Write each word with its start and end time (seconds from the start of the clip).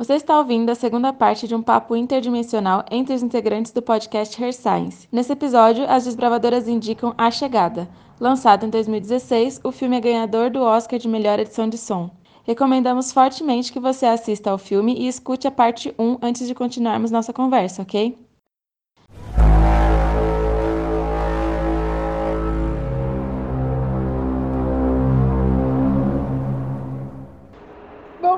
Você 0.00 0.14
está 0.14 0.38
ouvindo 0.38 0.70
a 0.70 0.74
segunda 0.74 1.12
parte 1.12 1.46
de 1.46 1.54
um 1.54 1.60
papo 1.60 1.94
interdimensional 1.94 2.86
entre 2.90 3.14
os 3.14 3.22
integrantes 3.22 3.70
do 3.70 3.82
podcast 3.82 4.42
Her 4.42 4.50
Science. 4.50 5.06
Nesse 5.12 5.30
episódio, 5.30 5.84
as 5.86 6.06
desbravadoras 6.06 6.66
indicam 6.66 7.12
A 7.18 7.30
Chegada. 7.30 7.86
Lançado 8.18 8.64
em 8.64 8.70
2016, 8.70 9.60
o 9.62 9.70
filme 9.70 9.98
é 9.98 10.00
ganhador 10.00 10.48
do 10.48 10.62
Oscar 10.62 10.98
de 10.98 11.06
melhor 11.06 11.38
edição 11.38 11.68
de 11.68 11.76
som. 11.76 12.10
Recomendamos 12.44 13.12
fortemente 13.12 13.70
que 13.70 13.78
você 13.78 14.06
assista 14.06 14.50
ao 14.50 14.56
filme 14.56 14.94
e 14.94 15.06
escute 15.06 15.46
a 15.46 15.50
parte 15.50 15.94
1 15.98 16.16
antes 16.22 16.48
de 16.48 16.54
continuarmos 16.54 17.10
nossa 17.10 17.34
conversa, 17.34 17.82
ok? 17.82 18.16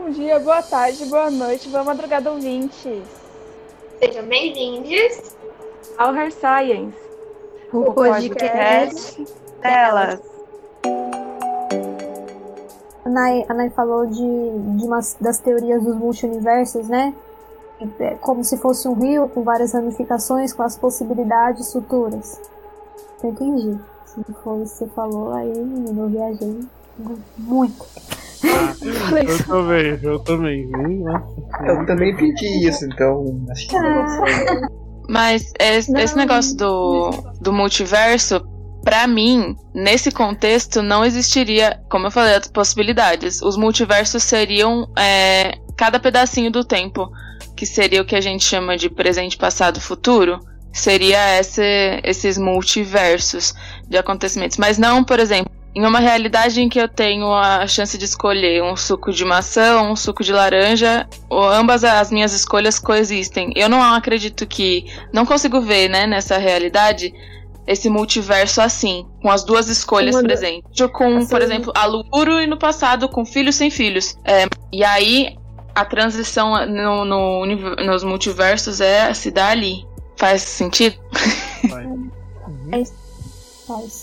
Bom 0.02 0.10
dia, 0.10 0.36
boa 0.40 0.60
tarde, 0.60 1.04
boa 1.04 1.30
noite, 1.30 1.68
boa 1.68 1.84
madrugada, 1.84 2.32
ouvintes. 2.32 3.04
Sejam 4.00 4.26
bem-vindos 4.26 5.36
ao 5.96 6.12
Her 6.12 6.32
Science, 6.32 6.98
o, 7.72 7.82
o 7.82 7.94
podcast, 7.94 8.34
podcast 8.34 9.34
delas. 9.60 10.20
A 13.04 13.08
Nai, 13.08 13.44
a 13.48 13.54
Nai 13.54 13.70
falou 13.70 14.04
de, 14.04 14.16
de 14.76 14.84
umas, 14.84 15.16
das 15.20 15.38
teorias 15.38 15.80
dos 15.84 15.94
multiversos, 15.94 16.88
né? 16.88 17.14
É 18.00 18.16
como 18.16 18.42
se 18.42 18.58
fosse 18.58 18.88
um 18.88 18.94
rio 18.94 19.28
com 19.28 19.44
várias 19.44 19.72
ramificações, 19.72 20.52
com 20.52 20.64
as 20.64 20.76
possibilidades 20.76 21.72
futuras. 21.72 22.40
Eu 23.22 23.30
entendi. 23.30 23.78
Se 24.06 24.20
for 24.42 24.60
isso 24.62 24.72
que 24.72 24.78
você 24.78 24.86
falou, 24.88 25.32
aí 25.32 25.52
eu 25.56 26.08
viajei 26.08 26.60
muito. 27.38 27.86
Eu 28.42 29.44
também, 29.46 29.98
eu 30.02 30.18
também. 30.18 30.70
Eu 31.64 31.86
também 31.86 32.16
pedi 32.16 32.66
isso, 32.66 32.84
então 32.86 33.44
acho 33.50 33.68
que 33.68 33.76
ah. 33.76 34.68
Mas 35.08 35.52
esse, 35.58 35.96
esse 35.98 36.16
negócio 36.16 36.56
do, 36.56 37.10
do 37.40 37.52
multiverso, 37.52 38.40
para 38.82 39.06
mim, 39.06 39.56
nesse 39.74 40.10
contexto, 40.10 40.82
não 40.82 41.04
existiria, 41.04 41.80
como 41.88 42.06
eu 42.06 42.10
falei, 42.10 42.34
as 42.34 42.48
possibilidades. 42.48 43.42
Os 43.42 43.56
multiversos 43.56 44.22
seriam 44.22 44.88
é, 44.98 45.58
cada 45.76 46.00
pedacinho 46.00 46.50
do 46.50 46.64
tempo, 46.64 47.10
que 47.56 47.66
seria 47.66 48.02
o 48.02 48.04
que 48.04 48.16
a 48.16 48.20
gente 48.20 48.44
chama 48.44 48.76
de 48.76 48.88
presente, 48.88 49.36
passado, 49.36 49.80
futuro. 49.80 50.38
Seria 50.72 51.38
esse, 51.38 52.00
esses 52.02 52.38
multiversos 52.38 53.54
de 53.88 53.98
acontecimentos. 53.98 54.56
Mas 54.56 54.78
não, 54.78 55.04
por 55.04 55.20
exemplo, 55.20 55.52
em 55.74 55.86
uma 55.86 56.00
realidade 56.00 56.60
em 56.60 56.68
que 56.68 56.78
eu 56.78 56.88
tenho 56.88 57.32
a 57.32 57.66
chance 57.66 57.96
de 57.96 58.04
escolher 58.04 58.62
um 58.62 58.76
suco 58.76 59.12
de 59.12 59.24
maçã 59.24 59.80
ou 59.80 59.88
um 59.88 59.96
suco 59.96 60.22
de 60.22 60.32
laranja, 60.32 61.08
ou 61.30 61.48
ambas 61.48 61.82
as 61.82 62.10
minhas 62.10 62.32
escolhas 62.32 62.78
coexistem. 62.78 63.52
Eu 63.56 63.68
não 63.68 63.82
acredito 63.82 64.46
que. 64.46 64.86
Não 65.12 65.24
consigo 65.24 65.60
ver, 65.60 65.88
né, 65.88 66.06
nessa 66.06 66.36
realidade, 66.36 67.14
esse 67.66 67.88
multiverso 67.88 68.60
assim, 68.60 69.06
com 69.20 69.30
as 69.30 69.44
duas 69.44 69.68
escolhas 69.68 70.14
uma 70.14 70.22
presentes. 70.22 70.64
Com, 70.92 71.16
assim, 71.16 71.28
por 71.28 71.40
exemplo, 71.40 71.72
a 71.74 71.86
Luro 71.86 72.40
e 72.40 72.46
no 72.46 72.58
passado 72.58 73.08
com 73.08 73.24
filhos 73.24 73.54
sem 73.54 73.70
filhos. 73.70 74.16
É, 74.24 74.46
e 74.70 74.84
aí 74.84 75.36
a 75.74 75.84
transição 75.84 76.66
no, 76.66 77.04
no, 77.04 77.46
nos 77.46 78.04
multiversos 78.04 78.80
é 78.80 79.12
se 79.14 79.30
dá 79.30 79.48
ali. 79.48 79.86
Faz 80.16 80.42
sentido? 80.42 80.96
Faz. 81.68 81.86
Uhum. 81.86 82.84
Faz. 83.66 84.01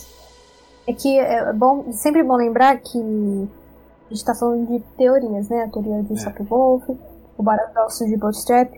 É 0.90 0.94
que 0.94 1.20
é 1.20 1.54
bom, 1.54 1.92
sempre 1.92 2.23
bom 2.23 2.36
lembrar 2.36 2.76
que 2.80 2.98
a 2.98 4.09
gente 4.09 4.18
está 4.18 4.34
falando 4.34 4.66
de 4.66 4.80
teorias, 4.98 5.48
né? 5.48 5.66
A 5.66 5.70
teoria 5.70 6.02
de 6.02 6.14
é. 6.14 6.18
Sapir-Whorf, 6.18 6.98
o 7.38 7.44
paradoxo 7.44 8.08
de 8.08 8.18
Bootstrap. 8.18 8.73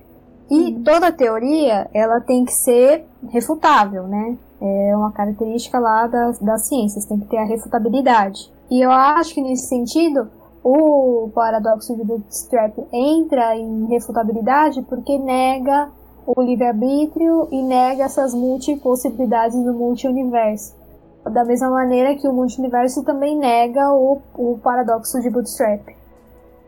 E 0.49 0.73
uhum. 0.73 0.83
toda 0.83 1.09
teoria, 1.13 1.89
ela 1.93 2.19
tem 2.19 2.43
que 2.43 2.51
ser 2.51 3.05
refutável, 3.29 4.09
né? 4.09 4.37
É 4.59 4.93
uma 4.93 5.13
característica 5.13 5.79
lá 5.79 6.05
das, 6.07 6.37
das 6.39 6.67
ciências, 6.67 7.05
tem 7.05 7.17
que 7.17 7.27
ter 7.27 7.37
a 7.37 7.45
refutabilidade. 7.45 8.51
E 8.69 8.81
eu 8.81 8.91
acho 8.91 9.33
que 9.33 9.41
nesse 9.41 9.69
sentido, 9.69 10.27
o 10.61 11.31
paradoxo 11.33 11.95
de 11.95 12.03
Bootstrap 12.03 12.77
entra 12.91 13.55
em 13.55 13.85
refutabilidade 13.85 14.81
porque 14.81 15.17
nega 15.17 15.89
o 16.27 16.41
livre-arbítrio 16.41 17.47
e 17.51 17.63
nega 17.63 18.03
essas 18.03 18.33
multipossibilidades 18.33 19.57
do 19.63 19.73
multiuniverso. 19.73 20.80
Da 21.29 21.45
mesma 21.45 21.69
maneira 21.69 22.15
que 22.15 22.27
o 22.27 22.33
multiverso 22.33 23.03
também 23.03 23.37
nega 23.37 23.91
o, 23.91 24.21
o 24.33 24.57
paradoxo 24.57 25.21
de 25.21 25.29
Bootstrap. 25.29 25.81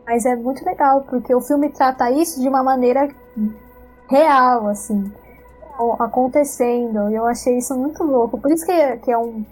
Mas 0.06 0.26
é 0.26 0.36
muito 0.36 0.64
legal, 0.64 1.02
porque 1.10 1.34
o 1.34 1.42
filme 1.42 1.70
trata 1.70 2.12
isso 2.12 2.40
de 2.40 2.48
uma 2.48 2.62
maneira 2.62 3.10
real, 4.10 4.68
assim, 4.68 5.12
acontecendo. 5.98 7.10
E 7.10 7.16
eu 7.16 7.26
achei 7.26 7.58
isso 7.58 7.76
muito 7.76 8.04
louco. 8.04 8.38
Por 8.38 8.52
isso 8.52 8.66
que, 8.66 8.98
que 8.98 9.12
é 9.12 9.18
um. 9.18 9.44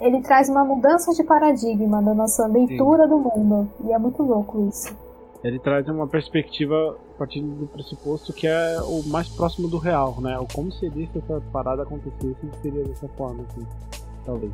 Ele 0.00 0.20
traz 0.20 0.48
uma 0.48 0.64
mudança 0.64 1.12
de 1.12 1.24
paradigma 1.24 2.02
da 2.02 2.14
nossa 2.14 2.46
leitura 2.46 3.04
Sim. 3.04 3.08
do 3.08 3.18
mundo. 3.18 3.68
E 3.84 3.92
é 3.92 3.98
muito 3.98 4.22
louco 4.22 4.68
isso. 4.68 4.94
Ele 5.42 5.58
traz 5.58 5.88
uma 5.88 6.06
perspectiva 6.06 6.96
a 7.14 7.18
partir 7.18 7.40
do 7.40 7.66
pressuposto 7.66 8.32
que 8.32 8.46
é 8.46 8.78
o 8.82 9.02
mais 9.08 9.28
próximo 9.28 9.68
do 9.68 9.78
real, 9.78 10.20
né? 10.20 10.38
O 10.38 10.46
como 10.52 10.70
seria 10.72 11.06
se 11.08 11.18
essa 11.18 11.40
parada 11.52 11.82
acontecesse 11.82 12.36
seria 12.62 12.84
dessa 12.84 13.08
forma, 13.08 13.44
assim 13.48 14.03
talvez. 14.24 14.52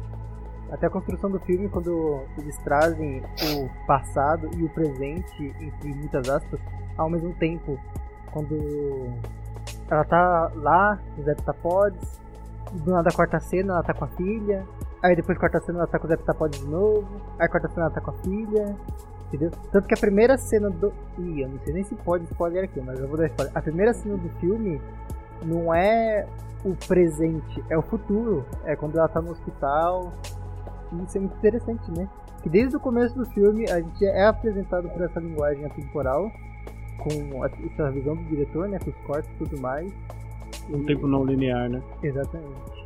Até 0.70 0.86
a 0.86 0.90
construção 0.90 1.30
do 1.30 1.40
filme, 1.40 1.68
quando 1.68 2.22
eles 2.38 2.56
trazem 2.58 3.22
o 3.54 3.86
passado 3.86 4.48
e 4.56 4.62
o 4.62 4.68
presente, 4.68 5.54
entre 5.60 5.94
muitas 5.94 6.28
aspas, 6.28 6.60
ao 6.96 7.10
mesmo 7.10 7.34
tempo. 7.34 7.78
Quando 8.32 9.10
ela 9.90 10.04
tá 10.04 10.52
lá, 10.54 10.98
o 11.18 11.22
Zé 11.22 11.34
Tapodes, 11.34 12.20
do 12.72 12.92
nada 12.92 13.10
quarta 13.10 13.40
cena 13.40 13.74
ela 13.74 13.82
tá 13.82 13.92
com 13.92 14.04
a 14.04 14.08
filha, 14.08 14.64
aí 15.02 15.16
depois 15.16 15.36
quarta 15.36 15.60
cena 15.60 15.78
ela 15.78 15.86
tá 15.88 15.98
com 15.98 16.06
o 16.06 16.08
Zé 16.08 16.16
Tapodes 16.16 16.60
de 16.60 16.68
novo, 16.68 17.08
aí 17.38 17.48
quarta 17.48 17.68
cena 17.68 17.86
ela 17.86 17.90
tá 17.90 18.00
com 18.00 18.12
a 18.12 18.14
filha, 18.14 18.76
entendeu? 19.26 19.50
Tanto 19.72 19.88
que 19.88 19.94
a 19.94 19.96
primeira 19.98 20.38
cena 20.38 20.70
do. 20.70 20.92
Ih, 21.18 21.40
eu 21.40 21.48
não 21.48 21.58
sei 21.64 21.74
nem 21.74 21.82
se 21.82 21.96
pode 21.96 22.24
spoiler 22.24 22.64
aqui, 22.64 22.80
mas 22.80 23.00
eu 23.00 23.08
vou 23.08 23.16
dar 23.16 23.26
spoiler. 23.26 23.56
A 23.56 23.60
primeira 23.62 23.92
cena 23.92 24.16
do 24.16 24.28
filme 24.38 24.80
não 25.42 25.74
é 25.74 26.26
o 26.64 26.74
presente, 26.86 27.64
é 27.68 27.76
o 27.76 27.82
futuro. 27.82 28.44
É 28.64 28.76
quando 28.76 28.98
ela 28.98 29.08
tá 29.08 29.20
no 29.20 29.32
hospital. 29.32 30.12
E 30.92 31.04
isso 31.04 31.16
é 31.16 31.20
muito 31.20 31.36
interessante, 31.36 31.90
né? 31.90 32.08
Que 32.42 32.48
desde 32.48 32.76
o 32.76 32.80
começo 32.80 33.14
do 33.16 33.26
filme 33.26 33.70
a 33.70 33.80
gente 33.80 34.04
é 34.04 34.26
apresentado 34.26 34.88
por 34.88 35.02
essa 35.02 35.20
linguagem 35.20 35.64
atemporal, 35.64 36.30
com 36.98 37.44
essa 37.44 37.90
visão 37.90 38.16
do 38.16 38.24
diretor, 38.24 38.68
né? 38.68 38.78
Com 38.78 38.90
os 38.90 38.96
cortes 39.06 39.30
e 39.30 39.44
tudo 39.44 39.60
mais. 39.60 39.92
Um 40.68 40.78
e... 40.78 40.86
tempo 40.86 41.06
não 41.06 41.24
linear, 41.24 41.68
né? 41.68 41.82
Exatamente. 42.02 42.80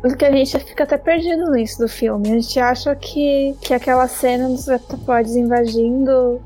Porque 0.00 0.24
a 0.24 0.32
gente 0.32 0.58
fica 0.60 0.84
até 0.84 0.98
perdido 0.98 1.50
nisso 1.52 1.78
do 1.80 1.88
filme. 1.88 2.30
A 2.30 2.38
gente 2.38 2.58
acha 2.58 2.94
que, 2.94 3.56
que 3.60 3.74
aquela 3.74 4.06
cena 4.08 4.48
dos 4.48 4.68
Octopodes 4.68 5.36
invadindo 5.36 6.40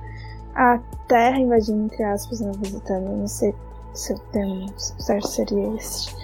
a 0.54 0.78
Terra, 1.08 1.38
invadindo 1.38 1.84
entre 1.84 2.02
aspas, 2.04 2.40
né? 2.40 2.52
Visitando, 2.60 3.16
não 3.16 3.26
sei 3.26 3.54
se 3.94 4.12
o 4.12 4.18
termo 4.32 4.66
seria 4.76 5.74
esse. 5.76 6.14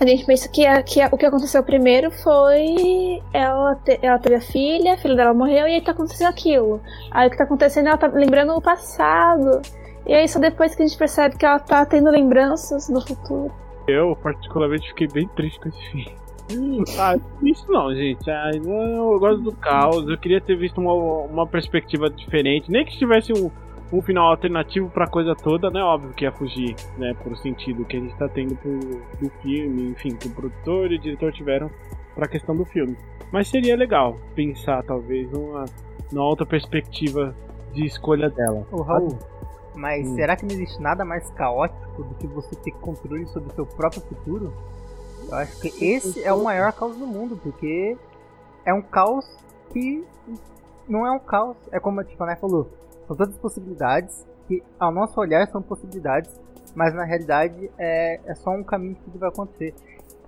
A 0.00 0.06
gente 0.06 0.24
pensa 0.24 0.48
que, 0.48 0.64
a, 0.64 0.80
que 0.80 1.00
a, 1.00 1.08
o 1.10 1.18
que 1.18 1.26
aconteceu 1.26 1.62
primeiro 1.62 2.10
foi 2.10 3.20
ela, 3.32 3.74
te, 3.74 3.98
ela 4.00 4.18
teve 4.18 4.36
a 4.36 4.40
filha, 4.40 4.94
a 4.94 4.96
filha 4.96 5.16
dela 5.16 5.34
morreu 5.34 5.66
e 5.66 5.74
aí 5.74 5.80
tá 5.80 5.90
acontecendo 5.90 6.28
aquilo. 6.28 6.80
Aí 7.10 7.26
o 7.26 7.30
que 7.30 7.36
tá 7.36 7.44
acontecendo, 7.44 7.88
ela 7.88 7.98
tá 7.98 8.06
lembrando 8.06 8.54
o 8.54 8.62
passado. 8.62 9.60
E 10.06 10.14
aí 10.14 10.28
só 10.28 10.38
depois 10.38 10.76
que 10.76 10.82
a 10.82 10.86
gente 10.86 10.96
percebe 10.96 11.36
que 11.36 11.44
ela 11.44 11.58
tá 11.58 11.84
tendo 11.84 12.10
lembranças 12.10 12.88
do 12.88 13.00
futuro. 13.00 13.52
Eu, 13.88 14.14
particularmente, 14.22 14.88
fiquei 14.88 15.08
bem 15.08 15.26
triste 15.28 15.58
com 15.58 15.68
esse 15.68 15.90
filme. 15.90 16.84
Ah, 16.98 17.16
isso 17.42 17.70
não, 17.70 17.94
gente. 17.94 18.30
Ah, 18.30 18.50
eu 18.54 19.18
gosto 19.18 19.42
do 19.42 19.52
caos. 19.52 20.08
Eu 20.08 20.16
queria 20.16 20.40
ter 20.40 20.56
visto 20.56 20.80
uma, 20.80 20.92
uma 20.94 21.46
perspectiva 21.46 22.08
diferente. 22.08 22.70
Nem 22.70 22.84
que 22.84 22.96
tivesse 22.96 23.32
um 23.32 23.50
um 23.92 24.02
final 24.02 24.30
alternativo 24.30 24.90
pra 24.90 25.06
coisa 25.06 25.34
toda, 25.34 25.70
né? 25.70 25.82
Óbvio 25.82 26.12
que 26.12 26.24
ia 26.24 26.32
fugir, 26.32 26.74
né? 26.96 27.14
Por 27.22 27.36
sentido 27.38 27.84
que 27.84 27.96
a 27.96 28.00
gente 28.00 28.16
tá 28.16 28.28
tendo 28.28 28.54
pro, 28.56 28.78
do 28.78 29.30
filme, 29.42 29.90
enfim, 29.90 30.10
que 30.10 30.28
o 30.28 30.30
produtor 30.30 30.92
e 30.92 30.96
o 30.96 30.98
diretor 30.98 31.32
tiveram 31.32 31.70
pra 32.14 32.28
questão 32.28 32.54
do 32.54 32.64
filme. 32.64 32.96
Mas 33.32 33.48
seria 33.48 33.76
legal 33.76 34.16
pensar, 34.34 34.82
talvez, 34.82 35.30
numa, 35.30 35.64
numa 36.12 36.26
outra 36.26 36.44
perspectiva 36.44 37.34
de 37.72 37.84
escolha 37.84 38.28
dela. 38.28 38.66
Raul, 38.70 39.18
mas 39.74 40.06
hum. 40.06 40.14
será 40.14 40.36
que 40.36 40.44
não 40.44 40.52
existe 40.52 40.80
nada 40.80 41.04
mais 41.04 41.30
caótico 41.30 42.02
do 42.02 42.14
que 42.16 42.26
você 42.26 42.56
ter 42.56 42.72
controle 42.72 43.26
sobre 43.26 43.50
o 43.50 43.54
seu 43.54 43.66
próprio 43.66 44.02
futuro? 44.02 44.52
Eu 45.28 45.34
acho 45.34 45.60
que 45.60 45.84
esse 45.84 46.22
é 46.22 46.32
o 46.32 46.42
maior 46.42 46.72
caos 46.72 46.96
do 46.96 47.06
mundo, 47.06 47.38
porque 47.42 47.96
é 48.64 48.72
um 48.72 48.82
caos 48.82 49.26
que 49.72 50.04
não 50.88 51.06
é 51.06 51.10
um 51.10 51.18
caos. 51.18 51.56
É 51.70 51.78
como 51.78 52.00
a 52.00 52.04
Tifané 52.04 52.36
falou, 52.36 52.70
são 53.08 53.16
todas 53.16 53.36
possibilidades 53.38 54.24
que, 54.46 54.62
ao 54.78 54.92
nosso 54.92 55.18
olhar, 55.20 55.46
são 55.48 55.60
possibilidades, 55.62 56.30
mas 56.74 56.94
na 56.94 57.04
realidade 57.04 57.70
é, 57.78 58.20
é 58.24 58.34
só 58.34 58.50
um 58.50 58.62
caminho 58.62 58.94
que 58.94 59.02
tudo 59.04 59.18
vai 59.18 59.30
acontecer. 59.30 59.74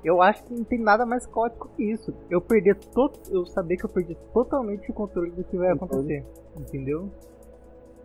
Eu 0.03 0.23
acho 0.23 0.43
que 0.44 0.55
não 0.55 0.65
tem 0.65 0.79
nada 0.81 1.05
mais 1.05 1.27
caótico 1.27 1.69
que 1.77 1.85
isso. 1.85 2.12
Eu 2.31 2.41
perder 2.41 2.75
todo, 2.77 3.19
eu 3.31 3.44
saber 3.44 3.77
que 3.77 3.85
eu 3.85 3.88
perdi 3.91 4.17
totalmente 4.32 4.91
o 4.91 4.94
controle 4.94 5.31
do 5.31 5.44
que 5.44 5.56
vai 5.59 5.71
acontecer, 5.71 6.25
entendeu? 6.59 7.11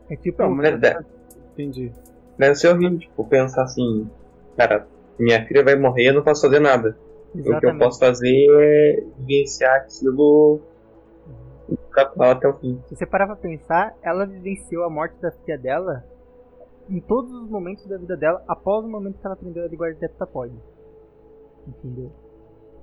É 0.09 0.15
tipo. 0.17 0.43
Não, 0.43 0.53
mas- 0.53 0.77
Deve, 0.79 1.05
Entendi. 1.53 1.91
deve 2.37 2.55
ser 2.55 2.67
horrível, 2.67 2.99
tipo, 2.99 3.23
pensar 3.25 3.63
assim, 3.63 4.09
cara, 4.57 4.85
minha 5.17 5.45
filha 5.47 5.63
vai 5.63 5.75
morrer 5.77 6.03
e 6.03 6.07
eu 6.07 6.13
não 6.15 6.21
posso 6.21 6.41
fazer 6.41 6.59
nada. 6.59 6.97
O 7.29 7.41
que 7.41 7.47
eu 7.47 7.51
Exatamente. 7.53 7.79
posso 7.79 7.99
fazer 7.99 8.45
é 8.59 9.03
vivenciar 9.19 9.77
aquilo 9.77 10.59
ficar 11.67 12.05
com 12.07 12.23
ela 12.23 12.33
até 12.33 12.47
o 12.47 12.53
fim. 12.59 12.81
Se 12.87 12.95
você 12.95 13.05
parar 13.05 13.27
pra 13.27 13.35
pensar, 13.35 13.95
ela 14.01 14.25
vivenciou 14.25 14.83
a 14.83 14.89
morte 14.89 15.19
da 15.21 15.31
filha 15.31 15.57
dela 15.57 16.03
em 16.89 16.99
todos 16.99 17.31
os 17.31 17.49
momentos 17.49 17.85
da 17.87 17.97
vida 17.97 18.15
dela, 18.15 18.43
após 18.47 18.85
o 18.85 18.87
momento 18.87 19.19
que 19.19 19.25
ela 19.25 19.35
aprendeu 19.35 19.63
a 19.63 19.67
linguagem 19.67 19.97
de 19.97 20.05
heptapode. 20.05 20.53
Entendeu? 21.67 22.11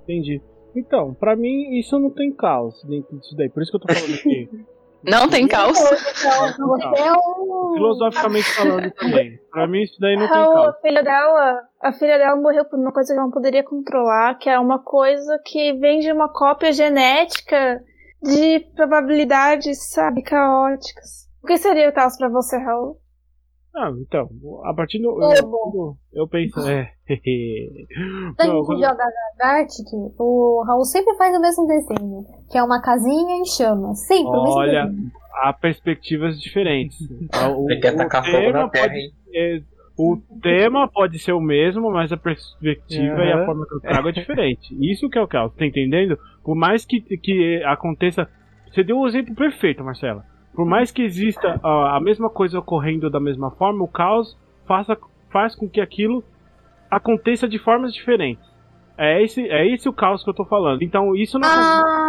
Entendi. 0.03 0.41
Então, 0.75 1.13
pra 1.13 1.35
mim, 1.35 1.77
isso 1.77 1.97
não 1.99 2.09
tem 2.09 2.31
caos 2.33 2.83
dentro 2.83 3.17
disso 3.17 3.35
daí. 3.35 3.49
Por 3.49 3.61
isso 3.61 3.71
que 3.71 3.77
eu 3.77 3.81
tô 3.81 3.93
falando 3.93 4.13
aqui. 4.13 4.49
Não 5.05 5.27
tem 5.27 5.45
caos. 5.49 5.77
É. 5.77 5.97
Filosoficamente 7.73 8.55
falando 8.55 8.89
também. 8.91 9.37
Pra 9.51 9.67
mim, 9.67 9.81
isso 9.81 9.99
daí 9.99 10.15
não 10.15 10.21
tem 10.21 10.29
caos. 10.29 10.67
a 10.69 10.73
filha 10.81 11.03
dela, 11.03 11.61
a 11.81 11.91
filha 11.91 12.17
dela 12.17 12.37
morreu 12.37 12.63
por 12.63 12.79
uma 12.79 12.93
coisa 12.93 13.11
que 13.11 13.19
ela 13.19 13.25
não 13.25 13.33
poderia 13.33 13.65
controlar, 13.65 14.35
que 14.35 14.49
é 14.49 14.57
uma 14.57 14.79
coisa 14.79 15.37
que 15.43 15.73
vem 15.73 15.99
de 15.99 16.09
uma 16.09 16.29
cópia 16.29 16.71
genética 16.71 17.83
de 18.23 18.59
probabilidades, 18.75 19.89
sabe, 19.91 20.21
caóticas. 20.23 21.27
O 21.43 21.47
que 21.47 21.57
seria 21.57 21.89
o 21.89 21.93
caos 21.93 22.17
pra 22.17 22.29
você, 22.29 22.57
Raul? 22.57 22.97
Ah, 23.75 23.91
então, 23.99 24.29
a 24.65 24.73
partir 24.75 24.99
do. 24.99 25.21
É 25.23 25.39
Eu, 25.39 25.47
bom. 25.47 25.95
eu 26.13 26.27
penso. 26.27 26.59
É. 26.69 26.91
A 28.37 28.45
Não, 28.47 28.55
gente 28.57 28.65
quando- 28.67 28.79
joga 28.81 29.03
Gartic, 29.37 29.87
o 30.19 30.63
Raul 30.65 30.85
sempre 30.85 31.15
faz 31.15 31.35
o 31.35 31.41
mesmo 31.41 31.65
desenho, 31.65 32.23
que 32.51 32.57
é 32.57 32.63
uma 32.63 32.81
casinha 32.81 33.35
em 33.41 33.45
chamas. 33.45 33.99
Sempre 34.05 34.27
o 34.27 34.43
mesmo 34.43 34.55
Olha, 34.57 34.85
desenho. 34.85 35.11
há 35.41 35.53
perspectivas 35.53 36.39
diferentes. 36.39 36.97
O, 37.57 37.69
Ele 37.71 37.81
quer 37.81 37.93
o 37.95 37.97
tacar 37.97 38.23
fogo 38.23 38.51
na 38.51 38.69
terra, 38.69 38.87
pode 38.89 38.99
hein? 38.99 39.11
O 40.11 40.39
tema 40.41 40.87
pode 40.87 41.19
ser 41.19 41.33
o 41.33 41.39
mesmo, 41.39 41.91
mas 41.91 42.11
a 42.11 42.17
perspectiva 42.17 43.23
e 43.23 43.31
a 43.31 43.45
forma 43.45 43.65
que 43.65 43.75
eu 43.75 43.79
trago 43.79 44.09
é 44.09 44.11
diferente. 44.11 44.75
Isso 44.79 45.09
que 45.09 45.17
é 45.17 45.21
o 45.21 45.27
caos, 45.27 45.53
tá 45.55 45.65
entendendo? 45.65 46.17
Por 46.43 46.55
mais 46.55 46.85
que, 46.85 46.99
que 46.99 47.63
aconteça. 47.63 48.29
Você 48.69 48.83
deu 48.83 48.97
o 48.97 49.07
exemplo 49.07 49.35
perfeito, 49.35 49.83
Marcela. 49.83 50.25
Por 50.53 50.65
mais 50.65 50.91
que 50.91 51.01
exista 51.01 51.59
ah, 51.63 51.97
a 51.97 51.99
mesma 51.99 52.29
coisa 52.29 52.59
ocorrendo 52.59 53.09
da 53.09 53.19
mesma 53.19 53.51
forma, 53.51 53.83
o 53.83 53.87
caos 53.87 54.37
faça, 54.67 54.97
faz 55.31 55.55
com 55.55 55.69
que 55.69 55.81
aquilo 55.81 56.23
aconteça 56.89 57.47
de 57.47 57.57
formas 57.57 57.93
diferentes. 57.93 58.52
É 58.95 59.23
esse, 59.23 59.41
é 59.49 59.67
esse 59.73 59.89
o 59.89 59.93
caos 59.93 60.23
que 60.23 60.29
eu 60.29 60.33
tô 60.35 60.45
falando. 60.45 60.83
Então, 60.83 61.15
isso 61.15 61.39
não 61.39 61.49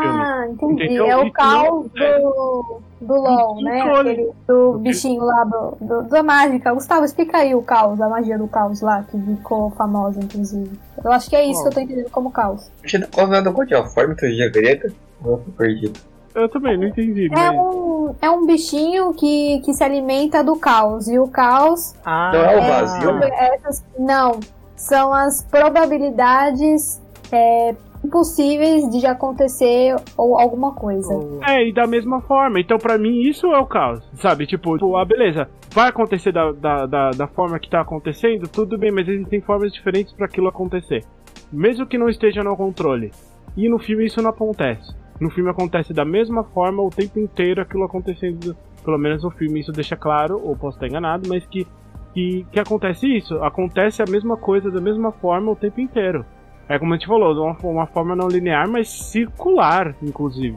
filme. 0.03 0.21
Ah, 0.23 0.47
entendi. 0.51 0.85
Entendeu? 0.85 1.07
É 1.07 1.17
o 1.17 1.33
caos 1.33 1.87
é. 1.97 2.19
do, 2.19 2.81
do 3.01 3.15
LOL, 3.15 3.63
né? 3.63 3.81
Aquele, 3.81 4.31
do 4.47 4.79
bichinho 4.79 5.25
lá 5.25 5.45
do, 5.45 5.77
do- 5.81 6.03
da 6.03 6.23
mágica. 6.23 6.75
Gustavo, 6.75 7.05
explica 7.07 7.39
aí 7.39 7.55
o 7.55 7.63
caos, 7.63 8.01
a 8.03 8.09
magia 8.09 8.37
do 8.37 8.47
caos 8.47 8.83
lá, 8.83 9.03
que 9.03 9.19
ficou 9.19 9.71
famosa, 9.71 10.21
inclusive. 10.23 10.71
Eu 11.03 11.11
acho 11.11 11.31
que 11.31 11.37
é 11.37 11.47
isso 11.47 11.63
que 11.63 11.69
eu 11.69 11.73
tô 11.73 11.81
entendendo 11.81 12.11
como 12.11 12.31
caos. 12.31 12.71
Qual 13.15 13.27
é 13.27 13.41
o 13.41 13.65
de 13.85 13.95
forma 13.95 14.11
mitologia 14.11 14.51
grega? 14.51 14.93
Eu 15.25 15.39
fui 15.39 15.53
perdido. 15.57 15.99
Eu 16.35 16.49
também 16.51 16.77
não 16.77 16.89
entendi. 16.89 17.27
É 17.27 17.31
mas- 17.31 17.57
um, 17.57 18.15
é 18.21 18.29
um 18.31 18.45
bichinho 18.45 19.15
que, 19.15 19.61
que 19.65 19.73
se 19.73 19.83
alimenta 19.83 20.45
do 20.45 20.57
caos. 20.57 21.09
E 21.09 21.19
o 21.19 21.29
caos 21.29 21.95
Ah, 22.05 22.31
Não 22.35 22.41
é 22.41 22.57
o 22.57 22.59
é, 22.59 22.69
vazio? 22.71 23.23
essas, 23.23 23.85
não, 23.99 24.41
são 24.77 25.13
as 25.13 25.43
probabilidades 25.45 27.01
é, 27.33 27.75
impossíveis 28.05 28.89
de 28.91 29.07
acontecer 29.07 29.97
ou 30.17 30.39
alguma 30.39 30.73
coisa. 30.75 31.15
É, 31.49 31.67
e 31.67 31.73
da 31.73 31.87
mesma 31.87 32.21
forma. 32.21 32.61
Então, 32.61 32.79
pra 32.79 32.99
mim, 32.99 33.23
isso 33.23 33.47
é 33.47 33.59
o 33.59 33.67
caos. 33.67 34.03
Sabe? 34.21 34.47
Tipo, 34.47 34.75
tipo, 34.75 34.97
ah, 34.97 35.05
beleza. 35.05 35.49
Vai 35.73 35.89
acontecer 35.89 36.33
da, 36.33 36.53
da, 36.53 36.87
da, 36.87 37.11
da 37.11 37.27
forma 37.27 37.59
que 37.59 37.69
tá 37.69 37.81
acontecendo, 37.81 38.47
tudo 38.47 38.79
bem, 38.79 38.93
mas 38.93 39.09
existem 39.09 39.41
formas 39.41 39.73
diferentes 39.73 40.13
pra 40.13 40.27
aquilo 40.27 40.49
acontecer. 40.49 41.05
Mesmo 41.53 41.87
que 41.87 41.99
não 41.99 42.09
esteja 42.09 42.45
no 42.45 42.57
controle. 42.57 43.11
E 43.57 43.69
no 43.69 43.79
filme 43.79 44.07
isso 44.07 44.23
não 44.23 44.31
acontece. 44.31 44.95
No 45.21 45.31
filme 45.31 45.51
acontece 45.51 45.93
da 45.93 46.05
mesma 46.05 46.45
forma 46.45 46.83
o 46.83 46.91
tempo 46.91 47.19
inteiro 47.19 47.63
aquilo 47.63 47.85
acontecendo. 47.85 48.57
Pelo 48.85 48.99
menos 48.99 49.23
no 49.23 49.31
filme 49.31 49.61
isso 49.61 49.73
deixa 49.73 49.97
claro, 49.97 50.41
ou 50.45 50.57
posso 50.57 50.77
estar 50.77 50.87
enganado, 50.87 51.29
mas 51.29 51.47
que, 51.47 51.67
que, 52.15 52.47
que 52.51 52.61
acontece 52.61 53.07
isso. 53.07 53.35
Acontece 53.43 54.01
a 54.01 54.07
mesma 54.09 54.37
coisa 54.37 54.71
da 54.71 54.81
mesma 54.81 55.11
forma 55.13 55.51
o 55.51 55.57
tempo 55.57 55.81
inteiro. 55.81 56.25
É 56.69 56.79
como 56.79 56.95
a 56.95 56.97
gente 56.97 57.07
falou, 57.07 57.35
de 57.35 57.41
uma, 57.41 57.57
uma 57.71 57.87
forma 57.87 58.17
não 58.17 58.29
linear, 58.29 58.67
mas 58.71 58.89
circular, 58.89 59.95
inclusive. 60.03 60.57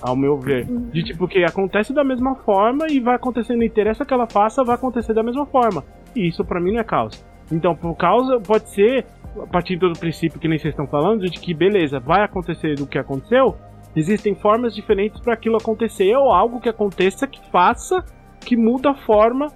Ao 0.00 0.14
meu 0.14 0.36
ver. 0.36 0.66
De 0.92 1.02
tipo, 1.02 1.26
que 1.26 1.42
acontece 1.42 1.92
da 1.92 2.04
mesma 2.04 2.36
forma 2.36 2.86
e 2.88 3.00
vai 3.00 3.16
acontecer, 3.16 3.56
não 3.56 3.64
interessa 3.64 4.04
que 4.04 4.14
ela 4.14 4.28
faça, 4.28 4.62
vai 4.62 4.76
acontecer 4.76 5.12
da 5.12 5.24
mesma 5.24 5.46
forma. 5.46 5.82
E 6.14 6.28
isso 6.28 6.44
pra 6.44 6.60
mim 6.60 6.72
não 6.72 6.80
é 6.80 6.84
caos. 6.84 7.24
Então, 7.50 7.74
por 7.74 7.96
causa, 7.96 8.38
pode 8.38 8.68
ser, 8.68 9.06
a 9.42 9.46
partir 9.46 9.76
do 9.76 9.92
princípio 9.94 10.38
que 10.38 10.46
nem 10.46 10.58
vocês 10.58 10.72
estão 10.72 10.86
falando, 10.86 11.24
de 11.24 11.40
que 11.40 11.52
beleza, 11.52 11.98
vai 11.98 12.22
acontecer 12.22 12.76
do 12.76 12.86
que 12.86 12.98
aconteceu, 12.98 13.56
existem 13.96 14.36
formas 14.36 14.74
diferentes 14.74 15.20
para 15.20 15.34
aquilo 15.34 15.56
acontecer, 15.56 16.14
ou 16.14 16.30
algo 16.30 16.60
que 16.60 16.68
aconteça 16.68 17.26
que 17.26 17.40
faça, 17.50 18.04
que 18.40 18.56
muda 18.56 18.90
a 18.90 18.94
forma 18.94 19.48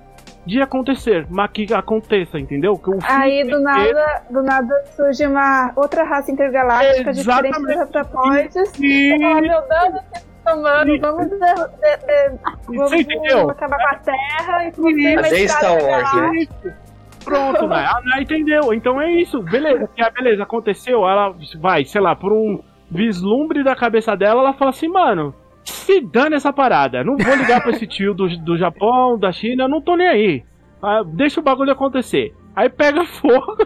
de 0.45 0.61
acontecer, 0.61 1.27
mas 1.31 1.51
que 1.53 1.73
aconteça, 1.73 2.39
entendeu? 2.39 2.77
Que 2.77 2.91
o 2.91 3.01
fim 3.01 3.07
Aí 3.09 3.45
do 3.45 3.57
é- 3.57 3.61
nada, 3.61 4.23
do 4.31 4.43
nada 4.43 4.85
surge 4.97 5.25
uma 5.27 5.73
outra 5.77 6.03
raça 6.05 6.33
intergaláctica 6.33 7.13
diferente 7.13 7.57
Exatamente. 7.57 7.79
dos 7.79 7.87
tetrapoides. 7.87 8.73
E- 8.81 9.13
E 9.15 9.19
meu 9.19 9.41
Deus, 9.41 10.03
estão 10.39 10.63
mano, 10.63 11.01
vamos, 11.01 11.27
de, 11.31 11.39
de, 11.39 11.97
de, 11.97 12.77
vamos, 12.77 12.93
entendeu? 12.93 13.51
acabar 13.51 13.79
com 13.79 13.95
a 13.95 13.99
Terra 13.99 14.65
e 14.65 15.07
é 15.17 15.43
estar 15.45 15.59
Star 15.59 15.83
Wars, 15.85 16.15
né? 16.15 16.75
Pronto, 17.25 17.69
né? 17.69 17.77
A 17.87 18.01
Nai 18.05 18.23
entendeu. 18.23 18.75
Então 18.75 19.01
é 19.01 19.13
isso. 19.13 19.41
Beleza. 19.45 19.89
Que 19.95 20.03
a 20.03 20.11
beleza 20.11 20.43
aconteceu. 20.43 21.09
Ela 21.09 21.33
vai, 21.61 21.85
sei 21.85 22.01
lá, 22.01 22.17
por 22.17 22.33
um 22.33 22.61
vislumbre 22.91 23.63
da 23.63 23.77
cabeça 23.77 24.17
dela, 24.17 24.41
ela 24.41 24.53
fala 24.55 24.71
assim, 24.71 24.89
mano. 24.89 25.33
Se 25.65 26.01
dane 26.01 26.37
essa 26.37 26.53
parada. 26.53 27.05
Não 27.05 27.17
vou 27.17 27.37
ligar 27.37 27.63
pra 27.63 27.73
esse 27.73 27.87
tio 27.87 28.15
do, 28.15 28.29
do 28.39 28.57
Japão, 28.57 29.19
da 29.19 29.33
China, 29.33 29.69
não 29.69 29.81
tô 29.81 29.97
nem 29.97 30.09
aí. 30.09 30.45
Ah, 30.83 31.03
deixa 31.05 31.41
o 31.41 31.43
bagulho 31.43 31.73
acontecer. 31.73 32.35
Aí 32.55 32.69
pega 32.69 33.05
fogo, 33.07 33.57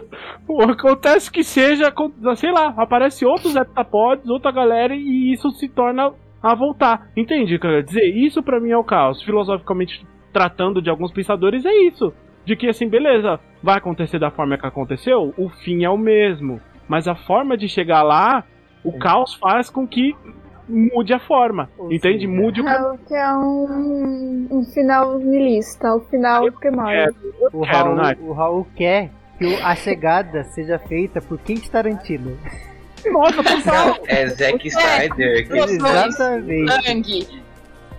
acontece 0.69 1.31
que 1.31 1.43
seja, 1.43 1.93
sei 2.35 2.51
lá, 2.51 2.73
aparece 2.77 3.25
outros 3.25 3.55
heptapods, 3.55 4.29
outra 4.29 4.51
galera 4.51 4.95
e 4.95 5.33
isso 5.33 5.51
se 5.51 5.67
torna 5.67 6.13
a 6.41 6.55
voltar. 6.55 7.09
Entende 7.15 7.55
o 7.55 7.59
que 7.59 7.67
eu 7.67 7.71
quero 7.71 7.83
dizer? 7.83 8.05
Isso 8.05 8.41
pra 8.41 8.59
mim 8.59 8.71
é 8.71 8.77
o 8.77 8.83
caos. 8.83 9.21
Filosoficamente 9.23 10.05
tratando 10.31 10.81
de 10.81 10.89
alguns 10.89 11.11
pensadores, 11.11 11.65
é 11.65 11.73
isso. 11.83 12.13
De 12.45 12.55
que 12.55 12.69
assim, 12.69 12.87
beleza, 12.87 13.39
vai 13.61 13.77
acontecer 13.77 14.19
da 14.19 14.31
forma 14.31 14.57
que 14.57 14.65
aconteceu, 14.65 15.33
o 15.37 15.49
fim 15.49 15.83
é 15.83 15.89
o 15.89 15.97
mesmo. 15.97 16.61
Mas 16.87 17.07
a 17.07 17.15
forma 17.15 17.57
de 17.57 17.67
chegar 17.67 18.03
lá, 18.03 18.45
o 18.83 18.97
caos 18.97 19.33
faz 19.33 19.69
com 19.69 19.85
que 19.85 20.15
mude 20.67 21.13
a 21.13 21.19
forma. 21.19 21.69
Ou 21.77 21.91
entende? 21.91 22.25
seja, 22.25 22.27
Mude 22.27 22.61
o 22.61 22.63
caminho. 22.63 22.93
É, 22.93 22.97
que 23.07 23.13
é 23.15 23.33
um, 23.33 24.47
um 24.51 24.63
final 24.65 25.17
nilista, 25.19 25.93
o 25.95 26.01
final 26.01 26.51
primário. 26.53 27.15
o, 27.53 27.61
quero, 27.61 27.95
Raul, 27.95 28.15
o 28.29 28.33
Raul 28.33 28.67
quer 28.75 29.09
que 29.37 29.45
o- 29.45 29.65
a 29.65 29.75
chegada 29.75 30.43
seja 30.45 30.79
feita 30.79 31.21
por 31.21 31.37
Quentin 31.39 31.69
Tarantino. 31.69 32.37
Nossa, 33.11 33.43
total. 33.43 33.97
É 34.07 34.27
Zack 34.27 34.67
Snyder. 34.67 35.47
que- 35.47 35.57
Exatamente. 35.57 36.71
Sangue, 36.83 37.27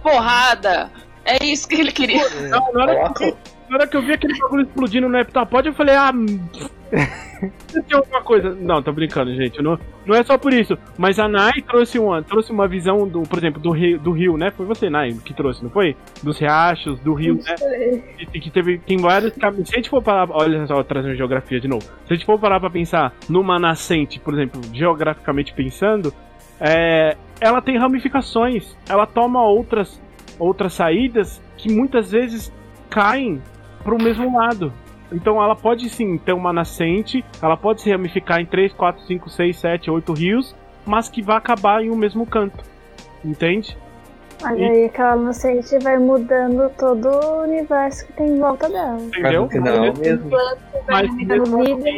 porrada. 0.03 0.91
É 1.25 1.45
isso 1.45 1.69
que 1.69 1.77
ele 1.81 1.93
queria. 1.93 2.23
Não, 2.49 2.73
na, 2.73 2.83
hora 2.83 2.95
que, 3.13 3.19
Coloca- 3.31 3.37
na 3.69 3.77
hora 3.77 3.87
que 3.87 3.97
eu 3.97 4.03
vi 4.03 4.13
aquele 4.15 4.39
bagulho 4.39 4.63
explodindo 4.63 5.09
no 5.09 5.19
heptapod, 5.19 5.69
eu 5.69 5.75
falei, 5.75 5.95
ah. 5.95 6.11
Tem 6.91 7.97
alguma 7.97 8.23
coisa. 8.23 8.55
Não, 8.55 8.83
tô 8.83 8.93
brincando, 8.93 9.35
gente. 9.35 9.63
Não, 9.63 9.79
não 10.07 10.15
é 10.15 10.23
só 10.23 10.39
por 10.39 10.53
isso. 10.53 10.77
Mas 10.97 11.19
a 11.19 11.29
Nai 11.29 11.61
trouxe 11.63 11.99
uma, 11.99 12.23
trouxe 12.23 12.51
uma 12.51 12.67
visão, 12.67 13.07
do, 13.07 13.23
por 13.23 13.39
exemplo, 13.39 13.61
do 13.61 13.71
rio, 13.71 13.99
do 13.99 14.11
rio, 14.11 14.37
né? 14.37 14.51
Foi 14.51 14.67
você, 14.67 14.89
Nai, 14.89 15.13
que 15.25 15.35
trouxe, 15.35 15.63
não 15.63 15.71
foi? 15.71 15.97
Dos 16.23 16.39
riachos, 16.39 16.99
do 17.01 17.15
rio, 17.15 17.35
né? 17.37 17.55
Que, 18.33 18.41
que 18.41 18.51
teve, 18.51 18.79
tem 18.79 18.97
vários 18.97 19.33
caminhos. 19.35 19.69
Se 19.69 19.75
a 19.75 19.79
gente 19.79 19.91
for 19.91 20.03
parar. 20.03 20.29
Olha 20.31 20.67
só, 20.67 20.83
trazendo 20.83 21.15
geografia 21.15 21.61
de 21.61 21.69
novo. 21.69 21.85
Se 21.85 22.13
a 22.13 22.15
gente 22.15 22.27
for 22.27 22.39
parar 22.39 22.59
pra 22.59 22.71
pensar 22.71 23.13
numa 23.29 23.59
nascente, 23.59 24.19
por 24.19 24.35
exemplo, 24.35 24.61
geograficamente 24.73 25.53
pensando, 25.53 26.13
é, 26.61 27.17
ela 27.41 27.61
tem 27.61 27.79
ramificações. 27.79 28.77
Ela 28.89 29.07
toma 29.07 29.43
outras, 29.45 30.01
outras 30.39 30.73
saídas 30.73 31.41
que 31.57 31.73
muitas 31.73 32.11
vezes 32.11 32.53
caem 32.89 33.41
pro 33.85 34.03
mesmo 34.03 34.37
lado. 34.37 34.73
Então 35.11 35.43
ela 35.43 35.57
pode 35.57 35.89
sim 35.89 36.19
ter 36.19 36.33
uma 36.33 36.53
nascente, 36.53 37.25
ela 37.43 37.57
pode 37.57 37.81
se 37.81 37.91
ramificar 37.91 38.41
em 38.41 38.47
3, 38.47 38.73
4, 38.73 39.03
5, 39.07 39.31
6, 39.31 39.57
7, 39.59 39.91
8 39.91 40.13
rios, 40.13 40.55
mas 40.85 41.09
que 41.09 41.23
vai 41.23 41.37
acabar 41.37 41.83
em 41.83 41.91
um 41.91 41.97
mesmo 41.97 42.27
canto. 42.27 42.63
Entende? 43.25 43.77
Mas 44.41 44.53
aí 44.57 44.85
aquela 44.85 45.17
nascente 45.17 45.77
vai 45.83 45.99
mudando 45.99 46.71
todo 46.79 47.09
o 47.09 47.43
universo 47.43 48.07
que 48.07 48.13
tem 48.13 48.29
em 48.29 48.39
volta 48.39 48.69
dela. 48.69 48.93
Mas 48.99 49.07
Entendeu? 49.19 49.49
Mas- 49.51 49.99
mesmo. 49.99 50.31
Vai 50.31 50.55
Mas 50.87 51.11
alimentando 51.11 51.59
vida, 51.65 51.91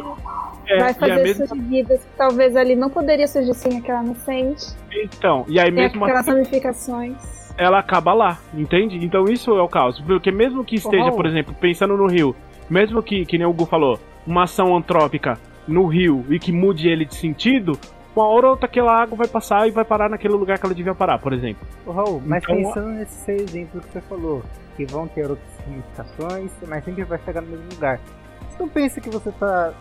é, 0.67 0.79
vai 0.79 0.91
e 0.91 0.95
fazer 0.95 1.23
mesma- 1.23 1.57
vidas 1.57 2.01
que 2.01 2.11
talvez 2.17 2.57
ali 2.57 2.75
não 2.75 2.89
poderia 2.89 3.27
surgir 3.27 3.55
sem 3.55 3.77
aquela 3.79 4.03
nascente. 4.03 4.67
Então, 4.93 5.45
e 5.49 5.61
aí 5.61 5.71
mesmo 5.71 6.03
aquelas 6.05 6.23
assim, 6.23 6.31
ramificações. 6.39 7.53
ela 7.59 7.79
acaba 7.79 8.15
lá, 8.15 8.39
entende? 8.55 8.97
Então 9.05 9.25
isso 9.25 9.51
é 9.55 9.61
o 9.63 9.69
caos. 9.69 10.01
Porque 10.01 10.31
mesmo 10.33 10.65
que 10.65 10.77
esteja, 10.77 11.13
por 11.13 11.27
exemplo, 11.27 11.55
pensando 11.61 11.95
no 11.97 12.07
rio, 12.07 12.35
mesmo 12.71 13.03
que, 13.03 13.27
que 13.27 13.37
nem 13.37 13.47
o 13.47 13.53
Gu 13.53 13.67
falou, 13.67 13.99
uma 14.27 14.45
ação 14.45 14.77
antrópica 14.77 15.39
no 15.67 15.87
rio 15.87 16.25
e 16.31 16.39
que 16.39 16.53
mude 16.53 16.89
ele 16.89 17.05
de 17.05 17.15
sentido, 17.15 17.79
uma 18.15 18.27
hora 18.27 18.47
ou 18.47 18.53
outra 18.53 18.67
aquela 18.67 18.93
água 19.03 19.17
vai 19.17 19.29
passar 19.29 19.69
e 19.69 19.71
vai 19.71 19.85
parar 19.85 20.09
naquele 20.09 20.35
lugar 20.35 20.59
que 20.59 20.67
ela 20.67 20.75
devia 20.75 20.95
parar, 20.95 21.19
por 21.19 21.33
exemplo. 21.33 21.67
Ô, 21.87 21.93
Raul, 21.93 22.23
mas 22.25 22.43
Então- 22.43 22.57
pensando 22.57 22.89
nesse 22.91 23.25
seu 23.25 23.37
exemplo 23.37 23.81
que 23.81 23.93
você 23.93 24.01
falou, 24.01 24.43
que 24.77 24.85
vão 24.87 25.07
ter 25.07 25.29
outras 25.29 25.59
ramificações, 25.67 26.51
mas 26.67 26.85
sempre 26.85 27.05
vai 27.05 27.19
chegar 27.25 27.41
no 27.41 27.49
mesmo 27.49 27.67
lugar. 27.73 28.01
Você 28.49 28.59
não 28.63 28.69
pensa 28.69 29.01
que 29.01 29.11
você 29.11 29.31
tá. 29.33 29.73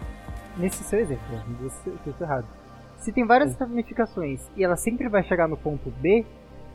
Nesse 0.57 0.83
seu 0.83 0.99
exemplo, 0.99 1.23
né? 1.31 1.43
você, 1.61 1.89
eu 1.89 2.13
tô 2.17 2.23
errado. 2.23 2.45
Se 2.97 3.13
tem 3.13 3.25
várias 3.25 3.55
ramificações 3.55 4.41
e 4.57 4.63
ela 4.63 4.75
sempre 4.75 5.07
vai 5.07 5.23
chegar 5.23 5.47
no 5.47 5.55
ponto 5.55 5.89
B, 6.01 6.25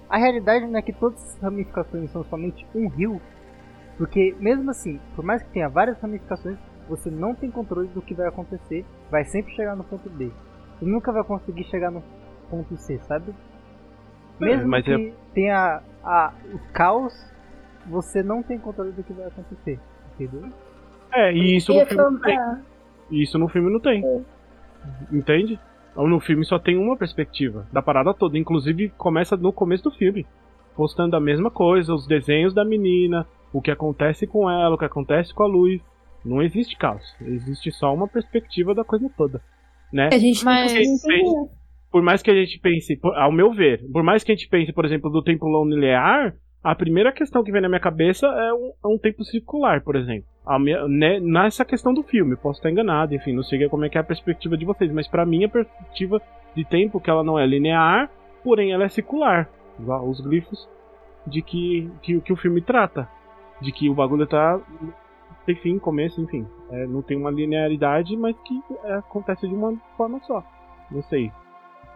a 0.08 0.16
realidade 0.16 0.66
não 0.66 0.78
é 0.78 0.82
que 0.82 0.92
todas 0.92 1.22
as 1.34 1.42
ramificações 1.42 2.10
são 2.10 2.24
somente 2.24 2.66
um 2.74 2.88
rio. 2.88 3.20
Porque 3.96 4.34
mesmo 4.40 4.70
assim, 4.70 5.00
por 5.14 5.24
mais 5.24 5.42
que 5.42 5.50
tenha 5.50 5.68
várias 5.68 5.98
ramificações, 6.00 6.58
você 6.88 7.10
não 7.10 7.34
tem 7.34 7.50
controle 7.50 7.88
do 7.88 8.02
que 8.02 8.14
vai 8.14 8.26
acontecer, 8.26 8.84
vai 9.10 9.24
sempre 9.24 9.54
chegar 9.54 9.76
no 9.76 9.84
ponto 9.84 10.08
B. 10.10 10.30
Você 10.78 10.84
nunca 10.84 11.12
vai 11.12 11.22
conseguir 11.24 11.64
chegar 11.64 11.90
no 11.90 12.02
ponto 12.50 12.76
C, 12.76 12.98
sabe? 13.06 13.32
Mesmo 14.38 14.68
mas 14.68 14.84
que 14.84 14.92
é- 14.92 15.12
tenha 15.32 15.80
a, 16.02 16.32
o 16.52 16.58
caos, 16.72 17.14
você 17.86 18.22
não 18.22 18.42
tem 18.42 18.58
controle 18.58 18.90
do 18.92 19.02
que 19.02 19.12
vai 19.12 19.26
acontecer, 19.26 19.78
entendeu? 20.14 20.50
É, 21.12 21.32
e 21.32 21.56
isso 21.56 21.70
E 21.72 21.76
no 21.76 21.80
eu 21.82 21.86
filme 21.86 22.02
não 22.04 22.20
tem. 22.20 22.38
E 23.10 23.22
isso 23.22 23.38
no 23.38 23.48
filme 23.48 23.72
não 23.72 23.80
tem. 23.80 24.02
Entende? 25.12 25.58
Ou 25.94 26.08
No 26.08 26.18
filme 26.18 26.44
só 26.44 26.58
tem 26.58 26.76
uma 26.76 26.96
perspectiva 26.96 27.66
da 27.72 27.80
parada 27.80 28.12
toda. 28.12 28.36
Inclusive, 28.36 28.88
começa 28.98 29.36
no 29.36 29.52
começo 29.52 29.84
do 29.84 29.92
filme. 29.92 30.26
Postando 30.74 31.14
a 31.14 31.20
mesma 31.20 31.50
coisa, 31.50 31.94
os 31.94 32.06
desenhos 32.06 32.52
da 32.52 32.64
menina, 32.64 33.24
o 33.54 33.62
que 33.62 33.70
acontece 33.70 34.26
com 34.26 34.50
ela, 34.50 34.74
o 34.74 34.78
que 34.78 34.84
acontece 34.84 35.32
com 35.32 35.44
a 35.44 35.46
luz. 35.46 35.80
Não 36.24 36.42
existe 36.42 36.76
caos. 36.76 37.02
Existe 37.20 37.70
só 37.70 37.94
uma 37.94 38.08
perspectiva 38.08 38.74
da 38.74 38.84
coisa 38.84 39.08
toda. 39.16 39.40
Né? 39.92 40.08
a 40.12 40.18
gente 40.18 40.44
Mas- 40.44 40.72
entender. 40.72 41.22
por 41.92 42.02
mais 42.02 42.20
que 42.20 42.28
a 42.30 42.34
gente 42.34 42.58
pense, 42.58 42.96
por- 42.96 43.14
ao 43.16 43.30
meu 43.30 43.52
ver, 43.52 43.80
por 43.92 44.02
mais 44.02 44.24
que 44.24 44.32
a 44.32 44.34
gente 44.34 44.48
pense, 44.48 44.72
por 44.72 44.84
exemplo, 44.84 45.08
do 45.08 45.22
tempo 45.22 45.46
linear, 45.64 46.34
a 46.64 46.74
primeira 46.74 47.12
questão 47.12 47.44
que 47.44 47.52
vem 47.52 47.60
na 47.62 47.68
minha 47.68 47.78
cabeça 47.80 48.26
é 48.26 48.52
um, 48.52 48.72
é 48.84 48.88
um 48.88 48.98
tempo 48.98 49.22
circular, 49.22 49.82
por 49.82 49.94
exemplo. 49.94 50.24
A 50.44 50.58
minha- 50.58 50.88
né, 50.88 51.20
nessa 51.20 51.64
questão 51.64 51.94
do 51.94 52.02
filme, 52.02 52.34
posso 52.36 52.58
estar 52.58 52.70
enganado, 52.72 53.14
enfim, 53.14 53.32
não 53.34 53.44
sei 53.44 53.68
como 53.68 53.84
é 53.84 53.88
que 53.88 53.96
é 53.96 54.00
a 54.00 54.04
perspectiva 54.04 54.56
de 54.56 54.64
vocês, 54.64 54.90
mas 54.90 55.06
pra 55.06 55.24
mim 55.24 55.44
a 55.44 55.48
perspectiva 55.48 56.20
de 56.56 56.64
tempo 56.64 56.98
que 57.00 57.08
ela 57.10 57.22
não 57.22 57.38
é 57.38 57.46
linear, 57.46 58.10
porém 58.42 58.72
ela 58.72 58.84
é 58.84 58.88
circular. 58.88 59.48
Os 59.78 60.20
glifos 60.20 60.68
de 61.26 61.40
que, 61.42 61.88
que, 62.02 62.20
que 62.20 62.32
o 62.32 62.36
filme 62.36 62.60
trata. 62.60 63.08
De 63.60 63.72
que 63.72 63.88
o 63.88 63.94
bagulho 63.94 64.26
tá. 64.26 64.58
Tem 65.46 65.54
fim, 65.56 65.78
começo, 65.78 66.20
enfim. 66.20 66.46
É, 66.70 66.86
não 66.86 67.02
tem 67.02 67.16
uma 67.16 67.30
linearidade, 67.30 68.16
mas 68.16 68.34
que 68.44 68.62
é, 68.84 68.94
acontece 68.94 69.46
de 69.46 69.54
uma 69.54 69.74
forma 69.96 70.20
só. 70.26 70.42
Não 70.90 71.02
sei. 71.02 71.30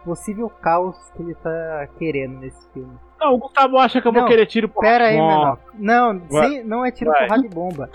Possível 0.05 0.49
caos 0.49 0.95
que 1.15 1.21
ele 1.23 1.35
tá 1.35 1.87
querendo 1.97 2.39
nesse 2.39 2.67
filme. 2.71 2.93
Não, 3.19 3.33
o 3.33 3.37
Gustavo 3.37 3.77
acha 3.77 4.01
que 4.01 4.07
eu 4.07 4.13
vou 4.13 4.21
Não, 4.21 4.29
querer 4.29 4.45
tiro 4.45 4.69
por 4.69 4.81
Pera 4.81 5.07
aí, 5.07 5.17
Ó, 5.17 5.27
menor. 5.27 5.59
Não, 5.73 6.21
sem- 6.29 6.63
não 6.63 6.85
é 6.85 6.91
tiro 6.91 7.11
Vai. 7.11 7.23
porrada 7.27 7.41
de 7.41 7.49
bomba. 7.53 7.89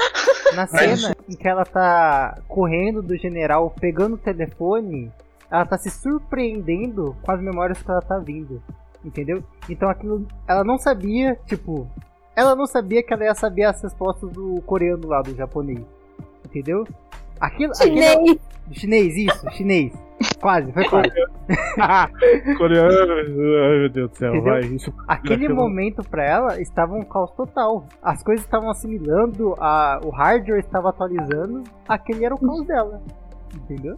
Na 0.54 0.66
cena 0.68 1.14
em 1.28 1.34
que 1.34 1.48
ela 1.48 1.64
tá 1.64 2.38
correndo 2.46 3.00
do 3.00 3.16
general, 3.16 3.70
pegando 3.80 4.16
o 4.16 4.18
telefone, 4.18 5.10
ela 5.50 5.64
tá 5.64 5.78
se 5.78 5.90
surpreendendo 5.90 7.16
com 7.22 7.32
as 7.32 7.40
memórias 7.40 7.82
que 7.82 7.90
ela 7.90 8.02
tá 8.02 8.18
vindo. 8.18 8.62
Entendeu? 9.04 9.42
Então 9.68 9.88
aquilo. 9.88 10.26
Ela 10.48 10.64
não 10.64 10.78
sabia, 10.78 11.38
tipo. 11.46 11.88
Ela 12.36 12.54
não 12.56 12.66
sabia 12.66 13.02
que 13.02 13.12
ela 13.12 13.24
ia 13.24 13.34
saber 13.34 13.64
as 13.64 13.80
respostas 13.82 14.30
do 14.30 14.60
coreano 14.62 15.06
lá, 15.08 15.22
do 15.22 15.34
japonês. 15.34 15.80
Entendeu? 16.44 16.84
Aquilo. 17.40 17.72
aquilo- 17.72 17.96
Chinês. 17.96 18.38
chinês, 18.72 19.16
isso, 19.16 19.50
chinês. 19.52 19.92
Quase, 20.40 20.72
foi 20.72 20.88
quase. 20.88 21.10
Coreano. 22.56 23.12
Ai, 23.12 23.78
meu 23.80 23.88
Deus 23.90 24.10
do 24.10 24.16
céu, 24.16 24.34
Entendeu? 24.34 24.52
vai. 24.52 24.60
Isso 24.62 24.92
Aquele 25.08 25.48
momento 25.48 26.02
pra 26.02 26.24
ela 26.24 26.60
estava 26.60 26.94
um 26.94 27.02
caos 27.02 27.30
total. 27.32 27.86
As 28.02 28.22
coisas 28.22 28.44
estavam 28.44 28.70
assimilando, 28.70 29.54
a, 29.58 30.00
o 30.04 30.10
hardware 30.10 30.60
estava 30.60 30.90
atualizando, 30.90 31.64
aquele 31.88 32.24
era 32.24 32.34
o 32.34 32.38
caos 32.38 32.66
dela. 32.66 33.02
Entendeu? 33.54 33.96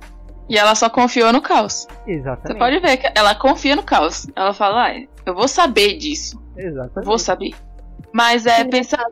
E 0.48 0.56
ela 0.56 0.74
só 0.74 0.88
confiou 0.88 1.32
no 1.32 1.42
caos. 1.42 1.86
Você 2.04 2.12
Exatamente. 2.12 2.58
pode 2.58 2.78
ver 2.80 2.96
que 2.96 3.12
ela 3.18 3.34
confia 3.34 3.74
no 3.76 3.82
caos. 3.82 4.26
Ela 4.34 4.52
fala, 4.54 4.88
ah, 4.88 5.02
eu 5.24 5.34
vou 5.34 5.48
saber 5.48 5.96
disso. 5.98 6.40
Exatamente. 6.56 7.04
Vou 7.06 7.18
saber. 7.18 7.50
Mas 8.12 8.46
é 8.46 8.64
pensar. 8.64 9.04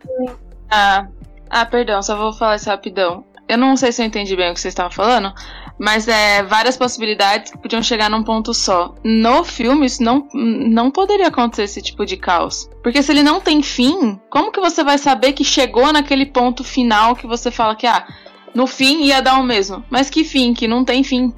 Ah, 0.71 1.07
ah, 1.51 1.67
perdão, 1.67 2.03
só 2.03 2.17
vou 2.17 2.33
falar 2.33 2.57
isso 2.57 2.69
rapidão. 2.69 3.25
Eu 3.47 3.59
não 3.59 3.77
sei 3.77 3.93
se 3.93 4.01
eu 4.01 4.07
entendi 4.07 4.35
bem 4.35 4.51
o 4.51 4.55
que 4.55 4.61
vocês 4.61 4.73
estavam 4.73 4.91
falando, 4.91 5.33
mas 5.79 6.09
é 6.09 6.43
várias 6.43 6.77
possibilidades 6.77 7.53
que 7.53 7.59
podiam 7.59 7.83
chegar 7.83 8.09
num 8.09 8.23
ponto 8.23 8.55
só. 8.55 8.95
No 9.05 9.45
filme, 9.45 9.85
isso 9.85 10.03
não, 10.03 10.27
não 10.33 10.91
poderia 10.91 11.29
acontecer 11.29 11.65
esse 11.65 11.83
tipo 11.83 12.07
de 12.07 12.17
caos. 12.17 12.71
Porque 12.83 13.03
se 13.03 13.13
ele 13.13 13.23
não 13.23 13.41
tem 13.41 13.63
fim, 13.63 14.19
como 14.31 14.51
que 14.51 14.61
você 14.61 14.83
vai 14.83 14.97
saber 14.97 15.35
que 15.35 15.45
chegou 15.45 15.93
naquele 15.93 16.25
ponto 16.25 16.65
final 16.65 17.15
que 17.15 17.27
você 17.27 17.51
fala 17.51 17.77
que, 17.77 17.87
ah, 17.87 18.07
no 18.55 18.67
fim 18.67 19.05
ia 19.05 19.21
dar 19.21 19.39
o 19.39 19.43
mesmo? 19.43 19.85
Mas 19.91 20.09
que 20.09 20.25
fim? 20.25 20.55
Que 20.55 20.67
não 20.67 20.85
tem 20.85 21.05
fim. 21.05 21.35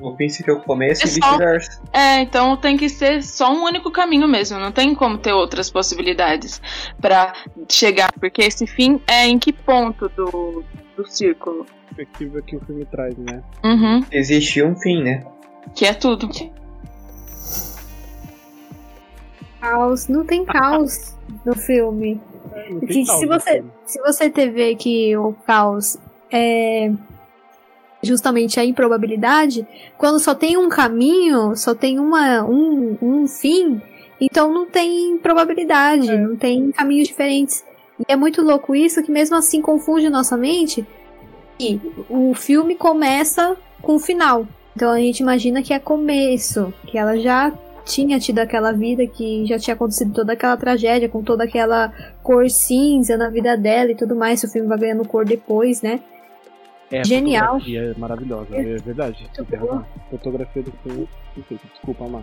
O 0.00 0.14
príncipe 0.16 0.50
é 0.50 0.54
o 0.54 0.60
começo 0.60 1.02
e 1.02 1.04
Pessoal. 1.14 1.32
vice-versa. 1.32 1.82
É, 1.92 2.20
então 2.20 2.56
tem 2.56 2.76
que 2.78 2.88
ser 2.88 3.22
só 3.22 3.52
um 3.52 3.62
único 3.64 3.90
caminho 3.90 4.26
mesmo. 4.26 4.58
Não 4.58 4.72
tem 4.72 4.94
como 4.94 5.18
ter 5.18 5.32
outras 5.32 5.70
possibilidades 5.70 6.60
pra 7.00 7.34
chegar. 7.68 8.10
Porque 8.18 8.40
esse 8.42 8.66
fim 8.66 9.00
é 9.06 9.26
em 9.26 9.38
que 9.38 9.52
ponto 9.52 10.08
do, 10.10 10.64
do 10.96 11.06
círculo? 11.06 11.66
perspectiva 11.94 12.42
que 12.42 12.56
o 12.56 12.60
filme 12.60 12.84
traz, 12.86 13.16
né? 13.16 13.42
Uhum, 13.64 14.04
Existe 14.12 14.62
um 14.62 14.74
fim, 14.76 15.02
né? 15.02 15.24
que 15.74 15.84
é 15.86 15.92
tudo. 15.94 16.28
Caos. 19.60 20.08
Não 20.08 20.24
tem 20.24 20.44
caos 20.44 21.14
no 21.44 21.54
filme. 21.56 22.20
Que 22.80 22.86
tem 22.86 23.04
se 23.06 23.26
você- 23.26 23.52
filme. 23.54 23.70
Se 23.86 24.00
você 24.00 24.30
te 24.30 24.48
vê 24.50 24.74
que 24.74 25.16
o 25.16 25.32
caos 25.46 25.98
é 26.30 26.90
justamente 28.06 28.58
a 28.58 28.64
improbabilidade, 28.64 29.66
quando 29.98 30.18
só 30.18 30.34
tem 30.34 30.56
um 30.56 30.68
caminho, 30.68 31.54
só 31.56 31.74
tem 31.74 31.98
uma, 31.98 32.44
um, 32.44 32.96
um 33.02 33.28
fim, 33.28 33.80
então 34.20 34.52
não 34.52 34.66
tem 34.66 35.18
probabilidade, 35.18 36.16
não 36.16 36.36
tem 36.36 36.70
caminhos 36.72 37.08
diferentes. 37.08 37.64
E 37.98 38.12
é 38.12 38.16
muito 38.16 38.42
louco 38.42 38.74
isso, 38.74 39.02
que 39.02 39.10
mesmo 39.10 39.36
assim 39.36 39.60
confunde 39.60 40.08
nossa 40.08 40.36
mente. 40.36 40.86
E 41.58 41.80
o 42.08 42.34
filme 42.34 42.74
começa 42.74 43.56
com 43.80 43.96
o 43.96 43.98
final. 43.98 44.46
Então 44.74 44.90
a 44.90 44.98
gente 44.98 45.20
imagina 45.20 45.62
que 45.62 45.72
é 45.72 45.78
começo, 45.78 46.72
que 46.86 46.98
ela 46.98 47.16
já 47.18 47.52
tinha 47.86 48.18
tido 48.18 48.40
aquela 48.40 48.72
vida, 48.72 49.06
que 49.06 49.46
já 49.46 49.58
tinha 49.58 49.74
acontecido 49.74 50.12
toda 50.12 50.32
aquela 50.32 50.56
tragédia, 50.56 51.08
com 51.08 51.22
toda 51.22 51.44
aquela 51.44 51.92
cor 52.22 52.50
cinza 52.50 53.16
na 53.16 53.30
vida 53.30 53.56
dela 53.56 53.92
e 53.92 53.94
tudo 53.94 54.14
mais. 54.14 54.42
O 54.42 54.48
filme 54.48 54.68
vai 54.68 54.78
ganhando 54.78 55.06
cor 55.08 55.24
depois, 55.24 55.80
né? 55.80 56.00
É, 56.90 57.02
Genial. 57.04 57.54
fotografia 57.54 57.80
é 57.82 57.98
maravilhosa, 57.98 58.56
é 58.56 58.76
verdade. 58.76 59.28
Tem 59.34 59.58
razão. 59.58 59.84
Fotografia 60.10 60.62
do 60.62 60.72
filme. 60.82 61.08
perfeito. 61.34 61.66
Desculpa, 61.72 62.04
Amar. 62.04 62.22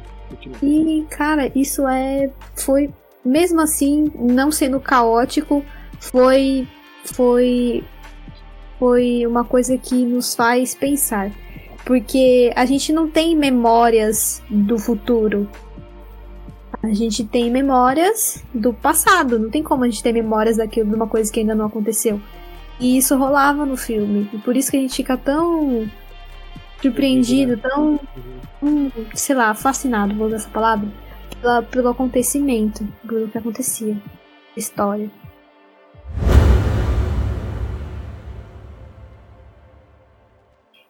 E, 0.61 1.05
cara, 1.09 1.51
isso 1.53 1.87
é. 1.87 2.29
Foi. 2.55 2.89
Mesmo 3.25 3.61
assim, 3.61 4.11
não 4.15 4.51
sendo 4.51 4.79
caótico, 4.79 5.63
foi. 5.99 6.67
Foi. 7.03 7.83
Foi 8.79 9.25
uma 9.25 9.43
coisa 9.43 9.77
que 9.77 9.95
nos 10.05 10.33
faz 10.33 10.73
pensar. 10.73 11.31
Porque 11.85 12.51
a 12.55 12.65
gente 12.65 12.93
não 12.93 13.09
tem 13.09 13.35
memórias 13.35 14.41
do 14.49 14.79
futuro. 14.79 15.49
A 16.81 16.93
gente 16.93 17.23
tem 17.25 17.49
memórias 17.49 18.43
do 18.53 18.73
passado. 18.73 19.37
Não 19.39 19.49
tem 19.49 19.61
como 19.63 19.83
a 19.83 19.89
gente 19.89 20.03
ter 20.03 20.13
memórias 20.13 20.57
daquilo, 20.57 20.89
de 20.89 20.95
uma 20.95 21.07
coisa 21.07 21.31
que 21.31 21.41
ainda 21.41 21.55
não 21.55 21.65
aconteceu. 21.65 22.19
E 22.83 22.97
isso 22.97 23.15
rolava 23.15 23.65
no 23.65 23.77
filme. 23.77 24.29
E 24.33 24.37
por 24.39 24.57
isso 24.57 24.69
que 24.69 24.75
a 24.75 24.79
gente 24.81 24.93
fica 24.95 25.15
tão 25.15 25.89
surpreendido, 26.81 27.55
tão 27.55 27.97
hum, 28.61 28.91
sei 29.15 29.33
lá, 29.35 29.53
fascinado, 29.53 30.13
vou 30.15 30.27
usar 30.27 30.35
essa 30.35 30.49
palavra, 30.49 30.89
pela- 31.41 31.61
pelo 31.63 31.87
acontecimento, 31.87 32.85
pelo 33.07 33.29
que 33.29 33.37
acontecia. 33.37 33.95
História. 34.55 35.09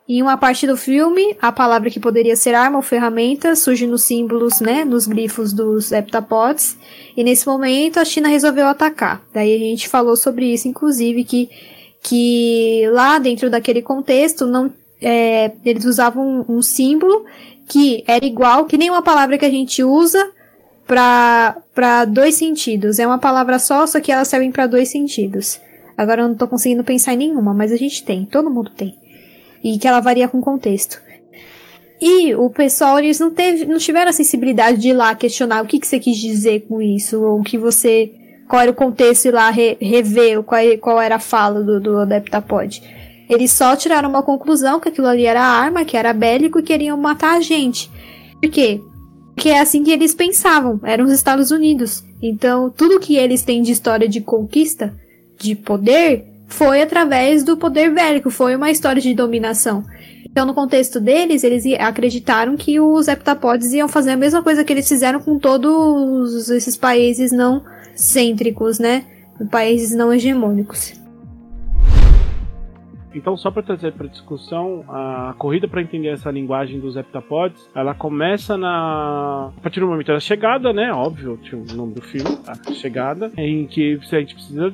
Em 0.09 0.21
uma 0.21 0.35
parte 0.35 0.67
do 0.67 0.75
filme, 0.75 1.35
a 1.41 1.49
palavra 1.51 1.89
que 1.89 1.99
poderia 1.99 2.35
ser 2.35 2.53
arma 2.53 2.75
ou 2.77 2.81
ferramenta 2.83 3.55
surge 3.55 3.87
nos 3.87 4.03
símbolos, 4.03 4.59
né, 4.59 4.83
nos 4.83 5.07
grifos 5.07 5.53
dos 5.53 5.91
heptapods. 5.93 6.77
E 7.15 7.23
nesse 7.23 7.47
momento 7.47 7.99
a 7.99 8.05
China 8.05 8.27
resolveu 8.27 8.67
atacar. 8.67 9.21
Daí 9.33 9.55
a 9.55 9.59
gente 9.59 9.87
falou 9.87 10.17
sobre 10.17 10.53
isso, 10.53 10.67
inclusive, 10.67 11.23
que, 11.23 11.49
que 12.03 12.83
lá 12.91 13.17
dentro 13.17 13.49
daquele 13.49 13.81
contexto 13.81 14.45
não, 14.45 14.71
é, 15.01 15.51
eles 15.65 15.85
usavam 15.85 16.45
um, 16.47 16.57
um 16.57 16.61
símbolo 16.61 17.25
que 17.67 18.03
era 18.05 18.25
igual, 18.25 18.65
que 18.65 18.77
nem 18.77 18.89
uma 18.89 19.01
palavra 19.01 19.37
que 19.37 19.45
a 19.45 19.49
gente 19.49 19.83
usa 19.83 20.31
para 20.85 22.05
dois 22.05 22.35
sentidos. 22.35 22.99
É 22.99 23.07
uma 23.07 23.17
palavra 23.17 23.57
só, 23.57 23.87
só 23.87 23.99
que 24.01 24.11
elas 24.11 24.27
servem 24.27 24.51
para 24.51 24.67
dois 24.67 24.89
sentidos. 24.89 25.59
Agora 25.97 26.23
eu 26.23 26.27
não 26.27 26.35
tô 26.35 26.47
conseguindo 26.47 26.83
pensar 26.83 27.13
em 27.13 27.17
nenhuma, 27.17 27.53
mas 27.53 27.71
a 27.71 27.77
gente 27.77 28.03
tem, 28.03 28.25
todo 28.25 28.49
mundo 28.49 28.69
tem. 28.75 28.95
E 29.63 29.77
que 29.77 29.87
ela 29.87 30.01
varia 30.01 30.27
com 30.27 30.39
o 30.39 30.43
contexto. 30.43 31.01
E 32.01 32.35
o 32.35 32.49
pessoal, 32.49 32.99
eles 32.99 33.17
não, 33.17 33.31
teve, 33.31 33.65
não 33.65 33.77
tiveram 33.77 34.09
a 34.09 34.13
sensibilidade 34.13 34.77
de 34.81 34.89
ir 34.89 34.93
lá 34.93 35.15
questionar 35.15 35.63
o 35.63 35.65
que, 35.65 35.79
que 35.79 35.87
você 35.87 35.99
quis 35.99 36.17
dizer 36.17 36.65
com 36.67 36.81
isso, 36.81 37.23
ou 37.23 37.39
o 37.39 37.43
que 37.43 37.57
você. 37.57 38.11
Qual 38.53 38.61
era 38.61 38.69
o 38.69 38.75
contexto 38.75 39.25
e 39.25 39.31
lá 39.31 39.49
re, 39.49 39.75
rever 39.81 40.43
qual, 40.43 40.61
qual 40.79 41.01
era 41.01 41.15
a 41.15 41.19
fala 41.19 41.63
do, 41.63 41.81
do 41.81 41.97
Adeptapod. 41.97 42.83
Eles 43.27 43.51
só 43.51 43.75
tiraram 43.75 44.07
uma 44.07 44.21
conclusão 44.21 44.79
que 44.79 44.89
aquilo 44.89 45.07
ali 45.07 45.25
era 45.25 45.41
arma, 45.41 45.83
que 45.83 45.97
era 45.97 46.13
bélico 46.13 46.59
e 46.59 46.61
queriam 46.61 46.95
matar 46.95 47.35
a 47.35 47.41
gente. 47.41 47.89
Por 48.39 48.51
quê? 48.51 48.79
Porque 49.33 49.49
é 49.49 49.59
assim 49.59 49.83
que 49.83 49.89
eles 49.89 50.13
pensavam, 50.13 50.79
eram 50.83 51.05
os 51.05 51.11
Estados 51.11 51.49
Unidos. 51.49 52.03
Então, 52.21 52.69
tudo 52.69 52.99
que 52.99 53.15
eles 53.15 53.41
têm 53.41 53.63
de 53.63 53.71
história 53.71 54.07
de 54.07 54.21
conquista, 54.21 54.93
de 55.35 55.55
poder, 55.55 56.23
foi 56.45 56.83
através 56.83 57.43
do 57.43 57.57
poder 57.57 57.91
bélico, 57.91 58.29
foi 58.29 58.55
uma 58.55 58.69
história 58.69 59.01
de 59.01 59.15
dominação. 59.15 59.83
Então, 60.29 60.45
no 60.45 60.53
contexto 60.53 60.99
deles, 60.99 61.43
eles 61.43 61.65
acreditaram 61.79 62.55
que 62.55 62.79
os 62.79 63.07
heptapods 63.07 63.73
iam 63.73 63.87
fazer 63.87 64.11
a 64.11 64.17
mesma 64.17 64.43
coisa 64.43 64.63
que 64.63 64.71
eles 64.71 64.87
fizeram 64.87 65.19
com 65.19 65.39
todos 65.39 66.51
esses 66.51 66.77
países 66.77 67.31
não 67.31 67.63
cêntricos, 67.95 68.79
né? 68.79 69.05
Países 69.49 69.95
não 69.95 70.13
hegemônicos. 70.13 71.01
Então, 73.15 73.37
só 73.37 73.51
para 73.51 73.61
trazer 73.61 73.93
para 73.93 74.07
discussão, 74.07 74.83
a 74.87 75.35
corrida 75.37 75.67
para 75.67 75.81
entender 75.81 76.09
essa 76.09 76.31
linguagem 76.31 76.79
dos 76.79 76.95
heptapods, 76.95 77.69
ela 77.75 77.93
começa 77.93 78.57
na 78.57 79.51
a 79.55 79.61
partir 79.61 79.79
do 79.79 79.87
momento 79.87 80.07
da 80.07 80.19
chegada, 80.19 80.73
né? 80.73 80.91
Óbvio, 80.91 81.37
tinha 81.43 81.61
o 81.61 81.65
nome 81.75 81.93
do 81.93 82.01
filme, 82.01 82.39
a 82.47 82.71
chegada, 82.73 83.31
em 83.37 83.67
que 83.67 83.99
a 84.11 84.19
gente 84.19 84.33
precisa 84.33 84.73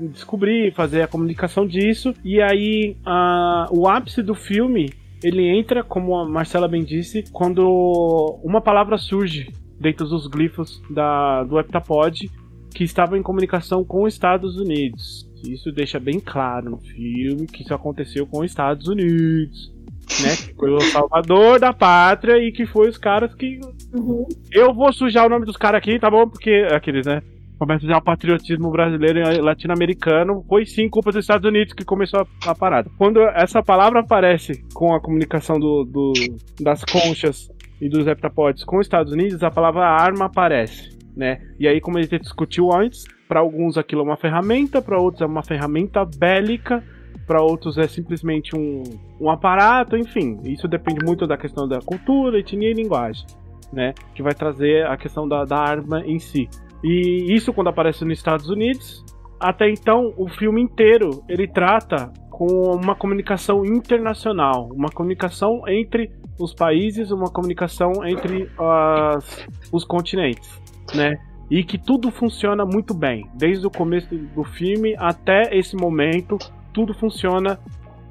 descobrir, 0.00 0.74
fazer 0.74 1.02
a 1.02 1.08
comunicação 1.08 1.66
disso. 1.66 2.12
E 2.24 2.40
aí, 2.40 2.96
a, 3.04 3.68
o 3.70 3.88
ápice 3.88 4.22
do 4.22 4.34
filme, 4.34 4.92
ele 5.22 5.46
entra, 5.48 5.84
como 5.84 6.16
a 6.16 6.28
Marcela 6.28 6.66
bem 6.66 6.82
disse, 6.82 7.24
quando 7.32 8.38
uma 8.42 8.60
palavra 8.60 8.98
surge 8.98 9.48
dentro 9.80 10.06
dos 10.06 10.26
glifos 10.26 10.82
da, 10.90 11.44
do 11.44 11.58
heptapod 11.58 12.30
que 12.76 12.84
estava 12.84 13.16
em 13.16 13.22
comunicação 13.22 13.82
com 13.82 14.02
os 14.02 14.12
Estados 14.12 14.58
Unidos. 14.58 15.26
Isso 15.42 15.72
deixa 15.72 15.98
bem 15.98 16.20
claro 16.20 16.72
no 16.72 16.76
filme 16.76 17.46
que 17.46 17.62
isso 17.62 17.72
aconteceu 17.72 18.26
com 18.26 18.40
os 18.40 18.50
Estados 18.50 18.86
Unidos. 18.86 19.74
Né, 20.22 20.36
que 20.36 20.54
foi 20.54 20.70
o 20.70 20.80
salvador 20.80 21.58
da 21.58 21.72
pátria 21.72 22.36
e 22.38 22.52
que 22.52 22.64
foi 22.64 22.88
os 22.88 22.96
caras 22.96 23.34
que. 23.34 23.58
Uhum. 23.92 24.24
Eu 24.52 24.72
vou 24.72 24.92
sujar 24.92 25.26
o 25.26 25.28
nome 25.28 25.44
dos 25.46 25.56
caras 25.56 25.78
aqui, 25.78 25.98
tá 25.98 26.08
bom? 26.08 26.28
Porque. 26.28 26.68
Aqueles, 26.70 27.06
né? 27.06 27.22
começa 27.58 27.86
já 27.86 27.96
o 27.96 28.02
patriotismo 28.02 28.70
brasileiro 28.70 29.18
e 29.18 29.40
latino-americano. 29.40 30.44
Foi 30.46 30.64
sim 30.64 30.88
culpa 30.88 31.10
dos 31.10 31.24
Estados 31.24 31.48
Unidos 31.48 31.72
que 31.72 31.84
começou 31.84 32.20
a, 32.20 32.50
a, 32.50 32.54
parada. 32.54 32.88
Quando 32.96 33.20
essa 33.20 33.62
palavra 33.62 34.00
aparece 34.00 34.62
com 34.74 34.94
a 34.94 35.00
comunicação 35.00 35.58
do, 35.58 35.84
do, 35.84 36.12
das 36.60 36.84
conchas 36.84 37.50
e 37.80 37.88
dos 37.88 38.06
heptapods 38.06 38.62
com 38.62 38.76
os 38.76 38.86
Estados 38.86 39.12
Unidos, 39.12 39.42
a 39.42 39.50
palavra 39.50 39.86
arma 39.86 40.26
aparece. 40.26 40.95
Né? 41.16 41.40
E 41.58 41.66
aí, 41.66 41.80
como 41.80 41.96
a 41.98 42.02
gente 42.02 42.18
discutiu 42.18 42.72
antes, 42.72 43.04
para 43.26 43.40
alguns 43.40 43.78
aquilo 43.78 44.02
é 44.02 44.04
uma 44.04 44.16
ferramenta, 44.16 44.82
para 44.82 45.00
outros 45.00 45.22
é 45.22 45.26
uma 45.26 45.42
ferramenta 45.42 46.04
bélica, 46.04 46.84
para 47.26 47.42
outros 47.42 47.78
é 47.78 47.88
simplesmente 47.88 48.54
um, 48.54 48.82
um 49.20 49.30
aparato, 49.30 49.96
enfim. 49.96 50.38
Isso 50.44 50.68
depende 50.68 51.04
muito 51.04 51.26
da 51.26 51.36
questão 51.36 51.66
da 51.66 51.80
cultura, 51.80 52.38
etnia 52.38 52.70
e 52.70 52.74
linguagem, 52.74 53.26
né? 53.72 53.94
Que 54.14 54.22
vai 54.22 54.34
trazer 54.34 54.86
a 54.86 54.96
questão 54.96 55.26
da, 55.26 55.44
da 55.44 55.56
arma 55.56 56.02
em 56.06 56.18
si. 56.18 56.48
E 56.84 57.34
isso 57.34 57.52
quando 57.52 57.68
aparece 57.68 58.04
nos 58.04 58.18
Estados 58.18 58.48
Unidos. 58.48 59.04
Até 59.40 59.68
então, 59.68 60.14
o 60.16 60.28
filme 60.28 60.62
inteiro 60.62 61.22
ele 61.28 61.48
trata 61.48 62.12
com 62.30 62.46
uma 62.74 62.94
comunicação 62.94 63.64
internacional, 63.64 64.68
uma 64.72 64.90
comunicação 64.90 65.62
entre 65.66 66.10
os 66.38 66.54
países, 66.54 67.10
uma 67.10 67.30
comunicação 67.30 67.92
entre 68.06 68.48
as, 68.58 69.46
os 69.72 69.84
continentes, 69.84 70.60
né? 70.94 71.18
E 71.50 71.62
que 71.62 71.78
tudo 71.78 72.10
funciona 72.10 72.64
muito 72.64 72.92
bem, 72.92 73.28
desde 73.34 73.66
o 73.66 73.70
começo 73.70 74.14
do 74.14 74.44
filme 74.44 74.94
até 74.98 75.56
esse 75.56 75.76
momento, 75.76 76.38
tudo 76.72 76.92
funciona 76.92 77.58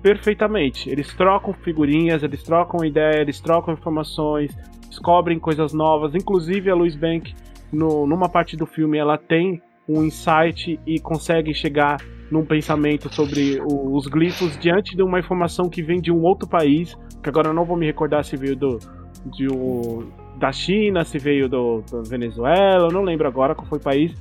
perfeitamente. 0.02 0.90
Eles 0.90 1.14
trocam 1.14 1.54
figurinhas, 1.54 2.24
eles 2.24 2.44
trocam 2.44 2.86
ideias, 2.86 3.22
eles 3.22 3.40
trocam 3.40 3.74
informações, 3.74 4.56
descobrem 4.88 5.40
coisas 5.40 5.74
novas. 5.74 6.16
Inclusive 6.16 6.70
a 6.70 6.76
Louise 6.76 6.98
Bank 6.98 7.34
no, 7.72 8.08
numa 8.08 8.30
parte 8.30 8.56
do 8.56 8.66
filme 8.66 8.98
ela 8.98 9.18
tem 9.18 9.62
um 9.88 10.04
insight 10.04 10.80
e 10.86 11.00
consegue 11.00 11.54
chegar 11.54 11.98
num 12.32 12.46
pensamento 12.46 13.14
sobre 13.14 13.60
o, 13.62 13.96
os 13.96 14.08
glifos 14.08 14.58
diante 14.58 14.96
de 14.96 15.04
uma 15.04 15.20
informação 15.20 15.70
que 15.70 15.84
vem 15.84 16.02
de 16.02 16.12
um 16.12 16.24
outro 16.24 16.48
país, 16.48 16.98
que 17.22 17.30
agora 17.30 17.50
eu 17.50 17.54
não 17.54 17.66
vou 17.66 17.78
me 17.78 17.86
recordar 17.86 18.24
se 18.24 18.36
veio 18.36 18.56
do, 18.56 18.80
de 19.26 19.48
o, 19.48 20.08
da 20.38 20.52
China, 20.52 21.04
se 21.04 21.18
veio 21.18 21.48
do, 21.48 21.82
do 21.90 22.04
Venezuela, 22.04 22.88
eu 22.88 22.92
não 22.92 23.04
lembro 23.04 23.28
agora 23.28 23.56
qual 23.56 23.68
foi 23.68 23.78
o 23.78 23.82
país, 23.82 24.14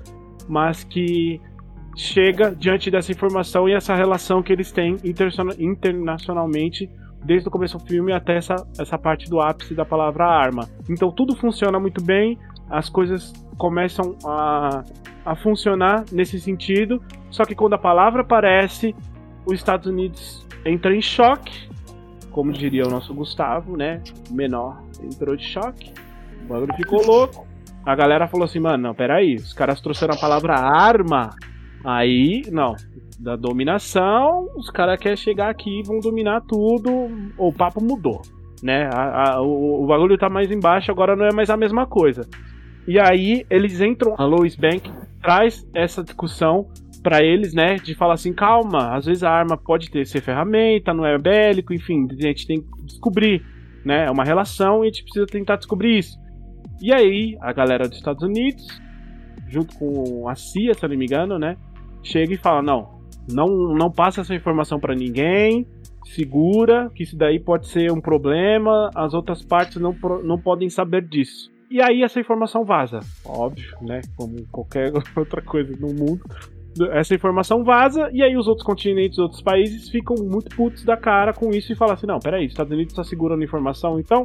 mas 0.49 0.85
que 0.85 1.41
chega 1.97 2.55
diante 2.55 2.91
dessa 2.91 3.13
informação 3.13 3.69
e 3.69 3.73
essa 3.73 3.95
relação 3.95 4.43
que 4.43 4.53
eles 4.53 4.73
têm 4.73 4.97
internacionalmente 5.59 6.91
desde 7.25 7.49
o 7.49 7.51
começo 7.51 7.79
do 7.79 7.85
filme 7.85 8.13
até 8.13 8.37
essa, 8.37 8.57
essa 8.79 8.99
parte 8.99 9.29
do 9.31 9.41
ápice 9.41 9.75
da 9.75 9.85
palavra 9.85 10.27
arma. 10.27 10.69
Então 10.89 11.11
tudo 11.11 11.35
funciona 11.35 11.81
muito 11.81 12.03
bem, 12.03 12.39
as 12.69 12.89
coisas 12.89 13.33
começam 13.57 14.17
a, 14.25 14.85
a 15.25 15.37
funcionar 15.37 16.05
nesse 16.13 16.39
sentido. 16.41 17.03
Só 17.31 17.45
que 17.45 17.55
quando 17.55 17.75
a 17.75 17.79
palavra 17.79 18.23
aparece, 18.23 18.95
os 19.47 19.55
Estados 19.55 19.87
Unidos 19.87 20.47
entra 20.65 20.95
em 20.95 21.01
choque, 21.01 21.69
como 22.31 22.53
diria 22.53 22.87
o 22.87 22.91
nosso 22.91 23.15
Gustavo, 23.15 23.77
né? 23.77 24.03
Menor 24.31 24.83
entrou 25.03 25.37
de 25.37 25.45
choque, 25.45 25.93
o 26.45 26.49
bagulho 26.49 26.75
ficou 26.75 27.05
louco. 27.05 27.47
A 27.85 27.95
galera 27.95 28.29
falou 28.29 28.45
assim, 28.45 28.61
mano, 28.61 28.83
não, 28.83 28.95
peraí, 28.95 29.35
os 29.37 29.53
caras 29.53 29.81
trouxeram 29.81 30.15
a 30.15 30.19
palavra 30.19 30.55
arma. 30.55 31.31
Aí, 31.85 32.43
não, 32.51 32.75
da 33.19 33.37
dominação, 33.37 34.49
os 34.57 34.71
caras 34.71 34.99
querem 34.99 35.17
chegar 35.17 35.51
aqui 35.51 35.83
vão 35.85 36.01
dominar 36.01 36.41
tudo, 36.43 37.11
o 37.37 37.53
papo 37.53 37.83
mudou, 37.83 38.23
né? 38.63 38.89
A, 38.93 39.35
a, 39.35 39.43
o, 39.43 39.85
o 39.85 39.87
bagulho 39.87 40.17
tá 40.17 40.31
mais 40.31 40.51
embaixo, 40.51 40.91
agora 40.91 41.15
não 41.15 41.27
é 41.27 41.33
mais 41.33 41.51
a 41.51 41.57
mesma 41.57 41.87
coisa. 41.87 42.27
E 42.87 42.99
aí 42.99 43.47
eles 43.51 43.81
entram, 43.81 44.15
a 44.17 44.25
Lois 44.25 44.57
Bank 44.57 44.91
traz 45.23 45.67
essa 45.75 46.03
discussão 46.03 46.69
para 47.03 47.23
eles, 47.23 47.53
né, 47.53 47.77
de 47.77 47.95
falar 47.95 48.15
assim, 48.15 48.33
calma, 48.33 48.95
às 48.97 49.05
vezes 49.05 49.23
a 49.23 49.31
arma 49.31 49.59
pode 49.59 49.91
ter 49.91 50.07
ser 50.07 50.23
ferramenta, 50.23 50.95
não 50.95 51.05
é 51.05 51.19
bélico, 51.19 51.75
enfim, 51.75 52.09
a 52.11 52.15
gente 52.15 52.47
tem 52.47 52.63
que 52.63 52.83
descobrir, 52.83 53.45
né, 53.85 54.07
é 54.07 54.11
uma 54.11 54.25
relação 54.25 54.83
e 54.83 54.89
a 54.89 54.91
gente 54.91 55.05
precisa 55.05 55.27
tentar 55.27 55.57
descobrir 55.57 55.99
isso. 55.99 56.19
E 56.81 56.93
aí 56.93 57.37
a 57.41 57.53
galera 57.53 57.89
dos 57.89 57.97
Estados 57.97 58.23
Unidos, 58.23 58.67
junto 59.49 59.77
com 59.79 60.29
a 60.29 60.35
CIA, 60.35 60.75
se 60.75 60.85
eu 60.85 60.89
não 60.89 60.97
me 60.97 61.07
engano, 61.07 61.39
né, 61.39 61.57
chega 62.03 62.35
e 62.35 62.37
fala, 62.37 62.63
não, 62.63 63.01
não, 63.31 63.75
não 63.75 63.91
passa 63.91 64.21
essa 64.21 64.35
informação 64.35 64.79
para 64.79 64.95
ninguém, 64.95 65.67
segura, 66.05 66.91
que 66.95 67.03
isso 67.03 67.17
daí 67.17 67.41
pode 67.41 67.67
ser 67.69 67.91
um 67.91 68.01
problema, 68.01 68.91
as 68.95 69.15
outras 69.15 69.43
partes 69.43 69.77
não, 69.77 69.95
não 70.23 70.39
podem 70.39 70.69
saber 70.69 71.07
disso. 71.07 71.53
E 71.71 71.83
aí 71.83 72.03
essa 72.03 72.21
informação 72.21 72.65
vaza. 72.65 73.01
Óbvio, 73.25 73.77
né? 73.83 74.01
Como 74.17 74.47
qualquer 74.49 74.93
outra 75.17 75.43
coisa 75.43 75.73
no 75.79 75.89
mundo. 75.89 76.21
Essa 76.93 77.15
informação 77.15 77.65
vaza 77.65 78.11
e 78.13 78.23
aí 78.23 78.37
os 78.37 78.49
outros 78.49 78.67
continentes, 78.67 79.19
outros 79.19 79.41
países 79.41 79.89
ficam 79.89 80.17
muito 80.25 80.55
putos 80.57 80.85
da 80.85 80.97
cara 80.97 81.33
com 81.33 81.51
isso 81.51 81.73
e 81.73 81.77
falam 81.77 81.95
assim: 81.95 82.07
não, 82.07 82.19
peraí, 82.19 82.47
Estados 82.47 82.73
Unidos 82.73 82.93
está 82.93 83.05
segurando 83.05 83.45
informação, 83.45 83.99
então 83.99 84.25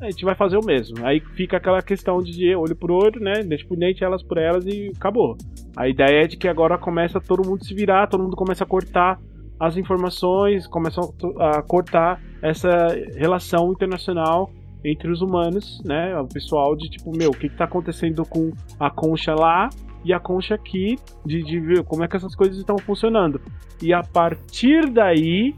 a 0.00 0.10
gente 0.10 0.24
vai 0.24 0.34
fazer 0.34 0.56
o 0.56 0.64
mesmo. 0.64 1.04
Aí 1.06 1.20
fica 1.20 1.56
aquela 1.56 1.82
questão 1.82 2.22
de 2.22 2.54
olho 2.54 2.76
por 2.76 2.90
olho, 2.90 3.20
né? 3.20 3.42
Dente 3.42 3.66
por 3.66 3.76
dente, 3.76 4.04
elas 4.04 4.22
por 4.22 4.38
elas 4.38 4.64
e 4.66 4.90
acabou. 4.96 5.36
A 5.76 5.88
ideia 5.88 6.24
é 6.24 6.26
de 6.26 6.36
que 6.36 6.48
agora 6.48 6.78
começa 6.78 7.20
todo 7.20 7.46
mundo 7.46 7.64
se 7.64 7.74
virar, 7.74 8.06
todo 8.06 8.22
mundo 8.22 8.36
começa 8.36 8.64
a 8.64 8.66
cortar 8.66 9.18
as 9.58 9.76
informações, 9.76 10.66
começa 10.66 11.00
a 11.38 11.62
cortar 11.62 12.20
essa 12.42 12.88
relação 13.16 13.72
internacional 13.72 14.50
entre 14.84 15.10
os 15.10 15.22
humanos, 15.22 15.80
né? 15.84 16.18
O 16.18 16.26
pessoal 16.26 16.76
de 16.76 16.90
tipo, 16.90 17.16
meu, 17.16 17.30
o 17.30 17.36
que, 17.36 17.48
que 17.48 17.56
tá 17.56 17.64
acontecendo 17.64 18.24
com 18.26 18.52
a 18.78 18.90
concha 18.90 19.34
lá 19.34 19.70
e 20.04 20.12
a 20.12 20.20
concha 20.20 20.54
aqui, 20.54 20.96
de, 21.24 21.42
de 21.42 21.58
ver 21.58 21.82
como 21.84 22.04
é 22.04 22.08
que 22.08 22.16
essas 22.16 22.34
coisas 22.36 22.58
estão 22.58 22.76
funcionando. 22.78 23.40
E 23.82 23.92
a 23.92 24.02
partir 24.02 24.90
daí, 24.90 25.54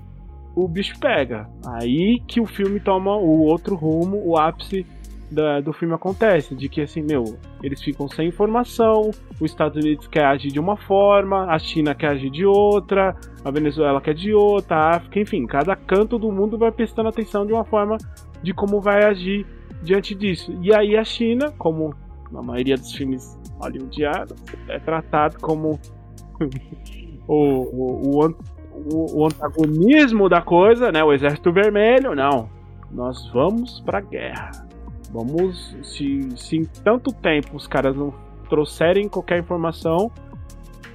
o 0.56 0.66
bicho 0.66 0.98
pega. 0.98 1.48
Aí 1.66 2.18
que 2.26 2.40
o 2.40 2.46
filme 2.46 2.80
toma 2.80 3.14
o 3.14 3.42
outro 3.42 3.76
rumo, 3.76 4.22
o 4.24 4.38
ápice 4.38 4.86
da, 5.30 5.60
do 5.60 5.72
filme 5.72 5.94
acontece, 5.94 6.54
de 6.54 6.68
que 6.68 6.80
assim, 6.80 7.02
meu, 7.02 7.38
eles 7.62 7.82
ficam 7.82 8.08
sem 8.08 8.28
informação, 8.28 9.10
os 9.38 9.50
Estados 9.50 9.76
Unidos 9.76 10.06
quer 10.06 10.24
agir 10.24 10.50
de 10.50 10.58
uma 10.58 10.76
forma, 10.76 11.52
a 11.52 11.58
China 11.58 11.94
quer 11.94 12.08
agir 12.08 12.30
de 12.30 12.46
outra, 12.46 13.14
a 13.44 13.50
Venezuela 13.50 14.00
quer 14.00 14.14
de 14.14 14.32
outra, 14.32 14.76
a 14.76 14.96
África, 14.96 15.20
enfim, 15.20 15.46
cada 15.46 15.76
canto 15.76 16.18
do 16.18 16.32
mundo 16.32 16.56
vai 16.56 16.72
prestando 16.72 17.08
atenção 17.08 17.44
de 17.44 17.52
uma 17.52 17.64
forma 17.64 17.98
de 18.42 18.54
como 18.54 18.80
vai 18.80 19.04
agir 19.04 19.44
diante 19.82 20.14
disso. 20.14 20.56
E 20.62 20.74
aí 20.74 20.96
a 20.96 21.04
China, 21.04 21.52
como 21.58 21.94
na 22.30 22.40
maioria 22.40 22.76
dos 22.76 22.92
filmes 22.92 23.38
hollywoodianos, 23.60 24.34
é 24.68 24.78
tratado 24.78 25.38
como 25.40 25.78
o, 27.28 27.34
o, 27.34 28.24
o, 28.24 28.34
o, 28.92 29.22
o 29.22 29.26
antagonismo 29.26 30.28
da 30.28 30.40
coisa, 30.40 30.92
né? 30.92 31.02
O 31.02 31.12
Exército 31.12 31.52
Vermelho, 31.52 32.14
não. 32.14 32.48
Nós 32.90 33.28
vamos 33.32 33.80
pra 33.80 34.00
guerra. 34.00 34.50
Vamos. 35.10 35.76
Se, 35.82 36.28
se 36.36 36.56
em 36.56 36.64
tanto 36.64 37.12
tempo 37.12 37.56
os 37.56 37.66
caras 37.66 37.96
não 37.96 38.12
trouxerem 38.48 39.08
qualquer 39.08 39.38
informação, 39.38 40.10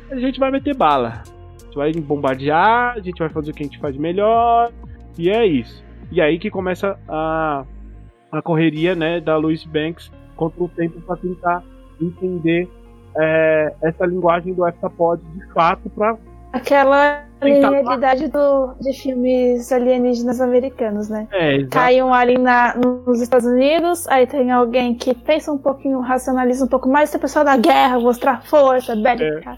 a 0.10 0.16
gente 0.16 0.40
vai 0.40 0.52
meter 0.52 0.76
bala. 0.76 1.24
A 1.26 1.64
gente 1.64 1.76
vai 1.76 1.92
bombardear, 1.94 2.94
a 2.96 3.00
gente 3.00 3.20
vai 3.20 3.30
fazer 3.30 3.52
o 3.52 3.54
que 3.54 3.64
a 3.64 3.66
gente 3.66 3.80
faz 3.80 3.96
melhor. 3.98 4.72
E 5.18 5.30
é 5.30 5.46
isso. 5.46 5.84
E 6.12 6.22
aí 6.22 6.38
que 6.40 6.50
começa 6.50 7.00
a, 7.08 7.66
a 8.32 8.42
correria 8.42 8.96
né, 8.96 9.20
da 9.20 9.38
Louis 9.38 9.64
Banks 9.66 10.12
contra 10.36 10.64
o 10.64 10.70
tempo 10.70 11.00
para 11.02 11.18
tentar 11.18 11.64
entender 12.02 12.70
é, 13.16 13.74
essa 13.82 14.06
linguagem 14.06 14.54
do 14.54 14.68
heptapod 14.68 15.22
de 15.34 15.46
fato 15.54 15.90
para 15.90 16.18
Aquela 16.54 17.24
realidade 17.42 18.28
do, 18.28 18.76
de 18.80 18.94
filmes 18.94 19.72
alienígenas 19.72 20.40
americanos, 20.42 21.10
né? 21.10 21.28
É, 21.32 21.56
exato. 21.56 21.70
Cai 21.72 22.02
um 22.04 22.14
alien 22.14 22.38
na, 22.40 22.76
nos 22.76 23.20
Estados 23.22 23.48
Unidos, 23.48 24.08
aí 24.08 24.28
tem 24.28 24.52
alguém 24.52 24.94
que 24.94 25.16
pensa 25.16 25.52
um 25.52 25.58
pouquinho, 25.58 26.00
racionaliza 26.02 26.64
um 26.66 26.68
pouco 26.68 26.88
mais, 26.90 27.10
tem 27.10 27.18
a 27.18 27.22
pessoa 27.22 27.44
da 27.46 27.58
guerra, 27.58 28.00
mostrar 28.00 28.44
força 28.44 28.96
bélica. 28.96 29.58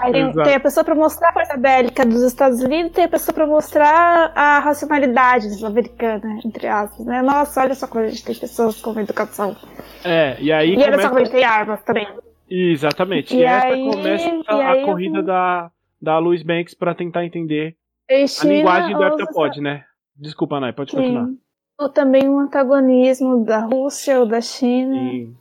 Aí 0.00 0.12
tem, 0.12 0.32
tem 0.32 0.54
a 0.56 0.60
pessoa 0.60 0.84
pra 0.84 0.94
mostrar 0.94 1.30
a 1.30 1.32
força 1.32 1.56
bélica 1.56 2.04
dos 2.04 2.22
Estados 2.22 2.60
Unidos, 2.60 2.92
tem 2.92 3.04
a 3.04 3.08
pessoa 3.08 3.34
pra 3.34 3.46
mostrar 3.46 4.32
a 4.34 4.58
racionalidade 4.58 5.64
americana, 5.64 6.40
entre 6.44 6.66
aspas, 6.66 7.06
né? 7.06 7.22
Nossa, 7.22 7.62
olha 7.62 7.74
só 7.74 7.86
como 7.86 8.04
a 8.04 8.08
gente 8.08 8.24
tem 8.24 8.34
pessoas 8.34 8.80
com 8.82 8.98
educação. 9.00 9.56
É, 10.04 10.36
e 10.40 10.52
aí 10.52 10.74
E 10.74 10.76
olha 10.76 10.84
começa... 10.86 11.02
só 11.02 11.08
como 11.08 11.20
a 11.20 11.24
gente 11.24 11.32
tem 11.32 11.44
armas 11.44 11.82
também. 11.84 12.06
Exatamente. 12.50 13.34
E, 13.34 13.40
E 13.40 13.44
essa 13.44 13.66
aí- 13.68 13.90
começa 13.90 14.28
e 14.28 14.42
a, 14.46 14.54
aí 14.72 14.82
a 14.82 14.84
corrida 14.84 15.18
eu- 15.18 15.22
da, 15.22 15.70
da 16.04 16.18
Louis 16.18 16.42
Banks 16.42 16.74
para 16.74 16.94
tentar 16.94 17.24
entender 17.24 17.74
a 18.08 18.46
linguagem 18.46 18.94
do 18.94 19.02
heptapod, 19.02 19.60
né? 19.60 19.82
Desculpa, 20.16 20.60
Nai, 20.60 20.72
pode 20.72 20.92
continuar. 20.92 21.26
Sim. 21.26 21.38
Ou 21.80 21.88
também 21.88 22.28
um 22.28 22.38
antagonismo 22.38 23.44
da 23.44 23.60
Rússia 23.60 24.20
ou 24.20 24.26
da 24.26 24.40
China. 24.40 24.94
Sim. 24.94 25.34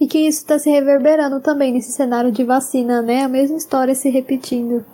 E 0.00 0.06
que 0.06 0.18
isso 0.18 0.46
tá 0.46 0.58
se 0.58 0.70
reverberando 0.70 1.40
também 1.40 1.72
nesse 1.72 1.92
cenário 1.92 2.32
de 2.32 2.42
vacina, 2.44 3.02
né? 3.02 3.24
A 3.24 3.28
mesma 3.28 3.58
história 3.58 3.94
se 3.94 4.08
repetindo. 4.08 4.84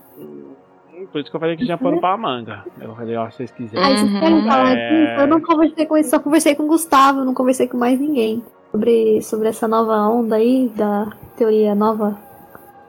Por 1.12 1.20
isso 1.20 1.30
que 1.30 1.36
eu 1.36 1.40
falei 1.40 1.56
que 1.56 1.64
tinha 1.64 1.76
pano 1.76 2.00
pra 2.00 2.16
manga. 2.16 2.64
Eu 2.80 2.96
falei, 2.96 3.14
ó, 3.16 3.30
se 3.30 3.36
vocês 3.36 3.52
quiserem. 3.52 3.84
Aí 3.84 3.98
vocês 3.98 4.18
querem 4.18 4.42
falar 4.44 4.76
É. 4.76 5.22
Eu 5.22 5.26
não 5.26 5.40
conversei 5.40 5.86
com 5.86 5.96
isso, 5.96 6.10
só 6.10 6.18
conversei 6.18 6.54
com 6.54 6.62
o 6.64 6.68
Gustavo, 6.68 7.24
não 7.24 7.34
conversei 7.34 7.68
com 7.68 7.76
mais 7.76 8.00
ninguém. 8.00 8.42
Sobre, 8.70 9.22
sobre 9.22 9.48
essa 9.48 9.68
nova 9.68 10.08
onda 10.08 10.36
aí, 10.36 10.72
da 10.74 11.12
teoria 11.36 11.74
nova 11.74 12.18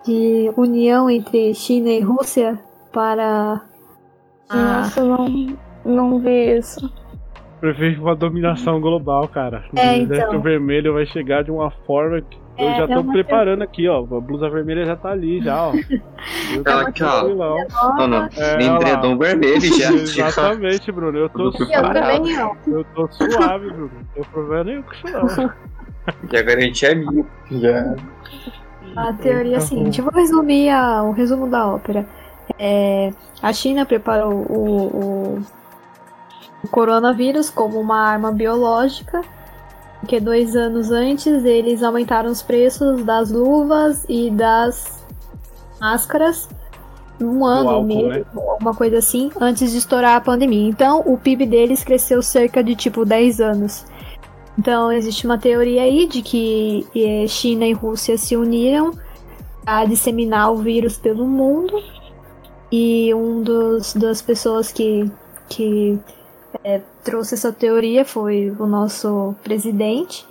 de 0.06 0.52
união 0.58 1.10
entre 1.10 1.54
China 1.54 1.90
e 1.90 2.00
Rússia 2.02 2.60
para. 2.92 3.62
a- 4.50 4.56
Nossa, 4.56 5.00
eu 5.00 5.06
não, 5.08 5.58
não 5.86 6.20
vi 6.20 6.58
isso. 6.58 6.92
Prefiro 7.60 8.02
uma 8.02 8.16
dominação 8.16 8.82
global, 8.82 9.28
cara. 9.28 9.64
É, 9.76 9.92
o 9.92 10.02
exército 10.02 10.28
então. 10.32 10.42
vermelho 10.42 10.94
vai 10.94 11.06
chegar 11.06 11.44
de 11.46 11.52
uma 11.52 11.72
forma 11.72 12.20
que 12.22 12.38
eu 12.58 12.68
É, 12.68 12.76
já 12.76 12.84
é 12.84 12.88
tô 12.88 13.00
uma 13.00 13.14
preparando 13.14 13.62
aqui, 13.62 13.88
ó. 13.88 14.00
A 14.00 14.20
blusa 14.22 14.50
vermelha 14.50 14.86
já 14.86 14.98
tá 14.98 15.12
ali, 15.12 15.42
já, 15.42 15.68
ó. 15.70 15.72
Eu 16.54 16.62
Ela 16.66 16.90
aqui, 16.90 17.04
ó. 17.04 17.24
Não, 17.98 18.08
não. 18.08 18.28
É, 18.38 18.62
edredom 18.62 19.18
vermelho 19.18 19.62
já. 19.62 19.92
já. 20.06 20.28
Exatamente, 20.28 20.92
Bruno. 20.92 21.18
Eu 21.18 21.30
tô 21.30 21.44
Eu 21.44 21.46
Eu 21.52 21.52
suave. 21.54 21.94
também 21.94 22.36
não. 22.38 22.56
Eu 22.68 22.84
tô 22.94 23.08
suave, 23.12 23.68
Bruno. 23.72 23.92
Não 23.96 24.06
tem 24.14 24.24
problema 24.26 24.64
nenhum 24.66 24.82
com 24.84 24.94
isso, 24.94 25.06
não. 25.10 25.52
Já 26.34 26.42
garantia 26.42 26.92
é 26.92 26.96
minha. 26.96 27.26
Já. 27.50 27.96
A 28.96 29.12
teoria 29.14 29.58
é 29.58 29.60
seguinte, 29.60 30.02
vou 30.02 30.12
resumir 30.14 30.70
a- 30.70 31.04
o 31.04 31.12
resumo 31.12 31.48
da 31.48 31.68
ópera. 31.68 32.06
É, 32.60 33.12
a 33.42 33.52
China 33.54 33.86
preparou 33.86 34.34
o, 34.34 34.88
o- 35.38 35.42
o 36.64 36.68
coronavírus 36.70 37.50
como 37.50 37.80
uma 37.80 37.98
arma 38.00 38.32
biológica, 38.32 39.22
porque 40.00 40.20
dois 40.20 40.56
anos 40.56 40.92
antes 40.92 41.44
eles 41.46 41.82
aumentaram 41.82 42.30
os 42.30 42.42
preços 42.42 43.04
das 43.04 43.32
luvas 43.32 44.06
e 44.08 44.30
das 44.30 45.02
máscaras 45.80 46.48
um 47.22 47.46
ano 47.46 47.70
álcool, 47.70 47.88
mesmo, 47.88 48.10
né? 48.10 48.26
alguma 48.36 48.74
coisa 48.76 48.98
assim, 48.98 49.32
antes 49.40 49.72
de 49.72 49.78
estourar 49.78 50.18
a 50.18 50.22
pandemia. 50.22 50.68
Então 50.70 51.02
o 51.06 51.18
PIB 51.18 51.46
deles 51.46 51.84
cresceu 51.84 52.22
cerca 52.22 52.64
de 52.64 52.76
tipo 52.76 53.06
10 53.06 53.40
anos. 53.40 53.86
Então 54.58 54.92
existe 54.92 55.26
uma 55.26 55.38
teoria 55.38 55.82
aí 55.82 56.08
de 56.08 56.22
que 56.22 56.86
eh, 56.96 57.28
China 57.28 57.66
e 57.66 57.74
Rússia 57.74 58.18
se 58.18 58.36
uniram 58.36 58.94
a 59.66 59.86
disseminar 59.86 60.52
o 60.52 60.58
vírus 60.58 60.98
pelo 60.98 61.26
mundo 61.26 61.82
e 62.72 63.14
um 63.14 63.42
dos 63.42 63.94
das 63.94 64.22
pessoas 64.22 64.72
que 64.72 65.10
que 65.50 66.00
eh, 66.64 66.82
trouxe 67.04 67.34
essa 67.34 67.52
teoria 67.52 68.06
foi 68.06 68.54
o 68.60 68.66
nosso 68.66 69.36
presidente. 69.44 70.26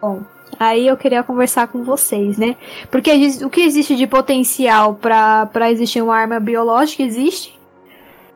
Bom, 0.00 0.22
aí 0.58 0.86
eu 0.86 0.96
queria 0.96 1.22
conversar 1.22 1.68
com 1.68 1.82
vocês, 1.82 2.38
né? 2.38 2.56
Porque 2.90 3.10
o 3.44 3.50
que 3.50 3.62
existe 3.62 3.96
de 3.96 4.06
potencial 4.06 4.94
para 4.94 5.70
existir 5.70 6.02
uma 6.02 6.16
arma 6.16 6.38
biológica 6.38 7.02
existe, 7.02 7.57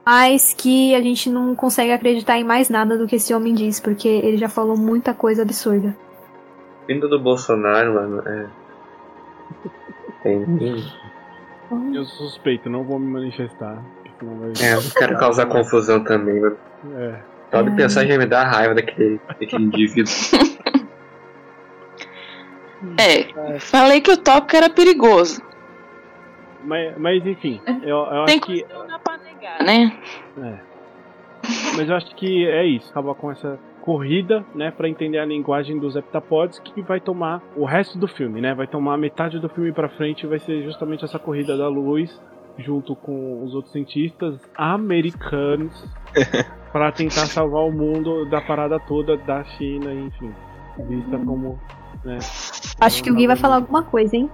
mas 0.04 0.52
que 0.54 0.94
a 0.94 1.00
gente 1.00 1.30
não 1.30 1.54
consegue 1.54 1.92
acreditar 1.92 2.38
em 2.38 2.44
mais 2.44 2.68
nada 2.68 2.98
do 2.98 3.06
que 3.06 3.16
esse 3.16 3.32
homem 3.32 3.54
diz, 3.54 3.78
porque 3.80 4.08
ele 4.08 4.36
já 4.36 4.48
falou 4.48 4.76
muita 4.76 5.14
coisa 5.14 5.42
absurda. 5.42 5.96
Vindo 6.88 7.08
do 7.08 7.18
Bolsonaro, 7.18 7.94
mano, 7.94 8.22
é. 8.26 8.46
Tem. 10.22 10.44
Eu 11.94 12.04
suspeito, 12.04 12.68
não 12.68 12.84
vou 12.84 12.98
me 12.98 13.06
manifestar. 13.06 13.82
vai... 14.20 14.52
É, 14.60 14.74
não 14.74 14.90
quero 14.90 15.18
causar 15.18 15.46
confusão 15.46 16.02
também, 16.02 16.40
mano. 16.40 16.56
É. 16.94 17.20
Só 17.50 17.62
de 17.62 17.70
pensar 17.72 18.06
já 18.06 18.18
me 18.18 18.26
dá 18.26 18.44
raiva 18.44 18.74
daquele, 18.74 19.20
daquele 19.28 19.64
indivíduo. 19.64 20.12
É, 22.98 23.58
falei 23.60 24.00
que 24.00 24.10
o 24.10 24.16
tópico 24.16 24.56
era 24.56 24.68
perigoso. 24.68 25.40
Mas, 26.64 26.96
mas 26.98 27.26
enfim, 27.26 27.60
eu, 27.82 27.98
eu 27.98 28.24
Tem 28.24 28.38
acho 28.38 28.46
que. 28.46 28.66
Negar, 29.42 29.62
né? 29.64 29.98
É. 30.38 30.58
Mas 31.76 31.88
eu 31.88 31.96
acho 31.96 32.14
que 32.14 32.46
é 32.46 32.64
isso. 32.64 32.88
Acaba 32.90 33.14
com 33.14 33.30
essa 33.30 33.58
corrida, 33.80 34.44
né, 34.54 34.70
para 34.70 34.88
entender 34.88 35.18
a 35.18 35.24
linguagem 35.24 35.76
dos 35.76 35.96
heptapods 35.96 36.60
que 36.60 36.80
vai 36.82 37.00
tomar 37.00 37.42
o 37.56 37.64
resto 37.64 37.98
do 37.98 38.06
filme, 38.06 38.40
né? 38.40 38.54
Vai 38.54 38.68
tomar 38.68 38.96
metade 38.96 39.40
do 39.40 39.48
filme 39.48 39.72
para 39.72 39.88
frente, 39.88 40.24
vai 40.24 40.38
ser 40.38 40.62
justamente 40.62 41.04
essa 41.04 41.18
corrida 41.18 41.56
da 41.56 41.66
luz 41.66 42.20
junto 42.58 42.94
com 42.94 43.42
os 43.42 43.54
outros 43.54 43.72
cientistas 43.72 44.38
americanos 44.56 45.84
para 46.70 46.92
tentar 46.92 47.26
salvar 47.26 47.64
o 47.64 47.72
mundo 47.72 48.24
da 48.26 48.40
parada 48.40 48.78
toda 48.78 49.16
da 49.16 49.42
China, 49.42 49.92
enfim, 49.92 50.32
vista 50.88 51.18
como, 51.18 51.58
né? 52.04 52.18
Acho 52.80 53.02
que 53.02 53.10
o 53.10 53.14
Gui 53.16 53.26
vai 53.26 53.36
falar 53.36 53.56
alguma 53.56 53.82
coisa, 53.82 54.14
hein? 54.14 54.30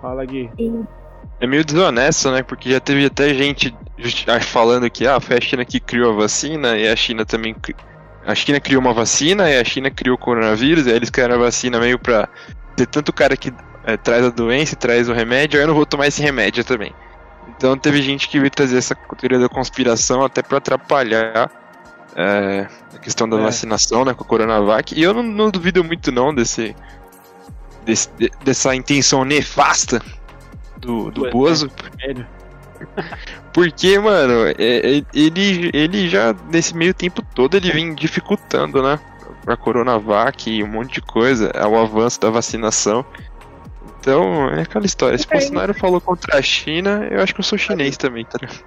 Fala 0.00 0.24
Gui. 0.24 0.50
É 1.40 1.46
meio 1.46 1.64
desonesto, 1.64 2.30
né? 2.30 2.42
Porque 2.42 2.70
já 2.70 2.80
teve 2.80 3.04
até 3.06 3.34
gente 3.34 3.74
ah, 4.26 4.40
falando 4.40 4.88
que 4.90 5.06
ah, 5.06 5.20
foi 5.20 5.36
a 5.36 5.40
China 5.40 5.64
que 5.64 5.78
criou 5.80 6.12
a 6.12 6.16
vacina 6.16 6.76
e 6.76 6.88
a 6.88 6.96
China 6.96 7.24
também. 7.26 7.52
cri- 7.54 7.76
A 8.24 8.34
China 8.34 8.58
criou 8.60 8.80
uma 8.80 8.94
vacina 8.94 9.48
e 9.50 9.58
a 9.58 9.64
China 9.64 9.90
criou 9.90 10.16
o 10.16 10.18
coronavírus, 10.18 10.86
e 10.86 10.90
aí 10.90 10.96
eles 10.96 11.10
criaram 11.10 11.34
a 11.34 11.38
vacina 11.38 11.78
meio 11.78 11.98
pra 11.98 12.28
ter 12.74 12.86
tanto 12.86 13.12
cara 13.12 13.36
que 13.36 13.52
eh, 13.84 13.96
traz 13.98 14.24
a 14.24 14.30
doença 14.30 14.74
e 14.74 14.76
traz 14.76 15.08
o 15.08 15.12
remédio, 15.12 15.58
aí 15.58 15.64
eu 15.64 15.68
não 15.68 15.74
vou 15.74 15.86
tomar 15.86 16.06
esse 16.06 16.22
remédio 16.22 16.64
também. 16.64 16.92
Então 17.56 17.76
teve 17.76 18.02
gente 18.02 18.28
que 18.28 18.38
veio 18.38 18.50
trazer 18.50 18.78
essa 18.78 18.94
teoria 19.18 19.38
da 19.38 19.48
conspiração 19.48 20.24
até 20.24 20.42
pra 20.42 20.58
atrapalhar 20.58 21.50
eh, 22.16 22.66
a 22.94 22.98
questão 22.98 23.28
da 23.28 23.38
É. 23.38 23.42
vacinação, 23.42 24.04
né, 24.06 24.14
com 24.14 24.24
a 24.24 24.26
Coronavac. 24.26 24.94
E 24.98 25.02
eu 25.02 25.12
não, 25.14 25.22
não 25.22 25.50
duvido 25.50 25.84
muito 25.84 26.10
não 26.10 26.34
desse, 26.34 26.74
desse- 27.84 28.10
de- 28.18 28.30
dessa 28.42 28.74
intenção 28.74 29.24
nefasta 29.24 30.02
do, 30.86 31.10
do 31.10 31.24
Do 31.24 31.30
Bozo. 31.30 31.68
Vermelho. 31.68 32.26
Porque, 33.52 33.98
mano, 33.98 34.46
é- 34.58 34.98
é- 34.98 35.04
ele, 35.14 35.70
ele 35.72 36.08
já, 36.08 36.34
nesse 36.50 36.76
meio 36.76 36.92
tempo 36.94 37.22
todo, 37.34 37.56
ele 37.56 37.70
vem 37.72 37.94
dificultando, 37.94 38.82
né? 38.82 38.98
A 39.46 39.56
Coronavac 39.56 40.50
e 40.50 40.62
um 40.62 40.66
monte 40.66 40.94
de 40.94 41.02
coisa, 41.02 41.50
é 41.54 41.66
o 41.66 41.78
avanço 41.78 42.20
da 42.20 42.30
vacinação. 42.30 43.04
Então, 44.00 44.48
é 44.50 44.62
aquela 44.62 44.84
história. 44.86 45.16
Se 45.18 45.26
Bolsonaro 45.26 45.74
falou 45.74 46.00
contra 46.00 46.38
a 46.38 46.42
China, 46.42 47.06
eu 47.10 47.22
acho 47.22 47.34
que 47.34 47.40
eu 47.40 47.44
sou 47.44 47.58
chinês 47.58 47.96
também, 47.96 48.24
tá 48.24 48.38
ligado? 48.40 48.64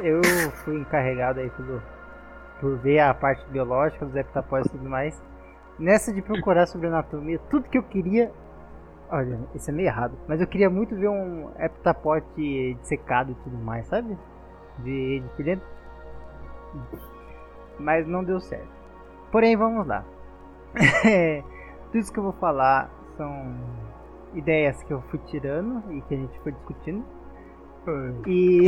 Eu 0.00 0.20
fui 0.64 0.76
encarregado 0.78 1.40
aí 1.40 1.48
pelo, 1.50 1.82
por 2.60 2.76
ver 2.78 3.00
a 3.00 3.14
parte 3.14 3.44
biológica 3.50 4.04
dos 4.04 4.14
heptapóides 4.14 4.68
e 4.68 4.76
tudo 4.76 4.88
mais. 4.88 5.20
Nessa 5.78 6.12
de 6.12 6.22
procurar 6.22 6.66
sobre 6.66 6.86
anatomia, 6.88 7.38
tudo 7.50 7.68
que 7.68 7.78
eu 7.78 7.82
queria. 7.82 8.30
Olha, 9.10 9.38
isso 9.54 9.70
é 9.70 9.72
meio 9.72 9.88
errado. 9.88 10.16
Mas 10.26 10.40
eu 10.40 10.46
queria 10.46 10.68
muito 10.68 10.94
ver 10.96 11.08
um 11.08 11.50
heptapote 11.58 12.74
dissecado 12.80 13.32
e 13.32 13.34
tudo 13.36 13.56
mais, 13.58 13.86
sabe? 13.86 14.16
De, 14.80 15.20
de 15.20 15.28
por 15.30 15.44
dentro. 15.44 15.66
Mas 17.78 18.06
não 18.06 18.24
deu 18.24 18.40
certo. 18.40 18.68
Porém, 19.30 19.56
vamos 19.56 19.86
lá. 19.86 20.04
tudo 21.86 21.98
isso 21.98 22.12
que 22.12 22.18
eu 22.18 22.24
vou 22.24 22.32
falar 22.34 22.90
são 23.16 23.54
ideias 24.34 24.82
que 24.82 24.92
eu 24.92 25.00
fui 25.02 25.18
tirando 25.26 25.82
e 25.92 26.00
que 26.02 26.14
a 26.14 26.18
gente 26.18 26.38
foi 26.40 26.52
discutindo. 26.52 27.04
E. 28.26 28.66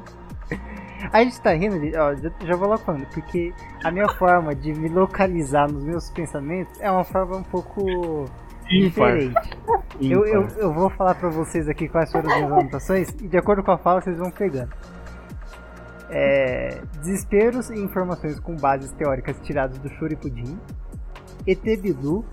a 1.12 1.24
gente 1.24 1.40
tá 1.40 1.52
rindo, 1.52 1.76
ó, 1.98 2.14
já, 2.14 2.30
já 2.40 2.56
vou 2.56 2.68
lá 2.68 2.76
falando, 2.76 3.06
porque 3.06 3.54
a 3.82 3.90
minha 3.90 4.08
forma 4.10 4.54
de 4.54 4.74
me 4.74 4.88
localizar 4.88 5.70
nos 5.70 5.82
meus 5.82 6.10
pensamentos 6.10 6.78
é 6.80 6.90
uma 6.90 7.04
forma 7.04 7.36
um 7.38 7.42
pouco 7.42 8.26
diferente. 8.68 9.58
Eu, 10.00 10.24
eu, 10.26 10.48
eu 10.56 10.72
vou 10.72 10.90
falar 10.90 11.14
pra 11.14 11.28
vocês 11.28 11.68
aqui 11.68 11.88
quais 11.88 12.10
foram 12.12 12.30
as 12.30 12.36
minhas 12.36 12.52
anotações 12.52 13.08
e 13.20 13.28
de 13.28 13.36
acordo 13.36 13.62
com 13.62 13.72
a 13.72 13.78
fala 13.78 14.00
vocês 14.00 14.18
vão 14.18 14.30
pegando. 14.30 14.72
É, 16.10 16.80
desesperos 17.00 17.68
e 17.70 17.78
informações 17.78 18.38
com 18.40 18.56
bases 18.56 18.92
teóricas 18.92 19.36
tiradas 19.42 19.78
do 19.78 19.88
Shuripudim, 19.90 20.58
ET 21.46 21.62
Bilu, 21.80 22.24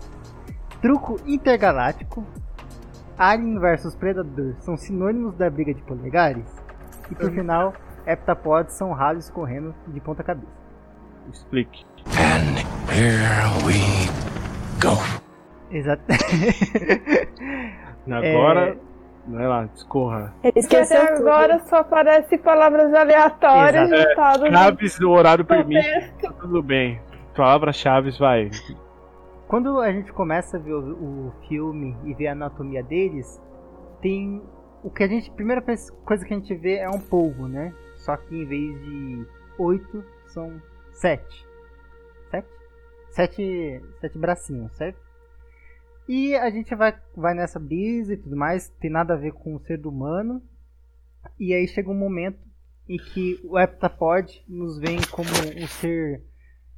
truco 0.80 1.20
intergaláctico, 1.26 2.24
Alien 3.18 3.58
vs 3.58 3.94
Predador 3.96 4.54
são 4.60 4.76
sinônimos 4.76 5.34
da 5.36 5.50
briga 5.50 5.74
de 5.74 5.82
polegares, 5.82 6.46
e 7.10 7.14
por 7.14 7.30
final, 7.30 7.74
heptapods 8.06 8.74
são 8.74 8.92
ralos 8.92 9.30
correndo 9.30 9.74
de 9.88 10.00
ponta 10.00 10.22
cabeça. 10.22 10.52
Explique. 11.32 11.84
And 12.18 12.56
here 12.92 13.50
we 13.66 14.08
go. 14.80 14.96
Exato. 15.70 16.02
Agora, 18.10 18.68
É. 18.70 18.76
vai 19.26 19.46
lá, 19.48 19.64
discorra. 19.64 20.32
Esqueceu 20.54 21.02
até 21.02 21.16
tudo. 21.16 21.28
agora 21.28 21.58
só 21.66 21.76
aparece 21.78 22.38
palavras 22.38 22.94
aleatórias 22.94 23.90
juntadas 23.90 24.50
no 24.50 24.56
Chaves, 24.56 25.00
o 25.00 25.10
horário 25.10 25.44
permite, 25.44 25.82
contexto. 25.92 26.34
tudo 26.40 26.62
bem. 26.62 27.00
Palavras-chave, 27.36 28.10
vai. 28.18 28.50
Quando 29.48 29.80
a 29.80 29.92
gente 29.92 30.12
começa 30.12 30.56
a 30.56 30.60
ver 30.60 30.72
o, 30.72 31.28
o 31.28 31.32
filme 31.48 31.96
e 32.04 32.14
ver 32.14 32.28
a 32.28 32.32
anatomia 32.32 32.82
deles, 32.82 33.40
tem 34.00 34.42
o 34.82 34.90
que 34.90 35.02
a 35.02 35.08
gente 35.08 35.30
primeira 35.32 35.60
coisa 36.04 36.24
que 36.24 36.32
a 36.32 36.36
gente 36.36 36.54
vê 36.54 36.76
é 36.76 36.88
um 36.88 37.00
polvo, 37.00 37.48
né? 37.48 37.72
Só 37.96 38.16
que 38.16 38.36
em 38.36 38.46
vez 38.46 38.80
de 38.84 39.26
oito 39.58 40.04
são 40.28 40.60
sete, 40.92 41.44
sete, 42.30 42.46
sete, 43.10 43.82
sete 44.00 44.18
bracinhos, 44.18 44.72
certo? 44.76 44.98
E 46.08 46.34
a 46.36 46.50
gente 46.50 46.74
vai 46.74 46.96
vai 47.16 47.34
nessa 47.34 47.58
brisa 47.58 48.14
e 48.14 48.16
tudo 48.16 48.36
mais, 48.36 48.68
tem 48.80 48.90
nada 48.90 49.14
a 49.14 49.16
ver 49.16 49.32
com 49.32 49.54
o 49.54 49.60
ser 49.60 49.84
humano. 49.86 50.42
E 51.38 51.52
aí 51.52 51.66
chega 51.66 51.90
um 51.90 51.98
momento 51.98 52.38
em 52.88 52.98
que 52.98 53.40
o 53.44 53.58
heptapod 53.58 54.44
nos 54.48 54.78
vem 54.78 54.98
como 55.10 55.28
um 55.28 55.66
ser 55.66 56.22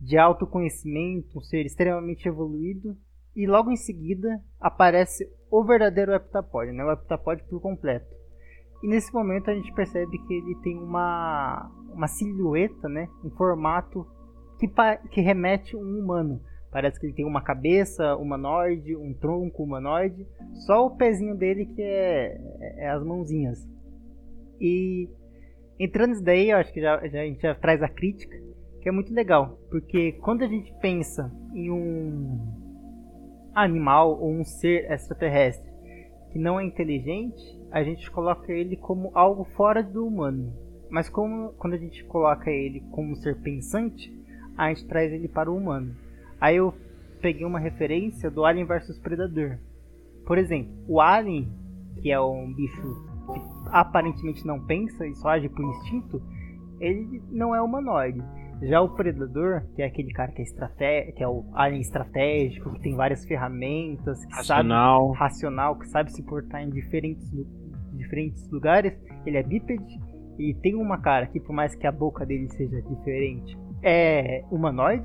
de 0.01 0.17
autoconhecimento, 0.17 1.39
um 1.39 1.43
ser 1.43 1.67
extremamente 1.67 2.27
evoluído, 2.27 2.97
e 3.37 3.47
logo 3.47 3.71
em 3.71 3.77
seguida 3.77 4.43
aparece 4.61 5.31
o 5.51 5.63
verdadeiro 5.65 6.13
heptapod, 6.13 6.73
né? 6.73 6.85
o 6.85 6.91
heptapod 6.91 7.43
por 7.45 7.61
completo. 7.61 8.13
E 8.83 8.89
nesse 8.89 9.13
momento 9.13 9.51
a 9.51 9.55
gente 9.55 9.73
percebe 9.73 10.19
que 10.19 10.35
ele 10.35 10.55
tem 10.57 10.79
uma, 10.79 11.71
uma 11.93 12.07
silhueta, 12.07 12.89
né? 12.89 13.09
um 13.25 13.31
formato 13.31 14.07
que, 14.59 14.69
que 15.11 15.21
remete 15.21 15.77
a 15.77 15.79
um 15.79 15.99
humano. 15.99 16.41
Parece 16.71 17.01
que 17.01 17.07
ele 17.07 17.15
tem 17.15 17.25
uma 17.25 17.41
cabeça 17.43 18.15
humanoide, 18.17 18.95
um 18.95 19.15
tronco 19.15 19.63
humanoide, 19.63 20.27
só 20.67 20.85
o 20.87 20.97
pezinho 20.97 21.35
dele 21.35 21.65
que 21.67 21.81
é, 21.83 22.39
é 22.77 22.91
as 22.91 23.03
mãozinhas. 23.03 23.67
E 24.61 25.09
entrando 25.79 26.11
nisso 26.11 26.23
daí, 26.25 26.51
eu 26.51 26.59
acho 26.59 26.73
que 26.73 26.81
já, 26.81 27.07
já- 27.09 27.21
a 27.23 27.25
gente 27.25 27.41
já 27.41 27.55
traz 27.55 27.83
a 27.83 27.89
crítica, 27.89 28.37
que 28.83 28.89
é 28.89 28.93
muito 28.93 29.13
legal, 29.15 29.59
porque 29.71 30.13
quando 30.13 30.43
a 30.43 30.47
gente 30.47 30.73
pensa 30.81 31.33
em 31.55 31.71
um 31.71 32.39
animal 33.55 34.21
ou 34.21 34.31
um 34.31 34.45
ser 34.45 34.91
extraterrestre 34.91 35.69
que 36.31 36.39
não 36.39 36.61
é 36.61 36.65
inteligente, 36.65 37.59
a 37.71 37.83
gente 37.83 38.11
coloca 38.11 38.53
ele 38.53 38.77
como 38.77 39.11
algo 39.15 39.45
fora 39.57 39.83
do 39.83 40.07
humano. 40.07 40.53
Mas 40.91 41.09
como 41.09 41.53
quando 41.55 41.75
a 41.75 41.79
gente 41.79 42.05
coloca 42.05 42.51
ele 42.51 42.81
como 42.91 43.13
um 43.13 43.15
ser 43.15 43.41
pensante, 43.41 44.13
a 44.57 44.69
gente 44.69 44.87
traz 44.87 45.13
ele 45.13 45.29
para 45.29 45.51
o 45.51 45.57
humano. 45.57 45.95
Aí 46.41 46.57
eu 46.57 46.75
peguei 47.21 47.45
uma 47.45 47.59
referência 47.59 48.31
do 48.31 48.45
Alien 48.45 48.67
vs 48.67 48.99
Predador. 48.99 49.59
Por 50.27 50.39
exemplo, 50.39 50.73
o 50.87 51.01
Alien, 51.01 51.49
que 52.01 52.11
é 52.11 52.21
um 52.21 52.53
bicho 52.53 52.83
que 53.33 53.41
aparentemente 53.71 54.47
não 54.47 54.65
pensa 54.65 55.07
e 55.07 55.15
só 55.15 55.31
age 55.31 55.49
por 55.49 55.65
instinto, 55.65 56.23
ele 56.81 57.23
não 57.31 57.55
é 57.55 57.61
humanoide. 57.61 58.23
Já 58.63 58.81
o 58.81 58.89
predador, 58.89 59.63
que 59.77 59.83
é 59.83 59.87
aquele 59.87 60.13
cara 60.13 60.33
que 60.33 60.41
é, 60.41 60.45
estrate... 60.45 61.13
que 61.13 61.23
é 61.23 61.29
o 61.29 61.45
alien 61.55 61.81
estratégico, 61.81 62.73
que 62.73 62.81
tem 62.81 62.97
várias 62.97 63.25
ferramentas, 63.25 64.25
que 64.25 64.35
Racional. 64.35 65.09
sabe 65.09 65.19
racional, 65.19 65.79
que 65.79 65.87
sabe 65.89 66.13
se 66.13 66.23
portar 66.25 66.63
em 66.63 66.71
diferentes, 66.71 67.31
diferentes 67.93 68.51
lugares, 68.51 68.99
ele 69.25 69.37
é 69.37 69.43
bípede 69.45 70.01
e 70.39 70.55
tem 70.55 70.75
uma 70.75 70.99
cara 70.99 71.27
que 71.27 71.39
por 71.39 71.53
mais 71.53 71.75
que 71.75 71.87
a 71.87 71.93
boca 71.93 72.27
dele 72.27 72.49
seja 72.49 72.83
diferente, 72.83 73.57
é 73.83 74.43
humanoide. 74.51 75.05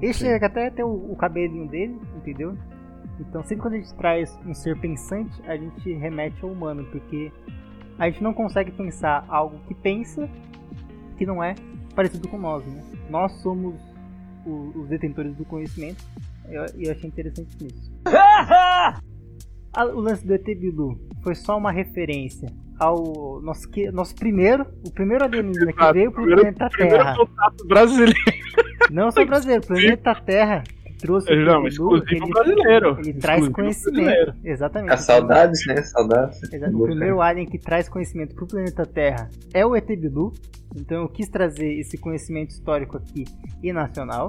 Ele 0.00 0.12
chega 0.12 0.46
até 0.46 0.66
a 0.68 0.70
ter 0.70 0.84
o, 0.84 1.12
o 1.12 1.16
cabelinho 1.16 1.66
dele, 1.68 1.98
entendeu? 2.16 2.56
Então 3.20 3.42
sempre 3.42 3.62
quando 3.62 3.74
a 3.74 3.78
gente 3.78 3.94
traz 3.94 4.38
um 4.46 4.54
ser 4.54 4.78
pensante, 4.80 5.40
a 5.48 5.56
gente 5.56 5.92
remete 5.94 6.36
ao 6.42 6.50
humano, 6.50 6.84
porque 6.92 7.32
a 7.98 8.08
gente 8.08 8.22
não 8.22 8.32
consegue 8.32 8.70
pensar 8.70 9.24
algo 9.28 9.58
que 9.66 9.74
pensa 9.74 10.28
que 11.16 11.26
não 11.26 11.42
é 11.42 11.54
parecido 11.96 12.28
com 12.28 12.38
nós, 12.38 12.64
né? 12.64 12.80
Nós 13.10 13.32
somos 13.42 13.74
o- 14.46 14.72
os 14.82 14.88
detentores 14.88 15.34
do 15.34 15.44
conhecimento 15.44 16.04
e 16.48 16.54
eu, 16.54 16.64
eu 16.78 16.92
achei 16.92 17.08
interessante 17.08 17.56
isso. 17.66 17.90
O 19.94 20.00
lance 20.00 20.26
do 20.26 20.34
ET 20.34 20.44
Bilu 20.44 20.98
foi 21.22 21.34
só 21.36 21.56
uma 21.56 21.70
referência 21.70 22.48
ao 22.80 23.40
nosso, 23.42 23.68
que, 23.70 23.88
nosso 23.92 24.12
primeiro, 24.14 24.66
o 24.84 24.90
primeiro 24.90 25.22
alienígena 25.24 25.72
que 25.72 25.92
veio 25.92 26.10
pro 26.10 26.22
primeiro- 26.24 26.42
planeta 26.54 26.68
Primeiro 26.70 27.04
Terra. 27.04 27.16
contato 27.16 27.66
brasileiro. 27.66 28.18
Não 28.90 29.10
só 29.10 29.24
brasileiro, 29.24 29.66
planeta 29.66 30.14
Terra 30.14 30.62
trouxe 30.98 31.32
o 31.32 31.36
Não, 31.44 31.62
Bilu, 31.62 31.68
exclusivo 31.68 32.24
ele, 32.24 32.32
brasileiro. 32.32 32.98
ele 33.00 33.12
traz 33.14 33.48
conhecimento. 33.48 33.94
brasileiro. 33.94 34.34
Exatamente. 34.44 34.92
As 34.92 35.00
saudades, 35.02 35.66
né? 35.66 35.82
Saudades. 35.82 36.52
Exato. 36.52 36.76
O 36.76 36.82
primeiro 36.84 37.20
alien 37.20 37.46
que 37.46 37.58
traz 37.58 37.88
conhecimento 37.88 38.34
pro 38.34 38.46
planeta 38.46 38.84
Terra 38.84 39.28
é 39.54 39.64
o 39.64 39.76
ET 39.76 39.86
Bilu. 39.86 40.32
Então 40.76 41.02
eu 41.02 41.08
quis 41.08 41.28
trazer 41.28 41.72
esse 41.78 41.96
conhecimento 41.96 42.50
histórico 42.50 42.96
aqui 42.96 43.24
e 43.62 43.72
nacional. 43.72 44.28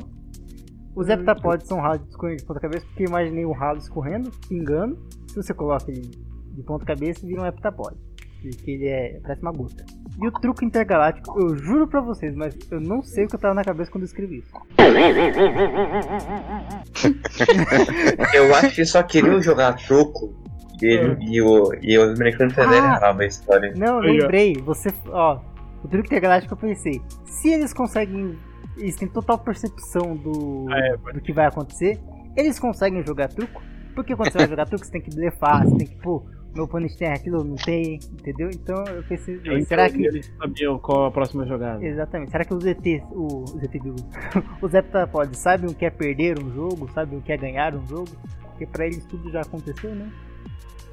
Os 0.96 1.08
heptapods 1.08 1.68
são 1.68 1.80
ralos 1.80 2.02
de 2.04 2.10
escorrendo 2.10 2.38
de 2.38 2.46
ponta 2.46 2.60
cabeça 2.60 2.86
porque 2.88 3.04
eu 3.04 3.08
imaginei 3.08 3.46
um 3.46 3.52
ralo 3.52 3.78
escorrendo, 3.78 4.32
pingando. 4.48 4.98
Se 5.28 5.36
você 5.36 5.54
coloca 5.54 5.90
ele 5.90 6.10
de 6.54 6.64
ponta 6.64 6.86
cabeça, 6.86 7.26
vira 7.26 7.42
um 7.42 7.46
heptapod. 7.46 7.96
Porque 8.42 8.72
ele 8.72 8.88
é, 8.88 9.20
parece 9.22 9.42
uma 9.42 9.52
gota. 9.52 9.84
E 10.22 10.28
o 10.28 10.32
truque 10.32 10.66
intergaláctico, 10.66 11.40
eu 11.40 11.58
juro 11.58 11.88
pra 11.88 12.02
vocês, 12.02 12.34
mas 12.36 12.56
eu 12.72 12.80
não 12.80 13.02
sei 13.02 13.26
o 13.26 13.28
que 13.28 13.36
eu 13.36 13.40
tava 13.40 13.54
na 13.54 13.64
cabeça 13.64 13.92
quando 13.92 14.04
eu 14.04 14.08
escrevi 14.08 14.40
isso. 14.40 14.52
Eu 18.34 18.54
acho 18.56 18.76
que 18.76 18.86
só 18.86 19.02
queriam 19.04 19.42
jogar 19.42 19.74
truco 19.74 20.34
e, 20.82 20.86
ele, 20.86 21.18
e, 21.26 21.42
o, 21.42 21.74
e 21.82 21.98
os 21.98 22.20
americanos 22.20 22.54
entenderem 22.54 22.82
Ah. 22.90 22.96
errado 22.96 23.22
a 23.22 23.26
história. 23.26 23.74
Não, 23.76 24.00
lembrei. 24.00 24.54
Você, 24.66 24.90
ó, 25.08 25.40
o 25.84 25.88
truque 25.88 26.08
intergaláctico 26.08 26.54
eu 26.54 26.58
pensei. 26.58 27.02
Se 27.26 27.50
eles 27.50 27.74
conseguem, 27.74 28.38
eles 28.78 28.96
têm 28.96 29.08
total 29.08 29.38
percepção 29.40 30.16
do, 30.16 30.68
É, 30.74 30.98
do 31.14 31.22
que 31.22 31.34
vai 31.34 31.46
acontecer, 31.48 32.00
eles 32.36 32.60
conseguem 32.60 33.04
jogar 33.06 33.28
truco. 33.30 33.62
Porque 33.96 34.16
quando 34.16 34.32
você 34.32 34.38
vai 34.38 34.48
jogar 34.48 34.66
truco, 34.66 34.86
você 34.86 34.92
tem 34.92 35.02
que 35.02 35.14
blefar, 35.14 35.66
você 35.68 35.78
tem 35.78 35.88
que, 35.88 35.96
pô, 35.98 36.24
meu 36.56 36.68
tem 36.98 37.08
aquilo, 37.10 37.44
não 37.44 37.56
tem, 37.56 37.96
entendeu? 38.12 38.50
Então 38.50 38.84
eu 38.88 39.04
pensei, 39.04 39.36
Então, 39.36 39.62
será 39.64 39.90
que. 39.90 40.04
Eles 40.06 40.32
sabiam 40.42 40.78
qual 40.80 41.06
a 41.06 41.12
próxima 41.12 41.46
jogada. 41.46 41.84
Exatamente. 41.86 42.32
Será 42.32 42.44
que 42.46 42.54
os 42.54 42.66
ETs, 42.66 43.04
o, 43.12 43.44
os 43.44 43.64
ET 43.64 43.72
do, 43.82 43.96
os 44.66 44.74
heptapods 44.74 45.38
sabem 45.40 45.70
o 45.70 45.74
que 45.74 45.86
é 45.86 45.90
perder 45.90 46.40
um 46.44 46.52
jogo, 46.54 46.90
sabem 46.94 47.20
o 47.20 47.22
que 47.22 47.32
é 47.32 47.38
ganhar 47.38 47.76
um 47.76 47.86
jogo? 47.88 48.10
Porque 48.50 48.66
pra 48.66 48.86
eles 48.88 49.06
tudo 49.06 49.32
já 49.32 49.42
aconteceu, 49.42 49.94
né? 49.96 50.12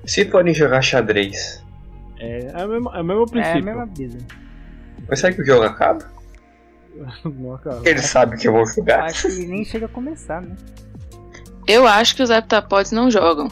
Se 0.05 0.25
forem 0.31 0.55
jogar 0.55 0.83
xadrez, 0.83 1.65
É, 2.19 2.53
é, 2.55 2.65
o 2.65 2.69
mesmo, 2.69 2.91
é 2.91 3.01
o 3.01 3.05
mesmo 3.05 3.23
É 3.23 3.25
a 3.25 3.27
princípio. 3.31 3.65
mesma 3.65 3.87
brisa. 3.87 4.19
mas 5.09 5.19
será 5.21 5.33
que 5.35 5.43
o 5.43 5.45
jogo 5.45 5.65
acaba? 5.65 6.05
Não, 7.25 7.59
cara. 7.59 7.81
Eles 7.85 8.05
sabem 8.07 8.39
que 8.39 8.47
eu 8.49 8.53
vou 8.53 8.61
Eu 8.63 8.67
jogar. 8.69 9.05
acho 9.05 9.29
que 9.29 9.47
nem 9.47 9.65
chega 9.65 9.87
a 9.87 9.89
começar, 9.89 10.41
né? 10.43 10.55
Eu 11.67 11.87
acho 11.87 12.15
que 12.15 12.23
os 12.23 12.31
heptapods 12.31 12.93
não 12.93 13.11
jogam. 13.11 13.49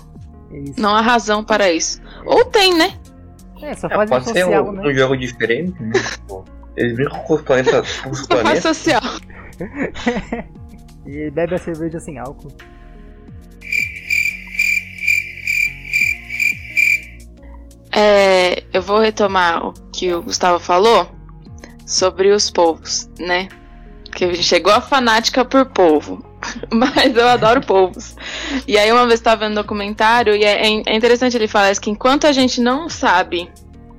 Eles, 0.54 0.76
Não 0.76 0.94
há 0.94 1.00
razão 1.00 1.42
para 1.42 1.70
isso. 1.72 2.00
Ou 2.24 2.44
tem, 2.44 2.72
né? 2.74 2.96
É, 3.60 3.74
só 3.74 3.88
É, 3.88 3.90
fazem 3.90 4.08
pode 4.08 4.24
ser 4.26 4.40
social, 4.42 4.68
um, 4.68 4.72
né? 4.72 4.82
um 4.88 4.94
jogo 4.94 5.16
diferente, 5.16 5.82
né? 5.82 5.92
Eles 6.76 6.94
brincam 6.94 7.18
com 7.24 7.34
os 7.34 7.42
planetas. 7.42 7.98
Com 8.02 8.10
os 8.10 8.18
Só 8.20 8.26
faz 8.26 8.42
planetas. 8.42 8.76
social. 8.76 9.02
E 11.06 11.30
bebe 11.30 11.54
a 11.54 11.58
cerveja 11.58 12.00
sem 12.00 12.18
álcool. 12.18 12.50
É, 17.92 18.64
eu 18.72 18.82
vou 18.82 18.98
retomar 18.98 19.66
o 19.66 19.72
que 19.92 20.12
o 20.12 20.22
Gustavo 20.22 20.58
falou 20.58 21.08
sobre 21.86 22.30
os 22.30 22.50
povos, 22.50 23.08
né? 23.18 23.48
Que 24.12 24.24
a 24.24 24.28
gente 24.32 24.42
chegou 24.42 24.72
a 24.72 24.80
fanática 24.80 25.44
por 25.44 25.66
povo. 25.66 26.24
mas 26.72 27.16
eu 27.16 27.28
adoro 27.28 27.60
povos. 27.60 28.16
E 28.66 28.78
aí 28.78 28.90
uma 28.92 29.06
vez 29.06 29.20
estava 29.20 29.44
vendo 29.44 29.52
um 29.52 29.62
documentário 29.62 30.34
e 30.34 30.44
é, 30.44 30.66
é 30.66 30.96
interessante 30.96 31.36
ele 31.36 31.48
falar 31.48 31.72
isso, 31.72 31.80
que 31.80 31.90
enquanto 31.90 32.26
a 32.26 32.32
gente 32.32 32.60
não 32.60 32.88
sabe 32.88 33.50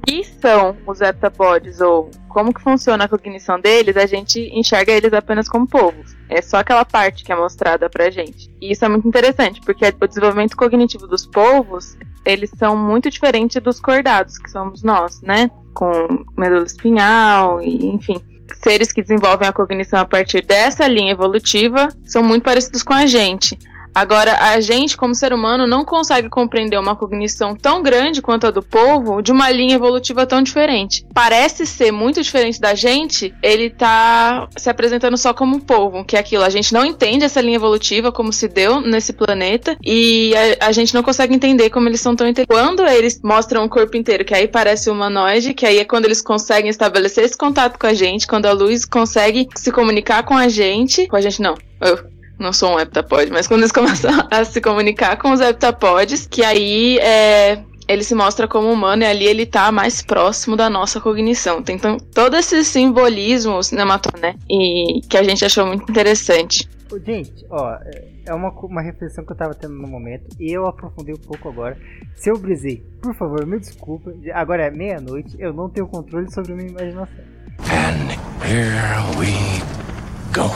que 0.06 0.24
são 0.24 0.78
os 0.86 1.02
heptapods 1.02 1.82
ou 1.82 2.12
como 2.30 2.54
que 2.54 2.62
funciona 2.62 3.06
a 3.06 3.08
cognição 3.08 3.60
deles, 3.60 3.98
a 3.98 4.06
gente 4.06 4.40
enxerga 4.54 4.92
eles 4.92 5.14
apenas 5.14 5.48
como 5.48 5.66
povos. 5.66 6.16
É 6.30 6.42
só 6.42 6.58
aquela 6.58 6.86
parte 6.86 7.24
que 7.24 7.32
é 7.32 7.36
mostrada 7.36 7.90
pra 7.90 8.10
gente. 8.10 8.52
E 8.62 8.72
isso 8.72 8.86
é 8.86 8.90
muito 8.90 9.08
interessante, 9.08 9.62
porque 9.62 9.86
o 10.00 10.08
desenvolvimento 10.08 10.56
cognitivo 10.56 11.08
dos 11.08 11.26
povos, 11.26 11.98
eles 12.24 12.52
são 12.58 12.76
muito 12.76 13.10
diferentes 13.10 13.62
dos 13.62 13.80
cordados, 13.80 14.38
que 14.38 14.52
somos 14.52 14.84
nós, 14.84 15.22
né? 15.22 15.50
Com 15.74 16.26
medula 16.38 16.66
espinhal 16.66 17.62
e 17.62 17.88
enfim 17.88 18.22
seres 18.64 18.92
que 18.92 19.02
desenvolvem 19.02 19.48
a 19.48 19.54
cognição 19.54 20.00
a 20.00 20.06
partir 20.06 20.44
dessa 20.44 20.88
linha 20.88 21.12
evolutiva 21.12 21.90
são 22.06 22.24
muito 22.24 22.44
parecidos 22.44 22.84
com 22.84 22.94
a 22.94 23.06
gente. 23.06 23.58
Agora, 23.96 24.38
a 24.42 24.60
gente, 24.60 24.98
como 24.98 25.16
ser 25.16 25.32
humano, 25.32 25.66
não 25.66 25.86
consegue 25.86 26.28
compreender 26.28 26.78
uma 26.78 26.98
cognição 26.98 27.56
tão 27.56 27.82
grande 27.82 28.22
quanto 28.22 28.46
a 28.46 28.52
do 28.52 28.62
povo 28.62 29.22
de 29.22 29.32
uma 29.32 29.50
linha 29.50 29.76
evolutiva 29.76 30.26
tão 30.26 30.42
diferente. 30.42 31.06
Parece 31.14 31.66
ser 31.66 31.94
muito 31.94 32.22
diferente 32.22 32.60
da 32.60 32.76
gente, 32.76 33.34
ele 33.42 33.70
tá 33.70 34.50
se 34.58 34.70
apresentando 34.70 35.18
só 35.18 35.34
como 35.34 35.56
um 35.56 35.62
povo, 35.62 36.04
que 36.04 36.18
é 36.18 36.20
aquilo. 36.20 36.44
A 36.44 36.50
gente 36.50 36.74
não 36.74 36.86
entende 36.86 37.24
essa 37.24 37.40
linha 37.40 37.56
evolutiva, 37.56 38.12
como 38.12 38.34
se 38.34 38.50
deu 38.50 38.82
nesse 38.82 39.14
planeta, 39.14 39.78
e 39.82 40.34
a, 40.60 40.68
a 40.68 40.72
gente 40.74 40.94
não 40.94 41.02
consegue 41.02 41.34
entender 41.34 41.70
como 41.70 41.88
eles 41.88 42.02
são 42.02 42.18
tão 42.18 42.28
inteligentes. 42.28 42.54
Quando 42.54 42.86
eles 42.86 43.22
mostram 43.24 43.64
o 43.64 43.70
corpo 43.70 43.96
inteiro, 43.96 44.26
que 44.26 44.34
aí 44.34 44.46
parece 44.46 44.90
humanoide, 44.90 45.54
que 45.54 45.66
aí 45.66 45.78
é 45.78 45.86
quando 45.86 46.04
eles 46.04 46.22
conseguem 46.22 46.70
estabelecer 46.70 47.24
esse 47.24 47.38
contato 47.38 47.80
com 47.80 47.88
a 47.88 47.94
gente, 47.94 48.28
quando 48.28 48.46
a 48.46 48.52
luz 48.52 48.84
consegue 48.84 49.48
se 49.56 49.72
comunicar 49.72 50.24
com 50.24 50.36
a 50.36 50.50
gente. 50.50 51.08
Com 51.08 51.16
a 51.16 51.22
gente, 51.22 51.42
não. 51.42 51.56
Eu 51.80 52.14
não 52.39 52.54
sou 52.54 52.76
um 52.76 52.80
heptapod, 52.80 53.32
mas 53.32 53.48
quando 53.48 53.62
eles 53.62 53.71
começam 53.71 54.12
a 54.32 54.43
se 54.43 54.62
comunicar 54.62 55.17
com 55.17 55.32
os 55.32 55.39
heptapods, 55.39 56.28
que 56.28 56.43
aí 56.43 56.98
é, 57.00 57.63
ele 57.88 58.04
se 58.04 58.15
mostra 58.15 58.48
como 58.48 58.71
humano 58.71 59.04
e 59.04 59.06
ali 59.06 59.26
ele 59.26 59.45
tá 59.45 59.71
mais 59.71 60.02
próximo 60.02 60.56
da 60.56 60.69
nossa 60.69 61.00
cognição. 61.00 61.62
Tem 61.62 61.76
então, 61.76 61.98
todo 61.98 62.36
esse 62.36 62.63
simbolismo 62.63 63.62
cinematográfico, 63.63 64.19
né? 64.19 64.36
E 64.50 65.02
que 65.08 65.17
a 65.17 65.24
gente 65.24 65.45
achou 65.45 65.65
muito 65.65 65.89
interessante. 65.89 66.67
Gente, 67.06 67.45
ó, 67.50 67.78
é 68.26 68.34
uma, 68.34 68.50
uma 68.50 68.82
reflexão 68.82 69.26
que 69.26 69.32
eu 69.32 69.36
tava 69.36 69.54
tendo 69.54 69.74
no 69.74 69.88
momento 69.88 70.26
e 70.39 70.52
eu 70.52 70.65
aprofundei 70.65 71.13
um 71.13 71.17
pouco 71.17 71.50
agora. 71.50 71.78
Se 72.15 72.30
eu 72.30 72.38
brisei, 72.38 72.84
por 73.02 73.13
favor, 73.15 73.45
me 73.45 73.60
desculpa. 73.60 74.13
Agora 74.34 74.65
é 74.65 74.71
meia-noite, 74.71 75.36
eu 75.39 75.54
não 75.54 75.69
tenho 75.69 75.88
controle 75.88 76.32
sobre 76.32 76.54
a 76.54 76.56
minha 76.56 76.69
imaginação. 76.69 77.24
And 77.60 78.12
here 78.43 79.02
we 79.17 79.34
go. 80.34 80.52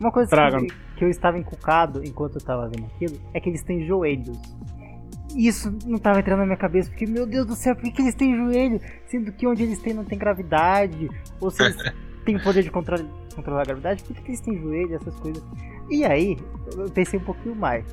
Uma 0.00 0.10
coisa 0.10 0.30
que, 0.30 0.66
que, 0.96 1.04
eu 1.04 1.10
estava 1.10 1.38
encucado 1.38 2.02
enquanto 2.02 2.36
eu 2.36 2.38
estava 2.38 2.66
vendo 2.68 2.86
aquilo 2.86 3.20
é 3.34 3.38
que 3.38 3.50
eles 3.50 3.62
têm 3.62 3.86
joelhos. 3.86 4.40
Isso 5.36 5.70
não 5.84 5.98
estava 5.98 6.20
entrando 6.20 6.38
na 6.38 6.46
minha 6.46 6.56
cabeça, 6.56 6.88
porque, 6.88 7.06
meu 7.06 7.26
Deus 7.26 7.46
do 7.46 7.54
céu, 7.54 7.76
por 7.76 7.82
que, 7.92 8.00
eles 8.00 8.14
têm 8.14 8.34
joelho? 8.34 8.80
Sendo 9.06 9.30
que 9.30 9.46
onde 9.46 9.62
eles 9.62 9.78
têm 9.78 9.92
não 9.92 10.04
tem 10.04 10.18
gravidade, 10.18 11.06
ou 11.38 11.50
se 11.50 11.62
eles 11.62 11.76
têm 12.24 12.38
poder 12.42 12.62
de 12.62 12.70
controlar, 12.70 13.04
controlar 13.36 13.60
a 13.60 13.64
gravidade, 13.64 14.02
por 14.02 14.16
que, 14.16 14.22
que 14.22 14.30
eles 14.30 14.40
têm 14.40 14.58
joelho, 14.58 14.94
essas 14.94 15.14
coisas. 15.20 15.44
E 15.90 16.02
aí, 16.02 16.38
eu 16.74 16.90
pensei 16.90 17.20
um 17.20 17.22
pouquinho 17.24 17.54
mais. 17.54 17.84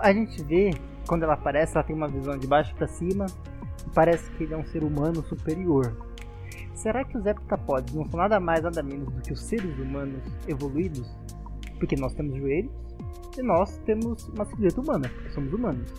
A 0.00 0.12
gente 0.12 0.42
vê, 0.42 0.70
quando 1.06 1.22
ela 1.22 1.34
aparece, 1.34 1.76
ela 1.76 1.84
tem 1.84 1.94
uma 1.94 2.08
visão 2.08 2.36
de 2.36 2.46
baixo 2.48 2.74
para 2.74 2.88
cima, 2.88 3.26
e 3.86 3.90
parece 3.94 4.28
que 4.32 4.42
ele 4.42 4.52
é 4.52 4.56
um 4.56 4.66
ser 4.66 4.82
humano 4.82 5.22
superior. 5.22 5.96
Será 6.74 7.04
que 7.04 7.16
os 7.16 7.24
heptapods 7.24 7.94
não 7.94 8.04
são 8.10 8.18
nada 8.18 8.40
mais, 8.40 8.62
nada 8.62 8.82
menos 8.82 9.08
do 9.12 9.22
que 9.22 9.32
os 9.32 9.40
seres 9.40 9.78
humanos 9.78 10.20
evoluídos? 10.48 11.08
Porque 11.82 11.96
nós 11.96 12.14
temos 12.14 12.36
joelhos 12.38 12.70
e 13.36 13.42
nós 13.42 13.76
temos 13.78 14.28
uma 14.28 14.44
silhueta 14.44 14.80
humana, 14.80 15.08
porque 15.08 15.30
somos 15.30 15.52
humanos. 15.52 15.92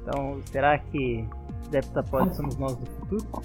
Então, 0.00 0.40
será 0.44 0.78
que 0.78 1.28
Deptapod 1.70 2.36
somos 2.36 2.56
nós 2.56 2.76
do 2.76 2.86
futuro? 2.86 3.42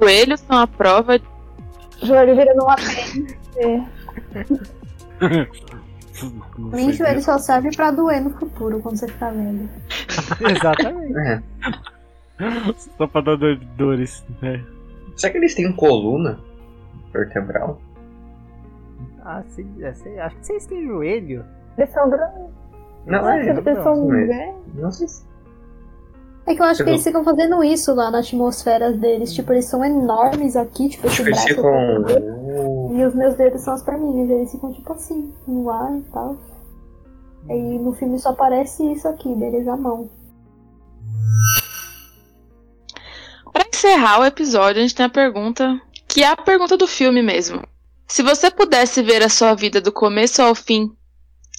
Joelhos 0.00 0.38
são 0.40 0.56
a 0.56 0.68
prova 0.68 1.18
de. 1.18 1.24
Joelho 2.00 2.36
virando 2.36 2.62
uma. 2.62 2.76
Nem 6.70 6.92
joelho 6.92 7.20
só 7.20 7.36
serve 7.36 7.74
pra 7.74 7.90
doer 7.90 8.22
no 8.22 8.30
futuro 8.30 8.78
quando 8.78 8.98
você 8.98 9.08
ficar 9.08 9.32
velho. 9.32 9.68
Exatamente. 10.48 11.18
É. 11.18 11.42
Só 12.96 13.06
pra 13.08 13.20
dar 13.20 13.36
dores, 13.76 14.24
né? 14.40 14.64
Será 15.16 15.32
que 15.32 15.38
eles 15.38 15.56
têm 15.56 15.72
coluna 15.72 16.38
vertebral? 17.12 17.80
Ah, 19.24 19.42
sim, 19.48 19.68
é, 19.82 19.92
sim, 19.92 20.18
acho 20.18 20.36
que 20.36 20.46
vocês 20.46 20.66
têm 20.66 20.86
joelho. 20.86 21.44
Eles 21.76 21.90
são 21.92 22.08
grandes. 22.08 22.50
Não, 23.06 23.28
é, 23.28 23.48
eles 23.48 23.82
são 23.82 24.06
grandes. 24.06 25.26
É 26.46 26.54
que 26.54 26.62
eu 26.62 26.66
acho 26.66 26.82
que 26.82 26.90
eles 26.90 27.04
ficam 27.04 27.22
fazendo 27.22 27.62
isso 27.62 27.94
lá 27.94 28.10
nas 28.10 28.26
atmosferas 28.26 28.98
deles. 28.98 29.32
Tipo, 29.32 29.52
eles 29.52 29.66
são 29.66 29.84
enormes 29.84 30.56
aqui, 30.56 30.88
tipo, 30.88 31.06
esse 31.06 31.22
braço. 31.22 31.46
Ficam... 31.46 32.04
E 32.92 33.04
os 33.04 33.14
meus 33.14 33.36
dedos 33.36 33.62
são 33.62 33.74
as 33.74 33.82
perninhas. 33.82 34.30
Eles 34.30 34.50
ficam, 34.50 34.72
tipo 34.72 34.92
assim, 34.92 35.32
no 35.46 35.70
ar 35.70 35.96
e 35.96 36.02
tal. 36.12 36.36
E 37.48 37.78
no 37.78 37.92
filme 37.92 38.18
só 38.18 38.30
aparece 38.30 38.82
isso 38.92 39.06
aqui, 39.06 39.34
deles 39.34 39.68
à 39.68 39.76
mão. 39.76 40.08
Pra 43.52 43.64
encerrar 43.72 44.20
o 44.20 44.24
episódio, 44.24 44.80
a 44.80 44.82
gente 44.82 44.94
tem 44.94 45.06
a 45.06 45.10
pergunta, 45.10 45.80
que 46.08 46.22
é 46.22 46.28
a 46.28 46.36
pergunta 46.36 46.76
do 46.76 46.86
filme 46.86 47.22
mesmo. 47.22 47.62
Se 48.10 48.24
você 48.24 48.50
pudesse 48.50 49.04
ver 49.04 49.22
a 49.22 49.28
sua 49.28 49.54
vida 49.54 49.80
do 49.80 49.92
começo 49.92 50.42
ao 50.42 50.52
fim, 50.52 50.92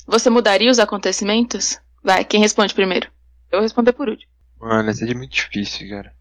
você 0.06 0.30
mudaria 0.30 0.70
os 0.70 0.80
acontecimentos? 0.80 1.80
Vai, 2.04 2.26
quem 2.26 2.42
responde 2.42 2.74
primeiro? 2.74 3.08
Eu 3.50 3.60
vou 3.60 3.62
responder 3.62 3.94
por 3.94 4.10
último. 4.10 4.30
Mano, 4.60 4.92
isso 4.92 5.06
é 5.06 5.14
muito 5.14 5.32
difícil, 5.32 5.90
cara. 5.90 6.14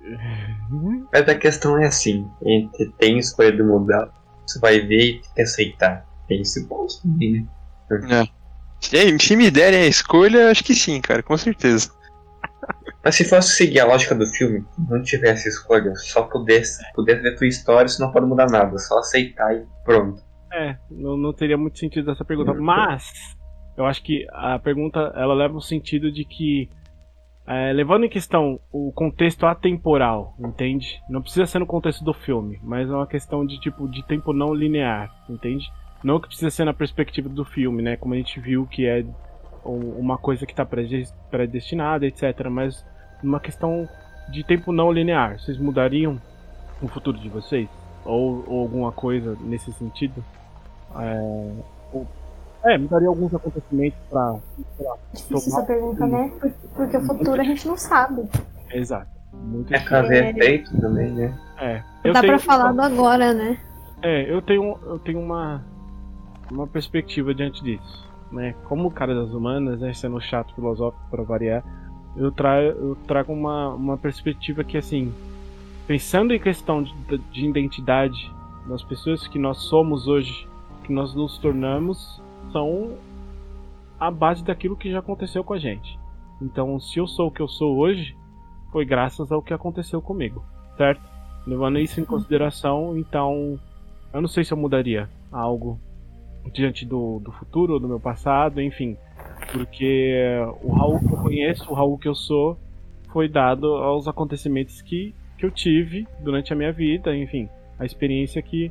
Mas 1.12 1.28
a 1.28 1.34
questão 1.36 1.78
é 1.78 1.86
assim: 1.86 2.28
entre 2.44 2.92
tem 2.98 3.18
escolha 3.18 3.52
de 3.52 3.62
mudar, 3.62 4.10
você 4.44 4.58
vai 4.58 4.80
ver 4.80 5.00
e 5.00 5.20
tem 5.20 5.32
que 5.36 5.42
aceitar. 5.42 6.04
Tem 6.26 6.40
esse 6.40 6.68
também, 7.00 7.46
né? 7.88 8.28
É. 8.82 9.18
Se 9.18 9.36
me 9.36 9.48
derem 9.48 9.82
a 9.82 9.86
escolha, 9.86 10.50
acho 10.50 10.64
que 10.64 10.74
sim, 10.74 11.00
cara, 11.00 11.22
com 11.22 11.36
certeza. 11.38 11.92
Mas 13.08 13.16
se 13.16 13.24
fosse 13.24 13.56
seguir 13.56 13.80
a 13.80 13.86
lógica 13.86 14.14
do 14.14 14.26
filme, 14.26 14.62
não 14.86 15.00
tivesse 15.00 15.48
escolha, 15.48 15.94
só 15.94 16.24
pudesse, 16.24 16.78
pudesse 16.92 17.22
ver 17.22 17.36
tua 17.36 17.46
história, 17.46 17.86
isso 17.86 18.02
não 18.02 18.12
pode 18.12 18.26
mudar 18.26 18.50
nada, 18.50 18.76
só 18.76 18.98
aceitar 18.98 19.50
e 19.56 19.64
pronto. 19.82 20.22
É, 20.52 20.76
não, 20.90 21.16
não 21.16 21.32
teria 21.32 21.56
muito 21.56 21.78
sentido 21.78 22.10
essa 22.10 22.22
pergunta. 22.22 22.52
Mas 22.52 23.10
eu 23.78 23.86
acho 23.86 24.02
que 24.02 24.26
a 24.30 24.58
pergunta 24.58 25.10
ela 25.16 25.32
leva 25.32 25.56
o 25.56 25.60
sentido 25.62 26.12
de 26.12 26.22
que 26.22 26.68
é, 27.46 27.72
levando 27.72 28.04
em 28.04 28.10
questão 28.10 28.60
o 28.70 28.92
contexto 28.92 29.46
atemporal, 29.46 30.34
entende? 30.38 31.00
Não 31.08 31.22
precisa 31.22 31.46
ser 31.46 31.60
no 31.60 31.66
contexto 31.66 32.04
do 32.04 32.12
filme, 32.12 32.60
mas 32.62 32.90
é 32.90 32.92
uma 32.92 33.06
questão 33.06 33.46
de 33.46 33.58
tipo 33.58 33.88
de 33.88 34.06
tempo 34.06 34.34
não 34.34 34.52
linear, 34.52 35.10
entende? 35.30 35.66
Não 36.04 36.20
que 36.20 36.26
precisa 36.26 36.50
ser 36.50 36.66
na 36.66 36.74
perspectiva 36.74 37.26
do 37.26 37.46
filme, 37.46 37.80
né? 37.80 37.96
Como 37.96 38.12
a 38.12 38.18
gente 38.18 38.38
viu 38.38 38.66
que 38.66 38.84
é 38.84 39.02
uma 39.64 40.18
coisa 40.18 40.44
que 40.44 40.52
está 40.52 40.66
predestinada, 40.66 42.06
etc. 42.06 42.48
Mas 42.50 42.84
uma 43.22 43.40
questão 43.40 43.88
de 44.28 44.44
tempo 44.44 44.72
não 44.72 44.92
linear. 44.92 45.38
Vocês 45.38 45.58
mudariam 45.58 46.20
o 46.82 46.88
futuro 46.88 47.18
de 47.18 47.28
vocês? 47.28 47.68
Ou, 48.04 48.44
ou 48.46 48.60
alguma 48.60 48.92
coisa 48.92 49.36
nesse 49.40 49.72
sentido? 49.72 50.24
É, 50.96 51.52
ou, 51.92 52.06
é, 52.64 52.78
mudaria 52.78 53.08
alguns 53.08 53.34
acontecimentos 53.34 53.98
pra. 54.10 54.36
pra 54.76 54.94
Difícil 55.12 55.36
essa 55.36 55.62
pergunta, 55.62 56.06
né? 56.06 56.32
Porque 56.74 56.96
o 56.96 57.02
futuro 57.02 57.40
a 57.40 57.44
gente 57.44 57.66
não 57.66 57.76
sabe. 57.76 58.28
Exato. 58.70 59.18
Muito 59.32 59.72
é 59.72 59.78
caso 59.80 60.12
é 60.12 60.32
feito 60.32 60.80
também, 60.80 61.12
né? 61.12 61.38
É. 61.58 61.82
Dá 62.12 62.20
tenho, 62.20 62.32
pra 62.34 62.38
falar 62.38 62.72
do 62.72 62.80
agora, 62.80 63.34
né? 63.34 63.58
É, 64.02 64.32
eu 64.32 64.40
tenho, 64.40 64.78
eu 64.84 64.98
tenho 64.98 65.20
uma, 65.20 65.62
uma 66.50 66.66
perspectiva 66.66 67.34
diante 67.34 67.62
disso 67.62 68.08
né, 68.30 68.54
como 68.64 68.90
cara 68.90 69.14
das 69.14 69.30
humanas, 69.32 69.80
né, 69.80 69.92
sendo 69.94 70.20
chato 70.20 70.54
filosófico 70.54 71.02
para 71.10 71.22
variar, 71.22 71.64
eu, 72.18 72.32
tra 72.32 72.62
eu 72.62 72.96
trago 73.06 73.32
uma, 73.32 73.68
uma 73.68 73.96
perspectiva 73.96 74.64
que, 74.64 74.76
assim, 74.76 75.12
pensando 75.86 76.32
em 76.32 76.40
questão 76.40 76.82
de, 76.82 76.92
de 77.32 77.46
identidade, 77.46 78.30
das 78.66 78.82
pessoas 78.82 79.26
que 79.26 79.38
nós 79.38 79.58
somos 79.58 80.06
hoje, 80.06 80.46
que 80.84 80.92
nós 80.92 81.14
nos 81.14 81.38
tornamos, 81.38 82.20
são 82.52 82.96
a 83.98 84.10
base 84.10 84.44
daquilo 84.44 84.76
que 84.76 84.90
já 84.90 84.98
aconteceu 84.98 85.42
com 85.42 85.54
a 85.54 85.58
gente. 85.58 85.98
Então, 86.40 86.78
se 86.78 86.98
eu 86.98 87.06
sou 87.06 87.28
o 87.28 87.30
que 87.30 87.40
eu 87.40 87.48
sou 87.48 87.76
hoje, 87.78 88.16
foi 88.70 88.84
graças 88.84 89.32
ao 89.32 89.42
que 89.42 89.54
aconteceu 89.54 90.00
comigo, 90.00 90.44
certo? 90.76 91.02
Levando 91.46 91.78
isso 91.78 92.00
em 92.00 92.04
consideração, 92.04 92.96
então, 92.96 93.58
eu 94.12 94.20
não 94.20 94.28
sei 94.28 94.44
se 94.44 94.52
eu 94.52 94.56
mudaria 94.56 95.08
algo 95.32 95.80
diante 96.52 96.84
do, 96.84 97.18
do 97.20 97.32
futuro 97.32 97.78
do 97.78 97.88
meu 97.88 97.98
passado, 98.00 98.60
enfim. 98.60 98.96
Porque 99.52 100.24
o 100.62 100.72
Raul 100.72 100.98
que 101.00 101.12
eu 101.12 101.16
conheço, 101.16 101.70
o 101.70 101.74
Raul 101.74 101.98
que 101.98 102.08
eu 102.08 102.14
sou, 102.14 102.58
foi 103.12 103.28
dado 103.28 103.66
aos 103.76 104.06
acontecimentos 104.06 104.82
que, 104.82 105.14
que 105.38 105.46
eu 105.46 105.50
tive 105.50 106.06
durante 106.20 106.52
a 106.52 106.56
minha 106.56 106.72
vida, 106.72 107.16
enfim, 107.16 107.48
a 107.78 107.84
experiência 107.84 108.42
que, 108.42 108.70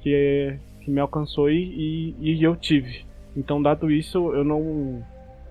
que, 0.00 0.58
que 0.80 0.90
me 0.90 1.00
alcançou 1.00 1.50
e, 1.50 2.14
e, 2.18 2.34
e 2.34 2.42
eu 2.42 2.56
tive. 2.56 3.06
Então, 3.36 3.62
dado 3.62 3.90
isso, 3.90 4.32
eu 4.34 4.42
não, 4.42 5.04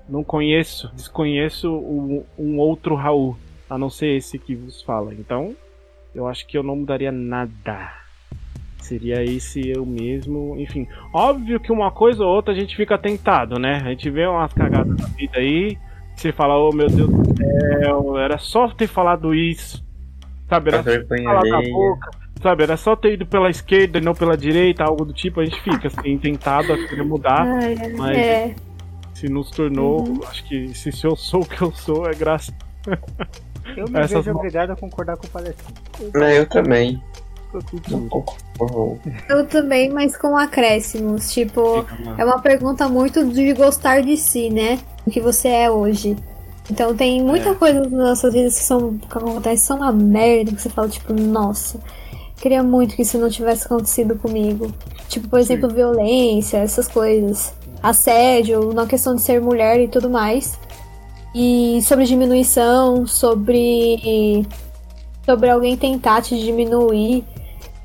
não 0.10 0.24
conheço, 0.24 0.92
desconheço 0.94 1.72
um, 1.72 2.24
um 2.38 2.60
outro 2.60 2.96
Raul, 2.96 3.38
a 3.70 3.78
não 3.78 3.90
ser 3.90 4.18
esse 4.18 4.38
que 4.38 4.56
vos 4.56 4.82
fala. 4.82 5.14
Então, 5.14 5.56
eu 6.14 6.28
acho 6.28 6.46
que 6.46 6.58
eu 6.58 6.64
não 6.64 6.76
mudaria 6.76 7.12
nada. 7.12 8.07
Seria 8.88 9.24
esse 9.24 9.68
eu 9.70 9.86
mesmo, 9.86 10.56
enfim. 10.58 10.88
Óbvio 11.14 11.60
que 11.60 11.72
uma 11.72 11.92
coisa 11.92 12.24
ou 12.24 12.34
outra 12.34 12.54
a 12.54 12.56
gente 12.58 12.76
fica 12.76 12.98
tentado, 12.98 13.60
né? 13.60 13.82
A 13.84 13.90
gente 13.90 14.10
vê 14.10 14.26
umas 14.26 14.54
cagadas 14.54 14.96
da 14.96 15.08
vida 15.08 15.40
aí, 15.40 15.78
você 16.16 16.32
fala, 16.32 16.58
oh 16.58 16.72
meu 16.72 16.88
Deus 16.88 17.10
do 17.10 17.36
céu, 17.38 18.18
era 18.18 18.38
só 18.38 18.70
ter 18.70 18.88
falado 18.88 19.36
isso. 19.36 19.86
Sabe, 20.50 20.70
era 20.70 20.78
só 20.84 20.90
ter 21.06 21.24
falado 21.24 21.70
boca. 21.70 22.10
Sabe, 22.42 22.64
era 22.64 22.78
só 22.78 22.96
ter 22.96 23.14
ido 23.16 23.26
pela 23.26 23.50
esquerda 23.50 23.98
e 23.98 24.02
não 24.02 24.14
pela 24.14 24.38
direita, 24.38 24.84
algo 24.86 25.04
do 25.04 25.12
tipo, 25.12 25.42
a 25.42 25.46
gente 25.46 25.60
fica 25.62 25.88
assim, 25.88 26.18
tentado 26.18 26.72
a 26.72 26.78
querer 26.78 27.04
mudar. 27.04 27.42
Ai, 27.46 27.76
mas 27.98 28.18
é. 28.18 28.56
se 29.14 29.28
nos 29.28 29.50
tornou, 29.52 30.08
Uhum. 30.08 30.22
acho 30.30 30.44
que 30.48 30.70
se, 30.70 30.92
se 30.92 31.06
eu 31.06 31.16
sou 31.16 31.42
o 31.42 31.46
que 31.46 31.62
eu 31.62 31.72
sou, 31.74 32.08
é 32.08 32.14
graças. 32.14 32.54
Eu 33.76 33.86
me 33.90 34.00
Essas 34.00 34.24
vejo 34.24 34.32
mo- 34.34 34.40
obrigado 34.40 34.72
a 34.72 34.76
concordar 34.78 35.18
com 35.18 35.26
o 35.28 35.30
palestrinho. 35.30 36.12
É, 36.24 36.40
eu 36.40 36.48
também. 36.48 37.02
Eu 39.30 39.46
também, 39.48 39.90
mas 39.90 40.18
com 40.18 40.36
acréscimos. 40.38 41.32
Tipo, 41.32 41.86
é 42.18 42.26
uma 42.26 42.40
pergunta 42.40 42.88
muito 42.88 43.26
de 43.26 43.54
gostar 43.54 44.02
de 44.02 44.18
si, 44.18 44.50
né? 44.50 44.80
O 45.06 45.12
que 45.12 45.20
você 45.22 45.48
é 45.48 45.72
hoje. 45.72 46.16
Então 46.70 46.96
tem 46.96 47.22
muita 47.22 47.50
É. 47.50 47.56
coisa 47.56 47.80
nas 47.82 47.92
nossas 47.92 48.34
vidas 48.34 48.58
que 48.58 48.66
são 48.66 48.98
que 48.98 49.18
acontece 49.18 49.64
são 49.66 49.78
uma 49.78 49.92
merda 49.92 50.52
que 50.52 50.62
você 50.62 50.70
fala, 50.70 50.90
tipo, 50.90 51.14
nossa, 51.14 51.80
queria 52.42 52.62
muito 52.62 52.96
que 52.96 53.04
isso 53.04 53.18
não 53.18 53.30
tivesse 53.30 53.66
acontecido 53.66 54.16
comigo. 54.18 54.72
Tipo, 55.08 55.30
por 55.30 55.40
exemplo, 55.40 55.70
violência, 55.70 56.58
essas 56.58 56.88
coisas. 56.88 57.54
Assédio, 57.82 58.74
na 58.74 58.86
questão 58.86 59.16
de 59.16 59.22
ser 59.22 59.40
mulher 59.40 59.80
e 59.80 59.88
tudo 59.88 60.10
mais. 60.10 60.60
E 61.34 61.80
sobre 61.84 62.06
diminuição, 62.06 63.06
sobre. 63.08 64.46
sobre 65.26 65.50
alguém 65.50 65.78
tentar 65.78 66.22
te 66.22 66.38
diminuir 66.38 67.24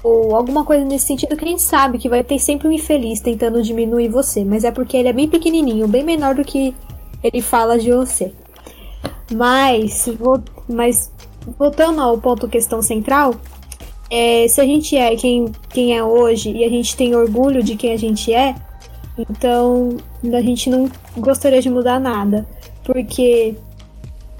ou 0.02 0.34
alguma 0.34 0.64
coisa 0.64 0.84
nesse 0.84 1.06
sentido 1.06 1.36
que 1.36 1.44
a 1.44 1.48
gente 1.48 1.62
sabe 1.62 1.98
que 1.98 2.08
vai 2.08 2.24
ter 2.24 2.38
sempre 2.38 2.66
um 2.68 2.72
infeliz 2.72 3.20
tentando 3.20 3.62
diminuir 3.62 4.08
você, 4.08 4.44
mas 4.44 4.64
é 4.64 4.70
porque 4.70 4.96
ele 4.96 5.08
é 5.08 5.12
bem 5.12 5.28
pequenininho, 5.28 5.86
bem 5.86 6.02
menor 6.04 6.34
do 6.34 6.44
que 6.44 6.74
ele 7.22 7.40
fala 7.40 7.78
de 7.78 7.92
você. 7.92 8.32
Mas, 9.32 10.08
vo- 10.18 10.42
mas 10.68 11.10
voltando 11.58 12.00
ao 12.00 12.18
ponto 12.18 12.48
questão 12.48 12.82
central, 12.82 13.34
é, 14.10 14.46
se 14.48 14.60
a 14.60 14.64
gente 14.64 14.96
é 14.96 15.14
quem, 15.16 15.50
quem 15.70 15.96
é 15.96 16.02
hoje 16.02 16.50
e 16.50 16.64
a 16.64 16.68
gente 16.68 16.96
tem 16.96 17.14
orgulho 17.14 17.62
de 17.62 17.76
quem 17.76 17.92
a 17.92 17.96
gente 17.96 18.32
é, 18.32 18.54
então 19.18 19.96
a 20.32 20.40
gente 20.42 20.68
não 20.68 20.90
gostaria 21.16 21.62
de 21.62 21.70
mudar 21.70 22.00
nada, 22.00 22.46
porque 22.84 23.54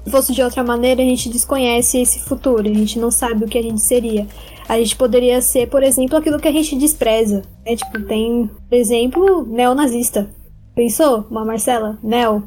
se 0.03 0.11
fosse 0.11 0.33
de 0.33 0.43
outra 0.43 0.63
maneira, 0.63 1.01
a 1.01 1.05
gente 1.05 1.29
desconhece 1.29 1.99
esse 1.99 2.19
futuro, 2.19 2.69
a 2.69 2.73
gente 2.73 2.99
não 2.99 3.09
sabe 3.09 3.45
o 3.45 3.47
que 3.47 3.57
a 3.57 3.61
gente 3.63 3.79
seria. 3.81 4.27
A 4.73 4.77
gente 4.79 4.95
poderia 4.95 5.41
ser, 5.41 5.67
por 5.69 5.83
exemplo, 5.83 6.17
aquilo 6.17 6.39
que 6.39 6.47
a 6.47 6.51
gente 6.51 6.75
despreza. 6.75 7.43
Né? 7.65 7.75
Tipo, 7.75 8.01
tem, 8.03 8.49
por 8.69 8.75
exemplo, 8.75 9.45
neonazista. 9.45 10.29
Pensou? 10.75 11.25
Uma 11.29 11.45
Marcela? 11.45 11.97
Neo? 12.03 12.43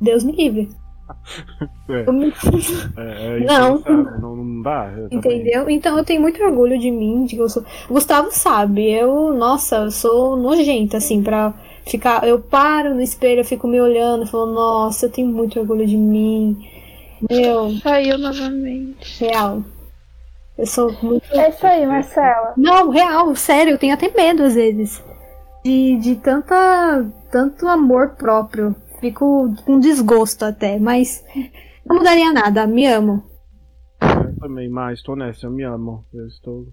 Deus 0.00 0.22
me 0.24 0.32
livre. 0.32 0.68
É, 1.88 2.10
me- 2.10 2.32
é, 2.96 3.36
é 3.36 3.40
Não. 3.46 3.78
não, 4.20 4.34
não 4.36 4.62
dá. 4.62 4.92
eu 4.96 5.08
também. 5.08 5.38
Entendeu? 5.38 5.70
Então 5.70 5.96
eu 5.96 6.04
tenho 6.04 6.20
muito 6.20 6.42
orgulho 6.42 6.76
de 6.80 6.90
mim, 6.90 7.24
de 7.26 7.36
que 7.36 7.40
eu 7.40 7.48
sou. 7.48 7.64
Gustavo 7.88 8.28
sabe, 8.32 8.90
eu, 8.90 9.32
nossa, 9.32 9.76
eu 9.76 9.90
sou 9.92 10.36
nojenta, 10.36 10.96
assim, 10.96 11.22
pra 11.22 11.54
ficar. 11.86 12.26
Eu 12.26 12.40
paro 12.40 12.92
no 12.92 13.00
espelho, 13.00 13.40
eu 13.40 13.44
fico 13.44 13.68
me 13.68 13.80
olhando, 13.80 14.26
falo, 14.26 14.52
nossa, 14.52 15.06
eu 15.06 15.10
tenho 15.12 15.28
muito 15.28 15.60
orgulho 15.60 15.86
de 15.86 15.96
mim. 15.96 16.58
Meu, 17.30 17.70
Saiu 17.80 18.18
novamente. 18.18 19.24
real. 19.24 19.62
Eu 20.58 20.66
sou 20.66 20.92
muito. 21.02 21.24
É 21.32 21.50
isso 21.50 21.66
aí, 21.66 21.86
Marcela. 21.86 22.54
Não, 22.56 22.90
real, 22.90 23.34
sério, 23.36 23.72
eu 23.72 23.78
tenho 23.78 23.94
até 23.94 24.10
medo 24.10 24.42
às 24.42 24.54
vezes. 24.54 25.02
De, 25.62 25.96
de 25.98 26.16
tanta, 26.16 27.06
tanto 27.30 27.68
amor 27.68 28.16
próprio. 28.16 28.74
Fico 29.00 29.54
com 29.64 29.78
desgosto 29.78 30.44
até, 30.44 30.78
mas 30.78 31.22
não 31.84 31.96
mudaria 31.96 32.32
nada, 32.32 32.66
me 32.66 32.86
amo. 32.86 33.22
Eu 34.00 34.36
também, 34.38 34.68
mas 34.68 34.98
estou 34.98 35.14
nessa, 35.14 35.46
eu 35.46 35.50
me 35.50 35.62
amo. 35.62 36.04
Eu 36.14 36.26
estou 36.26 36.66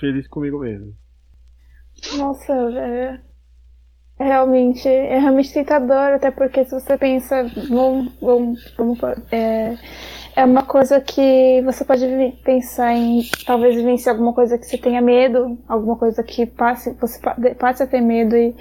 feliz 0.00 0.26
comigo 0.26 0.58
mesmo. 0.58 0.92
Nossa, 2.16 2.52
é, 2.52 3.20
é 4.18 4.24
realmente, 4.24 4.88
é 4.88 5.18
realmente 5.18 5.52
tentador, 5.52 6.14
até 6.14 6.30
porque 6.30 6.64
se 6.64 6.72
você 6.72 6.96
pensa, 6.96 7.44
vamos, 7.68 8.12
vamos, 8.20 8.74
vamos, 8.76 8.98
é, 9.30 9.76
é 10.36 10.44
uma 10.44 10.62
coisa 10.62 11.00
que 11.00 11.60
você 11.64 11.84
pode 11.84 12.06
pensar 12.44 12.94
em 12.94 13.22
talvez 13.46 13.74
vivenciar 13.74 14.14
alguma 14.14 14.32
coisa 14.32 14.56
que 14.56 14.66
você 14.66 14.78
tenha 14.78 15.00
medo, 15.00 15.58
alguma 15.68 15.96
coisa 15.96 16.22
que 16.22 16.46
passe, 16.46 16.92
você 17.00 17.20
passe 17.58 17.82
a 17.82 17.86
ter 17.86 18.00
medo 18.00 18.36
e 18.36 18.54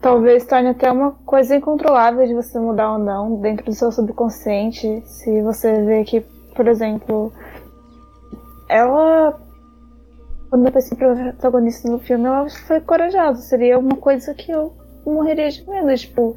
talvez 0.00 0.46
torne 0.46 0.68
até 0.68 0.90
uma 0.90 1.12
coisa 1.26 1.56
incontrolável 1.56 2.26
de 2.26 2.34
você 2.34 2.58
mudar 2.58 2.92
ou 2.92 2.98
não 2.98 3.40
dentro 3.40 3.66
do 3.66 3.74
seu 3.74 3.90
subconsciente. 3.90 5.02
Se 5.04 5.42
você 5.42 5.82
vê 5.82 6.04
que, 6.04 6.20
por 6.54 6.66
exemplo, 6.68 7.32
ela 8.68 9.38
quando 10.50 10.66
eu 10.66 10.72
pensei 10.72 10.98
protagonista 10.98 11.88
no 11.88 12.00
filme, 12.00 12.26
ela 12.26 12.48
foi 12.50 12.80
corajosa. 12.80 13.40
Seria 13.40 13.78
uma 13.78 13.96
coisa 13.96 14.34
que 14.34 14.50
eu 14.50 14.74
morreria 15.06 15.48
de 15.48 15.68
medo. 15.68 15.96
Tipo, 15.96 16.36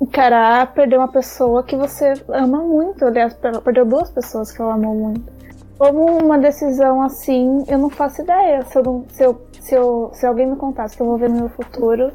encarar 0.00 0.72
perder 0.74 0.96
uma 0.98 1.08
pessoa 1.08 1.62
que 1.62 1.76
você 1.76 2.14
ama 2.28 2.58
muito. 2.58 3.04
Aliás, 3.04 3.34
perdeu 3.64 3.84
duas 3.84 4.10
pessoas 4.10 4.52
que 4.52 4.60
ela 4.62 4.74
amou 4.74 4.94
muito. 4.94 5.38
Como 5.78 6.18
uma 6.24 6.38
decisão 6.38 7.02
assim, 7.02 7.64
eu 7.68 7.78
não 7.78 7.90
faço 7.90 8.22
ideia. 8.22 8.64
Se, 8.64 8.78
eu 8.78 8.82
não- 8.82 9.04
se, 9.08 9.22
eu, 9.24 9.40
se, 9.60 9.74
eu, 9.74 10.10
se 10.12 10.26
alguém 10.26 10.46
me 10.46 10.56
contasse 10.56 10.96
que 10.96 11.02
eu 11.02 11.06
vou 11.06 11.16
ver 11.18 11.28
no 11.30 11.36
meu 11.36 11.48
futuro, 11.50 12.12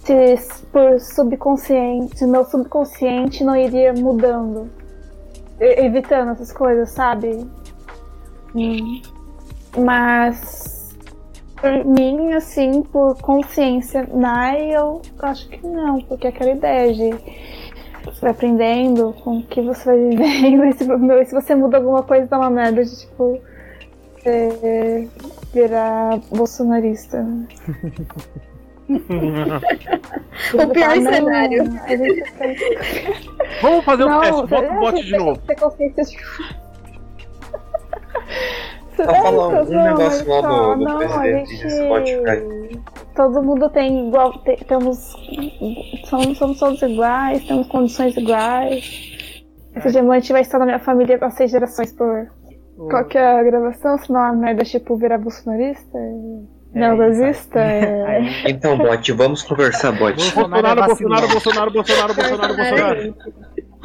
se 0.00 0.36
por 0.72 0.98
subconsciente, 0.98 2.18
se 2.18 2.26
meu 2.26 2.44
subconsciente 2.44 3.44
não 3.44 3.54
iria 3.56 3.92
mudando, 3.92 4.68
evitando 5.60 6.32
essas 6.32 6.52
coisas, 6.52 6.90
sabe? 6.90 7.46
Hum. 8.54 9.00
Mas 9.78 10.81
mim, 11.84 12.32
assim, 12.32 12.82
por 12.82 13.16
consciência, 13.20 14.08
Nai, 14.12 14.74
eu 14.74 15.00
acho 15.20 15.48
que 15.48 15.66
não, 15.66 16.00
porque 16.02 16.26
aquela 16.26 16.50
ideia 16.50 16.92
de 16.92 17.10
você 18.04 18.20
vai 18.20 18.30
aprendendo 18.32 19.14
com 19.22 19.38
o 19.38 19.42
que 19.44 19.60
você 19.60 19.84
vai 19.84 19.98
vivendo, 20.08 20.64
e 20.66 20.72
se, 20.72 20.84
meu, 20.84 21.22
e 21.22 21.24
se 21.26 21.32
você 21.34 21.54
muda 21.54 21.76
alguma 21.76 22.02
coisa, 22.02 22.26
dá 22.26 22.38
uma 22.38 22.50
merda 22.50 22.84
de 22.84 23.00
tipo 23.00 23.40
é, 24.24 25.06
virar 25.52 26.18
bolsonarista. 26.30 27.22
né? 27.22 27.46
O 30.54 30.66
pior 30.68 30.96
Não, 30.96 31.12
cenário. 31.12 31.62
a 31.84 31.96
gente 31.96 32.32
tem 32.34 32.54
que- 32.54 32.78
Vamos 33.62 33.84
fazer 33.84 34.04
um 34.04 34.08
Não, 34.08 34.20
teste, 34.20 34.46
bota 34.48 34.70
o 34.72 34.80
bote 34.80 34.96
gente 34.96 35.04
de 35.06 35.10
tem 35.12 35.20
novo. 35.20 35.40
que 35.40 35.46
ter 35.46 35.54
consciência 35.60 36.04
de- 36.04 36.16
Só 38.96 39.04
falar 39.04 39.48
um 39.48 39.64
Não, 39.64 39.84
negócio 39.84 40.28
lá 40.28 40.40
do, 40.40 40.74
do 40.74 40.84
não, 40.84 40.94
a 40.96 40.98
presidente 40.98 41.56
gente- 41.56 41.66
de 41.66 41.70
Spotify. 41.70 42.80
Todo 43.16 43.42
mundo 43.42 43.68
tem 43.70 44.08
igual. 44.08 44.32
te- 44.40 44.64
temos. 44.64 45.14
Somos, 46.04 46.38
somos 46.38 46.58
todos 46.58 46.82
iguais, 46.82 47.44
temos 47.44 47.66
condições 47.68 48.16
iguais. 48.16 49.44
Esse 49.76 49.90
diamante 49.90 50.32
vai 50.32 50.42
estar 50.42 50.58
na 50.58 50.66
minha 50.66 50.78
família 50.78 51.18
há 51.20 51.30
seis 51.30 51.50
gerações 51.50 51.92
por 51.92 52.26
qualquer 52.90 53.42
gravação, 53.44 53.96
senão 53.98 54.20
a 54.20 54.32
merda 54.32 54.64
tipo 54.64 54.96
virar 54.96 55.18
bolsonarista, 55.18 55.98
neonazista. 56.74 57.58
É... 57.60 58.22
Então, 58.50 58.76
bot, 58.76 59.12
vamos 59.12 59.42
conversar, 59.42 59.92
bot. 59.92 60.14
Bolsonaro, 60.34 60.84
Bolsonaro, 60.84 61.28
Bolsonaro, 61.28 61.72
Bolsonaro, 61.72 62.14
Bolsonaro, 62.14 62.56
Bolsonaro. 62.56 63.14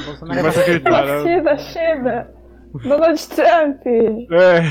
Bolsonaro 0.05 0.41
Vai 0.43 0.51
se 0.51 0.59
acreditar, 0.59 1.05
né? 1.05 1.23
Chega, 1.23 1.57
chega! 1.57 2.36
Donald 2.83 3.27
Trump! 3.29 3.81
É. 4.31 4.61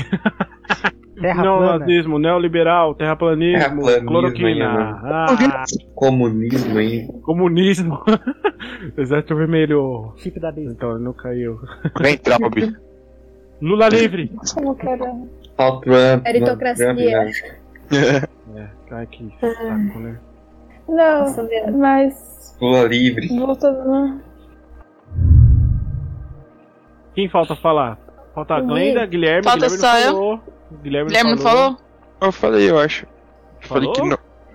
Terra 1.19 1.41
Neonazismo, 1.41 2.19
neoliberal, 2.19 2.93
terraplanismo, 2.93 3.57
Terraplanismo 3.59 4.07
cloroquina, 4.07 4.69
ainda. 4.69 4.99
ah, 5.03 5.63
Comunismo 5.95 6.77
aí. 6.77 7.07
comunismo, 7.23 8.03
exército 8.95 9.35
vermelho. 9.35 10.13
Chip 10.17 10.39
da 10.39 10.51
besta. 10.51 10.71
Então, 10.71 10.91
ele 10.95 11.03
não 11.03 11.13
caiu. 11.13 11.59
Vem, 11.99 12.17
Trump. 12.19 12.55
Lula 13.59 13.89
livre. 13.89 14.31
Como 14.53 14.75
que 14.75 14.87
era? 14.87 15.05
O 15.05 15.27
Trump. 15.81 16.23
Meritocracia. 16.23 16.85
Trump, 16.85 16.99
né? 16.99 18.23
É, 18.55 18.67
cai 18.87 19.07
que 19.07 19.27
saco, 19.41 19.99
né? 19.99 20.19
Não, 20.87 21.25
mas. 21.79 22.55
Lula 22.61 22.83
livre. 22.87 23.27
Voltando. 23.29 24.21
Quem 27.17 27.27
falta 27.27 27.55
falar? 27.55 27.97
Falta 28.35 28.53
a 28.53 28.61
Glenda, 28.61 29.03
Guilherme, 29.07 29.43
Falta 29.43 29.65
Guilherme 29.67 29.77
só 29.79 29.91
não 29.91 29.99
eu. 29.99 30.11
falou. 30.13 30.39
Guilherme, 30.83 31.07
Guilherme 31.09 31.31
não 31.31 31.37
falou? 31.39 31.77
Eu 32.21 32.31
falei, 32.31 32.69
eu 32.69 32.77
acho. 32.77 33.07
Eu 33.63 33.67
falei 33.67 33.91
Falou? 33.91 33.93
que 33.93 34.01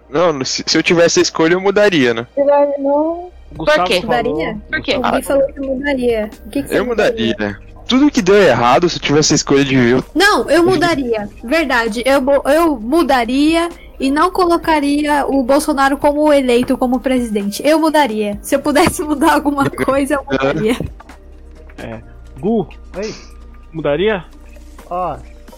não. 0.08 0.32
Não, 0.32 0.44
se, 0.44 0.62
se 0.64 0.78
eu 0.78 0.82
tivesse 0.82 1.18
a 1.18 1.22
escolha, 1.22 1.54
eu 1.54 1.60
mudaria, 1.60 2.14
né? 2.14 2.24
Vai 2.36 2.68
não 2.78 3.32
Por 3.56 3.84
quê? 3.84 4.00
mudaria? 4.00 4.58
Por 4.70 4.80
quê? 4.80 5.00
Alguém 5.02 5.22
falou 5.22 5.46
que 5.52 5.58
mudaria. 5.58 6.30
O 6.46 6.50
que, 6.50 6.62
que 6.62 6.68
você 6.68 6.78
Eu 6.78 6.86
mudaria. 6.86 7.58
Tudo 7.88 8.10
que 8.12 8.22
deu 8.22 8.40
errado, 8.40 8.88
se 8.88 8.98
eu 8.98 9.02
tivesse 9.02 9.32
a 9.32 9.36
escolha 9.36 9.64
de 9.64 9.74
ver, 9.74 10.04
Não, 10.14 10.48
eu 10.48 10.62
mudaria. 10.64 11.28
Verdade. 11.42 12.04
Eu, 12.06 12.22
eu 12.48 12.78
mudaria 12.78 13.68
e 13.98 14.08
não 14.08 14.30
colocaria 14.30 15.26
o 15.26 15.42
Bolsonaro 15.42 15.96
como 15.98 16.32
eleito 16.32 16.78
como 16.78 17.00
presidente. 17.00 17.60
Eu 17.66 17.80
mudaria. 17.80 18.38
Se 18.40 18.54
eu 18.54 18.60
pudesse 18.60 19.02
mudar 19.02 19.32
alguma 19.32 19.68
coisa, 19.84 20.14
eu 20.14 20.24
mudaria. 20.24 20.76
É. 21.76 22.11
Gu, 22.40 22.68
Oi? 22.96 23.14
mudaria? 23.72 24.24
Ó, 24.90 25.16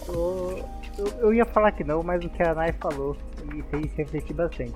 o- 0.09 0.63
eu, 0.97 1.07
eu 1.19 1.33
ia 1.33 1.45
falar 1.45 1.71
que 1.71 1.83
não, 1.83 2.01
mas 2.03 2.23
o 2.23 2.29
que 2.29 2.41
a 2.43 2.53
Nai 2.53 2.71
falou 2.73 3.17
me 3.51 3.61
fez 3.63 3.93
refletir 3.95 4.33
bastante. 4.33 4.73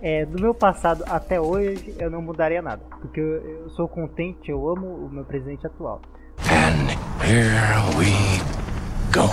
É, 0.00 0.26
do 0.26 0.40
meu 0.40 0.52
passado 0.52 1.04
até 1.08 1.40
hoje, 1.40 1.94
eu 1.98 2.10
não 2.10 2.20
mudaria 2.20 2.60
nada. 2.60 2.82
Porque 3.00 3.20
eu, 3.20 3.60
eu 3.62 3.70
sou 3.70 3.86
contente, 3.88 4.50
eu 4.50 4.68
amo 4.68 4.86
o 4.86 5.08
meu 5.08 5.24
presidente 5.24 5.66
atual. 5.66 6.00
Here 7.24 7.96
we 7.96 8.10
go. 9.14 9.28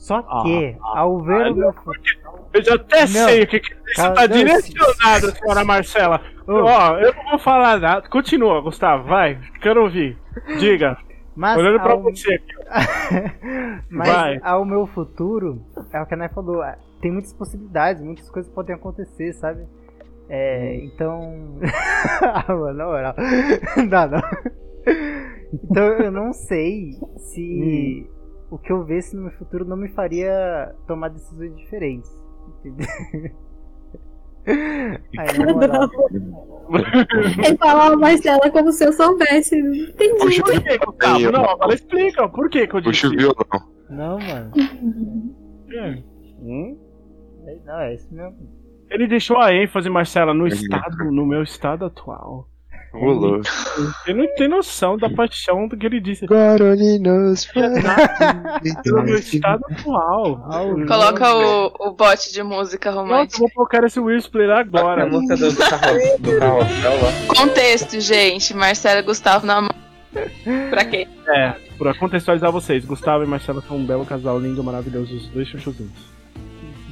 Só 0.00 0.20
que, 0.42 0.76
ao 0.82 1.18
ver 1.22 1.50
o 1.52 1.56
meu 1.56 1.72
futuro. 1.72 1.98
Eu 2.52 2.62
já 2.62 2.74
até 2.74 3.00
Não. 3.00 3.06
sei 3.06 3.42
o 3.42 3.46
que, 3.46 3.58
que 3.60 3.74
você 3.74 3.94
Cara, 3.94 4.14
tá 4.14 4.28
não, 4.28 4.36
direcionado, 4.36 5.32
senhora 5.34 5.64
Marcela. 5.64 6.20
Ó, 6.46 6.98
eu 6.98 7.14
não 7.14 7.30
vou 7.30 7.38
falar 7.38 7.80
nada. 7.80 8.06
Continua, 8.08 8.60
Gustavo, 8.60 9.04
vai. 9.08 9.40
Quero 9.62 9.82
ouvir. 9.82 10.18
Diga. 10.58 10.96
Mas 11.36 11.58
Olhando 11.58 11.80
pra 11.80 11.92
ao- 11.92 12.02
você. 12.02 12.40
Mas 13.90 14.08
Vai. 14.08 14.38
ao 14.42 14.64
meu 14.64 14.86
futuro, 14.86 15.60
é 15.92 16.00
o 16.00 16.06
que 16.06 16.14
a 16.14 16.16
Nai 16.16 16.28
falou, 16.28 16.62
é, 16.62 16.78
tem 17.00 17.10
muitas 17.10 17.32
possibilidades, 17.32 18.02
muitas 18.02 18.30
coisas 18.30 18.50
podem 18.52 18.74
acontecer, 18.76 19.32
sabe? 19.34 19.66
É, 20.28 20.76
então. 20.84 21.58
ah, 22.22 22.44
mano, 22.54 22.72
na 22.78 22.84
moral. 22.86 23.14
Não 23.76 23.86
dá, 23.90 24.06
não. 24.06 24.20
Então 25.52 25.84
eu 25.98 26.10
não 26.10 26.32
sei 26.32 26.92
se 27.16 28.08
o 28.50 28.56
que 28.58 28.70
eu 28.72 28.84
visse 28.84 29.16
no 29.16 29.22
meu 29.22 29.32
futuro 29.32 29.64
não 29.64 29.76
me 29.76 29.88
faria 29.88 30.74
tomar 30.86 31.08
decisões 31.08 31.54
diferentes. 31.56 32.10
Entendeu? 32.60 32.86
Ele 37.46 37.56
falava 37.58 37.96
Marcela 37.96 38.50
como 38.50 38.72
se 38.72 38.84
eu 38.84 38.92
soubesse. 38.92 39.56
Entendi. 39.58 40.40
Por 40.42 40.62
que, 40.62 40.78
Gustavo? 40.78 41.30
Não, 41.32 41.44
agora 41.44 41.74
explica. 41.74 42.28
Por 42.28 42.48
que 42.50 42.66
que 42.66 42.74
eu 42.74 42.80
disse 42.80 43.06
o 43.06 43.10
violão. 43.10 43.44
Não, 43.90 44.18
mano. 44.18 44.52
É. 45.72 45.98
Hum? 46.40 46.78
É- 47.46 47.58
Não, 47.66 47.80
é 47.80 47.94
isso 47.94 48.12
mesmo. 48.14 48.36
Ele 48.90 49.06
deixou 49.06 49.38
a 49.38 49.52
ênfase, 49.52 49.88
Marcela, 49.90 50.32
no 50.34 50.46
estado, 50.46 50.96
no 51.10 51.26
meu 51.26 51.42
estado 51.42 51.84
atual. 51.86 52.48
Louco. 52.94 53.42
Você 53.44 54.14
não 54.14 54.26
tem 54.36 54.48
noção 54.48 54.96
da 54.96 55.10
paixão 55.10 55.66
do 55.66 55.76
que 55.76 55.84
ele 55.86 56.00
disse. 56.00 56.26
Carolinos. 56.26 57.48
No 58.86 59.02
meu 59.02 59.18
estado 59.18 59.62
atual. 59.70 60.40
Coloca 60.86 61.34
o, 61.34 61.72
o 61.80 61.92
bot 61.92 62.32
de 62.32 62.42
música 62.42 62.90
Nossa, 62.90 63.00
eu 63.00 63.06
romântica. 63.06 63.38
vou 63.38 63.50
colocar 63.50 63.84
esse 63.84 63.98
Whisper 64.00 64.50
agora. 64.50 65.04
A 65.04 65.06
música 65.06 65.36
do, 65.36 65.50
do, 65.50 65.56
carro, 65.56 65.98
do 66.20 66.38
carrossel 66.38 66.92
lá. 67.02 67.34
Contexto, 67.36 68.00
gente. 68.00 68.54
Marcelo 68.54 69.00
e 69.00 69.02
Gustavo 69.02 69.46
na 69.46 69.60
mão. 69.62 69.70
Pra 70.70 70.84
quê? 70.84 71.08
É, 71.28 71.54
pra 71.76 71.92
contextualizar 71.94 72.52
vocês, 72.52 72.84
Gustavo 72.84 73.24
e 73.24 73.26
Marcela 73.26 73.60
são 73.66 73.76
um 73.78 73.84
belo 73.84 74.06
casal 74.06 74.38
lindo, 74.38 74.62
maravilhoso, 74.62 75.12
os 75.16 75.26
dois 75.28 75.48
chuchuzinhos. 75.48 76.14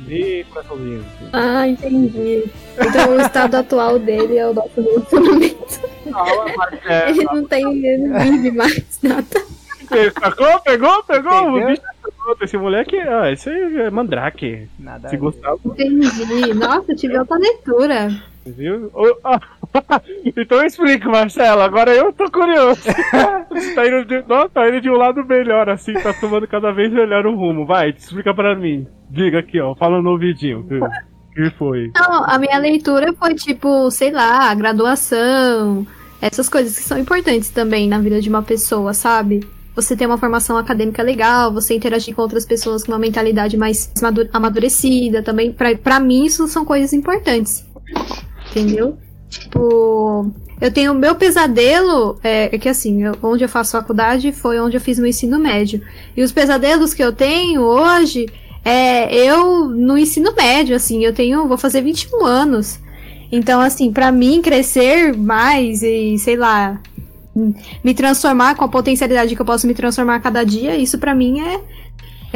E 0.09 0.45
coraçãozinho. 0.51 1.05
Ah, 1.33 1.67
entendi. 1.69 2.45
Então 2.77 3.17
o 3.17 3.21
estado 3.21 3.55
atual 3.55 3.99
dele 4.01 4.37
é 4.37 4.49
o 4.49 4.53
nosso 4.53 4.81
relacionamento. 4.81 5.72
É, 6.87 7.11
Ele 7.11 7.25
não 7.25 7.45
tem, 7.47 7.85
ele 7.87 8.07
não 8.09 8.21
vive 8.21 8.51
mais 8.51 8.99
nada. 9.03 9.27
sacou? 10.21 10.61
Pegou? 10.61 11.03
Pegou? 11.05 11.49
O 11.49 11.67
bicho 11.67 11.83
pegou. 12.03 12.37
Esse 12.41 12.57
moleque, 12.57 12.97
ó, 12.99 13.27
esse 13.27 13.49
aí 13.51 13.81
é 13.83 13.91
mandrake. 13.91 14.69
Nada. 14.79 15.09
Se 15.09 15.17
a 15.17 15.19
ver. 15.19 15.25
Gustavo, 15.25 15.61
Entendi. 15.65 16.55
Nossa, 16.55 16.93
eu 16.93 16.97
tive 16.97 17.19
outra 17.19 17.37
leitura. 17.37 18.09
viu? 18.47 18.91
Ô, 18.95 19.17
ó, 19.25 19.39
então 20.37 20.65
explica, 20.65 21.09
Marcela. 21.09 21.65
Agora 21.65 21.93
eu 21.95 22.13
tô 22.13 22.31
curioso. 22.31 22.83
Tá 23.75 23.87
indo 23.87 24.05
de, 24.07 24.25
nossa, 24.27 24.49
tá 24.49 24.67
indo 24.69 24.81
de 24.81 24.89
um 24.89 24.97
lado 24.97 25.23
melhor, 25.27 25.69
assim, 25.69 25.93
tá 25.93 26.13
tomando 26.15 26.49
cada 26.49 26.73
vez 26.73 26.91
melhor 26.91 27.27
o 27.27 27.35
rumo. 27.37 27.67
Vai, 27.67 27.91
explica 27.91 28.33
pra 28.33 28.57
mim. 28.57 28.87
Diga 29.11 29.41
aqui, 29.41 29.61
ó, 29.61 29.75
fala 29.75 30.01
no 30.01 30.11
ouvidinho. 30.11 30.61
O 30.61 31.12
que, 31.35 31.51
foi? 31.59 31.91
Não, 31.95 32.25
a 32.25 32.39
minha 32.39 32.59
leitura 32.59 33.13
foi 33.19 33.35
tipo, 33.35 33.91
sei 33.91 34.11
lá, 34.11 34.55
graduação, 34.55 35.87
essas 36.21 36.49
coisas 36.49 36.77
que 36.77 36.85
são 36.85 36.99
importantes 36.99 37.51
também 37.51 37.89
na 37.89 37.99
vida 37.99 38.21
de 38.21 38.29
uma 38.29 38.43
pessoa, 38.43 38.93
sabe? 38.95 39.47
Você 39.75 39.97
ter 39.97 40.07
uma 40.07 40.19
formação 40.19 40.59
acadêmica 40.59 41.03
legal, 41.03 41.51
você 41.53 41.75
interagir 41.75 42.15
com 42.15 42.21
outras 42.23 42.45
pessoas 42.45 42.85
com 42.85 42.93
uma 42.93 42.99
mentalidade 42.99 43.57
mais 43.57 43.91
madu- 44.03 44.29
amadurecida 44.33 45.23
também. 45.23 45.51
Pra, 45.83 45.99
mim, 45.99 46.27
isso 46.27 46.47
são 46.47 46.65
coisas 46.65 46.93
importantes. 46.93 47.65
Entendeu? 48.51 48.99
Tipo, 49.31 50.31
eu 50.61 50.71
tenho 50.71 50.93
meu 50.93 51.15
pesadelo, 51.15 52.19
é, 52.23 52.55
é 52.55 52.59
que 52.59 52.69
assim, 52.69 53.03
eu- 53.03 53.17
onde 53.23 53.43
eu 53.45 53.49
faço 53.49 53.73
faculdade 53.73 54.31
foi 54.31 54.61
onde 54.61 54.77
eu 54.77 54.81
fiz 54.81 54.99
meu 54.99 55.09
ensino 55.09 55.39
médio. 55.39 55.81
E 56.15 56.23
os 56.23 56.31
pesadelos 56.31 56.93
que 56.93 57.03
eu 57.03 57.13
tenho 57.13 57.63
hoje 57.63 58.27
é 58.65 59.15
eu 59.15 59.69
no 59.69 59.99
ensino 59.99 60.33
médio, 60.35 60.77
assim, 60.77 61.05
eu 61.05 61.13
tenho, 61.13 61.49
vou 61.49 61.59
fazer 61.59 61.83
21 61.83 62.25
anos. 62.25 62.79
Então, 63.31 63.61
assim, 63.61 63.93
pra 63.93 64.13
mim 64.13 64.43
crescer 64.43 65.17
mais 65.17 65.83
e, 65.83 66.19
sei 66.19 66.37
lá, 66.37 66.79
me 67.83 67.95
transformar 67.95 68.55
com 68.55 68.65
a 68.65 68.69
potencialidade 68.69 69.35
que 69.35 69.41
eu 69.41 69.47
posso 69.47 69.67
me 69.67 69.75
transformar 69.75 70.17
a 70.17 70.21
cada 70.21 70.45
dia, 70.45 70.77
isso 70.77 70.99
pra 70.99 71.15
mim 71.15 71.41
é, 71.41 71.61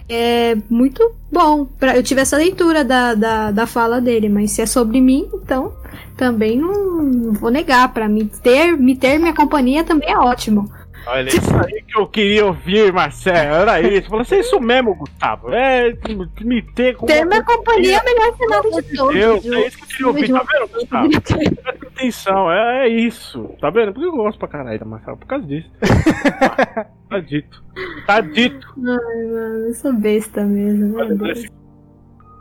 é 0.09 0.59
muito 0.71 1.13
bom. 1.31 1.67
Pra, 1.67 1.97
eu 1.97 2.03
tive 2.03 2.23
essa 2.23 2.37
leitura 2.37 2.83
da, 2.83 3.15
da, 3.15 3.51
da 3.51 3.67
fala 3.67 4.01
dele, 4.01 4.29
mas 4.29 4.53
se 4.53 4.63
é 4.63 4.67
sobre 4.67 5.01
mim, 5.01 5.29
então 5.35 5.75
também 6.17 6.59
não, 6.59 7.33
vou 7.35 7.51
negar. 7.51 7.93
Pra 7.93 8.09
mim 8.09 8.31
ter, 8.43 8.77
me 8.77 8.97
ter 8.97 9.19
minha 9.19 9.35
companhia 9.35 9.85
também 9.85 10.11
é 10.11 10.19
ótimo. 10.19 10.71
Olha, 11.07 11.29
isso 11.29 11.57
aí 11.57 11.83
que 11.83 11.97
eu 11.97 12.07
queria 12.09 12.47
ouvir, 12.47 12.93
Marcela. 12.93 13.61
Era 13.61 13.81
isso. 13.81 14.09
Falou, 14.09 14.25
é 14.29 14.39
isso 14.41 14.61
mesmo, 14.61 14.95
Gustavo. 14.97 15.53
É, 15.53 15.93
me 16.41 16.63
ter 16.63 16.97
com 16.97 17.07
Ter 17.07 17.19
uma 17.19 17.27
minha 17.27 17.45
companhia 17.45 17.97
é 17.97 18.01
o 18.01 18.05
melhor 18.05 18.37
cenário 18.37 18.71
de 18.73 18.97
todos. 18.97 19.15
Deus, 19.15 19.47
é 19.47 19.67
isso 19.67 19.79
que 19.79 19.85
eu 19.85 19.87
queria 19.87 20.07
ouvir, 20.09 20.33
tá 20.33 20.45
vendo, 20.53 20.69
Gustavo? 20.73 21.09
Presta 21.09 21.87
atenção, 21.87 22.51
é, 22.51 22.87
é 22.87 22.89
isso. 22.89 23.55
Tá 23.61 23.71
vendo? 23.71 23.93
Por 23.93 24.01
que 24.01 24.07
eu 24.07 24.17
gosto 24.17 24.39
pra 24.39 24.49
caralho 24.49 24.79
da 24.79 24.85
Marcela? 24.85 25.17
Por 25.17 25.27
causa 25.27 25.47
disso. 25.47 25.71
tá 27.09 27.21
dito. 27.21 27.65
Tá 28.07 28.21
dito. 28.21 28.75
Ai, 28.77 29.25
mano, 29.27 29.69
eu 29.69 29.75
sou 29.75 29.93
besta 29.93 30.45
mesmo. 30.45 30.97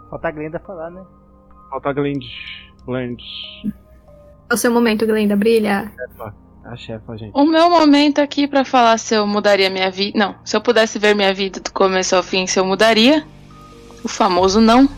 Falta 0.10 0.28
a 0.28 0.32
Glenda 0.32 0.60
falar, 0.60 0.90
né? 0.90 1.04
Falta 1.70 1.94
Glend. 1.94 2.26
Glend. 2.86 3.22
É 4.50 4.54
o 4.54 4.58
seu 4.58 4.72
momento, 4.72 5.06
Glenda, 5.06 5.36
brilha. 5.36 5.92
A 6.66 6.76
chefa, 6.76 7.16
gente. 7.16 7.32
O 7.36 7.46
meu 7.46 7.70
momento 7.70 8.20
aqui 8.20 8.48
pra 8.48 8.66
falar 8.66 8.98
se 8.98 9.14
eu 9.14 9.28
mudaria 9.28 9.70
minha 9.70 9.92
vida. 9.92 10.18
Não, 10.18 10.34
se 10.44 10.58
eu 10.58 10.62
pudesse 10.62 10.98
ver 10.98 11.14
minha 11.16 11.32
vida 11.32 11.60
do 11.60 11.72
começo 11.72 12.16
ao 12.16 12.24
fim, 12.24 12.48
se 12.48 12.60
eu 12.60 12.66
mudaria. 12.66 13.24
O 14.04 14.08
famoso 14.08 14.60
não. 14.60 14.90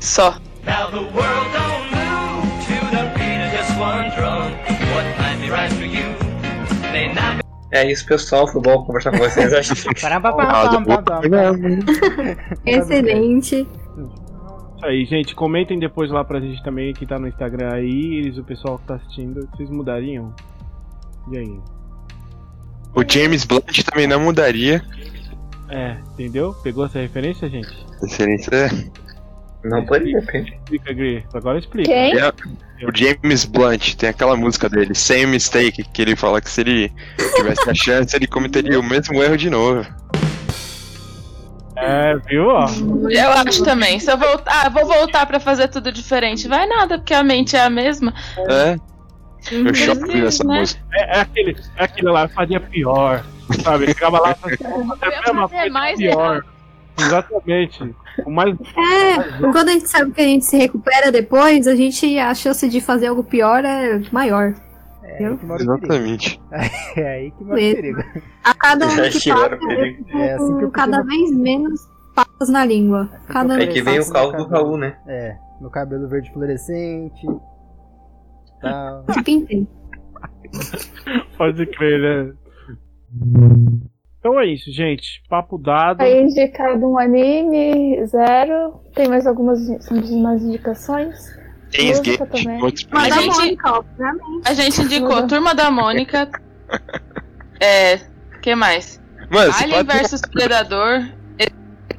Só. 0.00 0.32
Now 0.66 0.90
the 0.90 0.98
world 0.98 1.50
don't 1.52 1.94
move 1.94 2.46
to 2.66 2.74
the 2.90 3.04
beat 3.14 3.40
of 3.40 3.50
just 3.56 3.70
one 3.78 4.10
drum. 4.10 4.52
What 4.94 5.06
might 5.18 5.38
be 5.40 5.48
right 5.50 5.72
for 5.72 5.86
you 5.86 6.04
may 6.92 7.08
not 7.08 7.38
be. 7.38 7.44
É 7.70 7.90
isso, 7.90 8.04
pessoal. 8.04 8.46
Foi 8.46 8.60
bom 8.60 8.84
conversar 8.84 9.10
com 9.10 9.16
vocês. 9.18 9.50
Acho 9.54 9.74
que. 9.74 9.88
Excelente. 12.70 13.66
Isso 14.76 14.84
aí, 14.84 15.06
gente. 15.06 15.34
Comentem 15.34 15.78
depois 15.78 16.10
lá 16.10 16.22
pra 16.22 16.38
gente 16.38 16.62
também 16.62 16.92
que 16.92 17.06
tá 17.06 17.18
no 17.18 17.26
Instagram 17.26 17.72
aí. 17.72 18.18
Eles, 18.18 18.36
o 18.36 18.44
pessoal 18.44 18.78
que 18.78 18.84
tá 18.86 18.96
assistindo. 18.96 19.48
Vocês 19.56 19.70
mudariam? 19.70 20.34
E 21.30 21.38
aí? 21.38 21.60
O 22.94 23.02
James 23.06 23.44
Blunt 23.44 23.82
também 23.84 24.06
não 24.06 24.20
mudaria. 24.20 24.84
É, 25.68 25.96
entendeu? 26.12 26.54
Pegou 26.62 26.84
essa 26.84 27.00
referência, 27.00 27.48
gente? 27.48 27.74
Referência 28.00 28.54
é. 28.54 29.04
Não 29.64 29.84
pode 29.86 30.12
depende. 30.12 30.52
Explica, 30.52 30.92
Gri. 30.92 31.24
Agora 31.32 31.58
explica. 31.58 31.90
Quem? 31.90 32.18
É, 32.18 32.32
o 32.86 32.94
James 32.94 33.44
Blunt 33.46 33.94
tem 33.94 34.10
aquela 34.10 34.36
música 34.36 34.68
dele, 34.68 34.94
Same 34.94 35.26
Mistake, 35.26 35.84
que 35.84 36.02
ele 36.02 36.14
fala 36.14 36.40
que 36.40 36.50
se 36.50 36.60
ele 36.60 36.92
tivesse 37.34 37.70
a 37.70 37.74
chance, 37.74 38.14
ele 38.14 38.26
cometeria 38.26 38.78
o 38.78 38.82
mesmo 38.82 39.22
erro 39.22 39.36
de 39.36 39.48
novo. 39.48 39.86
É, 41.76 42.16
viu? 42.28 42.48
Ó. 42.48 42.66
Eu 43.10 43.32
acho 43.32 43.64
também. 43.64 43.98
Se 43.98 44.10
eu 44.12 44.18
voltar, 44.18 44.66
ah, 44.66 44.68
vou 44.68 44.86
voltar 44.86 45.26
pra 45.26 45.40
fazer 45.40 45.68
tudo 45.68 45.90
diferente. 45.90 46.46
Vai 46.46 46.66
nada, 46.66 46.98
porque 46.98 47.14
a 47.14 47.24
mente 47.24 47.56
é 47.56 47.62
a 47.62 47.70
mesma. 47.70 48.14
É. 48.48 48.76
Eu 49.50 49.64
Preciso, 49.64 50.06
nessa 50.06 50.44
né? 50.44 50.60
música. 50.60 50.82
É, 50.92 51.18
é 51.18 51.20
aquele, 51.20 51.56
é 51.76 51.84
aquele 51.84 52.10
lá, 52.10 52.28
fazia 52.28 52.60
pior. 52.60 53.24
Sabe? 53.62 53.84
Ele 53.84 53.94
ficava 53.94 54.20
lá 54.20 54.34
fazendo 54.34 54.66
a 55.00 55.08
mesma 55.08 55.48
coisa 55.48 55.70
mais 55.70 55.98
pior. 55.98 56.36
errado. 56.36 56.44
Exatamente. 56.98 57.94
O 58.24 58.30
mais. 58.30 58.54
É, 58.54 59.40
quando 59.52 59.68
a 59.68 59.72
gente 59.72 59.88
sabe 59.88 60.12
que 60.12 60.20
a 60.20 60.24
gente 60.24 60.44
se 60.44 60.56
recupera 60.56 61.10
depois, 61.10 61.66
a 61.66 61.74
gente 61.74 62.18
a 62.18 62.34
chance 62.34 62.68
de 62.68 62.80
fazer 62.80 63.08
algo 63.08 63.24
pior 63.24 63.64
é 63.64 64.00
maior. 64.12 64.54
É. 65.02 65.22
Exatamente. 65.60 66.40
É 66.96 67.08
aí 67.08 67.30
que 67.32 67.44
mora 67.44 67.56
o 67.56 67.74
perigo. 67.74 68.04
A 68.44 68.54
cada 68.54 68.88
Já 68.88 69.02
ano 69.02 69.10
que 69.10 69.30
passa, 69.30 70.18
É 70.18 70.34
assim 70.34 70.58
que 70.58 70.70
cada 70.70 71.02
vez 71.02 71.30
menos 71.32 71.80
papas 72.14 72.48
na 72.48 72.64
língua. 72.64 73.10
Cada 73.28 73.54
É 73.54 73.56
vez 73.58 73.72
que 73.74 73.82
vem 73.82 73.98
o 73.98 74.10
caos 74.10 74.36
do 74.36 74.46
Raul, 74.46 74.76
né? 74.76 74.96
É, 75.06 75.36
meu 75.60 75.70
cabelo 75.70 76.08
verde 76.08 76.32
fluorescente. 76.32 77.26
Tal. 78.64 79.04
Pintei. 79.24 79.66
Pode 81.36 81.66
crer, 81.66 82.00
né? 82.00 82.32
Então 84.18 84.38
é 84.40 84.46
isso, 84.46 84.70
gente. 84.72 85.22
Papo 85.28 85.58
dado. 85.58 86.00
Aí 86.00 86.22
indicado 86.22 86.86
um 86.90 86.98
anime, 86.98 88.04
zero. 88.06 88.80
Tem 88.94 89.08
mais 89.08 89.26
algumas 89.26 89.60
mais 90.22 90.42
indicações? 90.42 91.14
Tem 91.70 91.88
Música 91.88 92.26
também. 92.26 92.62
outros 92.62 92.86
A 92.90 92.94
Mas 92.94 93.12
a 93.16 93.20
gente- 93.20 93.36
Mônica, 93.36 93.72
obviamente. 93.72 94.48
A 94.48 94.54
gente 94.54 94.80
indicou. 94.82 95.26
Turma 95.26 95.54
da 95.54 95.70
Mônica. 95.70 96.30
É. 97.60 97.98
que 98.40 98.54
mais? 98.54 99.02
Mano, 99.30 99.52
Alien 99.60 99.84
pode... 99.84 99.98
vs 99.98 100.20
Predador. 100.32 101.00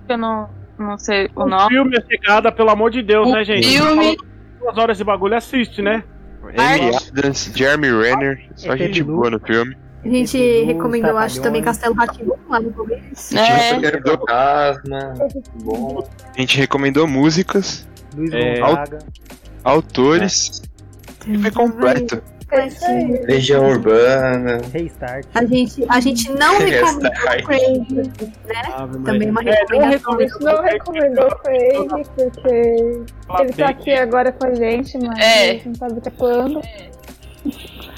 Eu 0.08 0.18
não, 0.18 0.50
não 0.80 0.98
sei 0.98 1.28
o 1.36 1.44
O 1.44 1.48
nome. 1.48 1.68
filme 1.70 1.98
é 1.98 2.02
chegada, 2.06 2.52
pelo 2.52 2.70
amor 2.70 2.92
de 2.92 3.02
Deus, 3.02 3.28
O 3.28 3.32
né, 3.34 3.44
gente? 3.44 3.68
filme- 3.68 4.16
Duas 4.60 4.78
horas 4.78 4.98
de 4.98 5.04
bagulho, 5.04 5.36
assiste, 5.36 5.82
né? 5.82 6.04
Amy 6.50 6.96
Adams, 6.96 7.52
Jeremy 7.54 7.88
Renner, 7.90 8.50
só 8.56 8.74
É 8.74 8.78
gente 8.78 9.04
boa 9.04 9.30
no 9.30 9.40
filme. 9.40 9.76
A 10.04 10.08
gente 10.08 10.64
recomendou, 10.66 11.18
acho, 11.18 11.42
também. 11.42 11.64
Castelo 11.64 11.96
Ratimbu 11.96 12.38
lá 12.48 12.60
no 12.60 12.72
começo. 12.72 13.36
É. 13.36 13.76
Eu 13.76 13.82
quero 13.82 14.02
fantasma. 14.04 15.14
Bom. 15.64 16.08
A 16.36 16.40
gente 16.40 16.58
recomendou 16.60 17.08
músicas, 17.08 17.88
Luiz 18.16 18.32
É, 18.32 18.60
Gonzaga. 18.60 19.00
autores, 19.64 20.62
e 21.28 21.38
foi 21.40 21.50
completo. 21.50 22.22
É 22.52 22.68
isso 22.68 22.86
aí. 22.86 23.22
Legião 23.26 23.68
Urbana. 23.68 24.62
Restart. 24.72 25.26
A 25.34 25.46
gente, 25.46 25.84
a 25.90 26.00
gente 26.00 26.30
não 26.32 26.58
recomendou 26.60 27.12
Restart. 27.12 27.44
Craig, 27.44 28.12
Ave 28.76 29.00
também 29.04 29.30
uma. 29.32 29.42
É, 29.42 29.66
não 29.72 29.82
A 29.82 29.88
recomendação. 29.88 30.20
gente 30.20 30.44
não 30.44 30.62
recomendou 30.64 31.28
o 31.28 31.36
Craig, 31.38 32.06
porque 32.16 32.50
ele 33.42 33.54
tá 33.58 33.70
aqui 33.70 33.92
agora 33.94 34.32
com 34.32 34.46
a 34.48 34.54
gente, 34.54 34.98
mas 35.00 35.20
É. 35.20 35.50
a 35.50 35.54
gente 35.54 35.68
não 35.70 35.76
sabe 35.76 35.98
até 35.98 36.10
quando. 36.12 36.62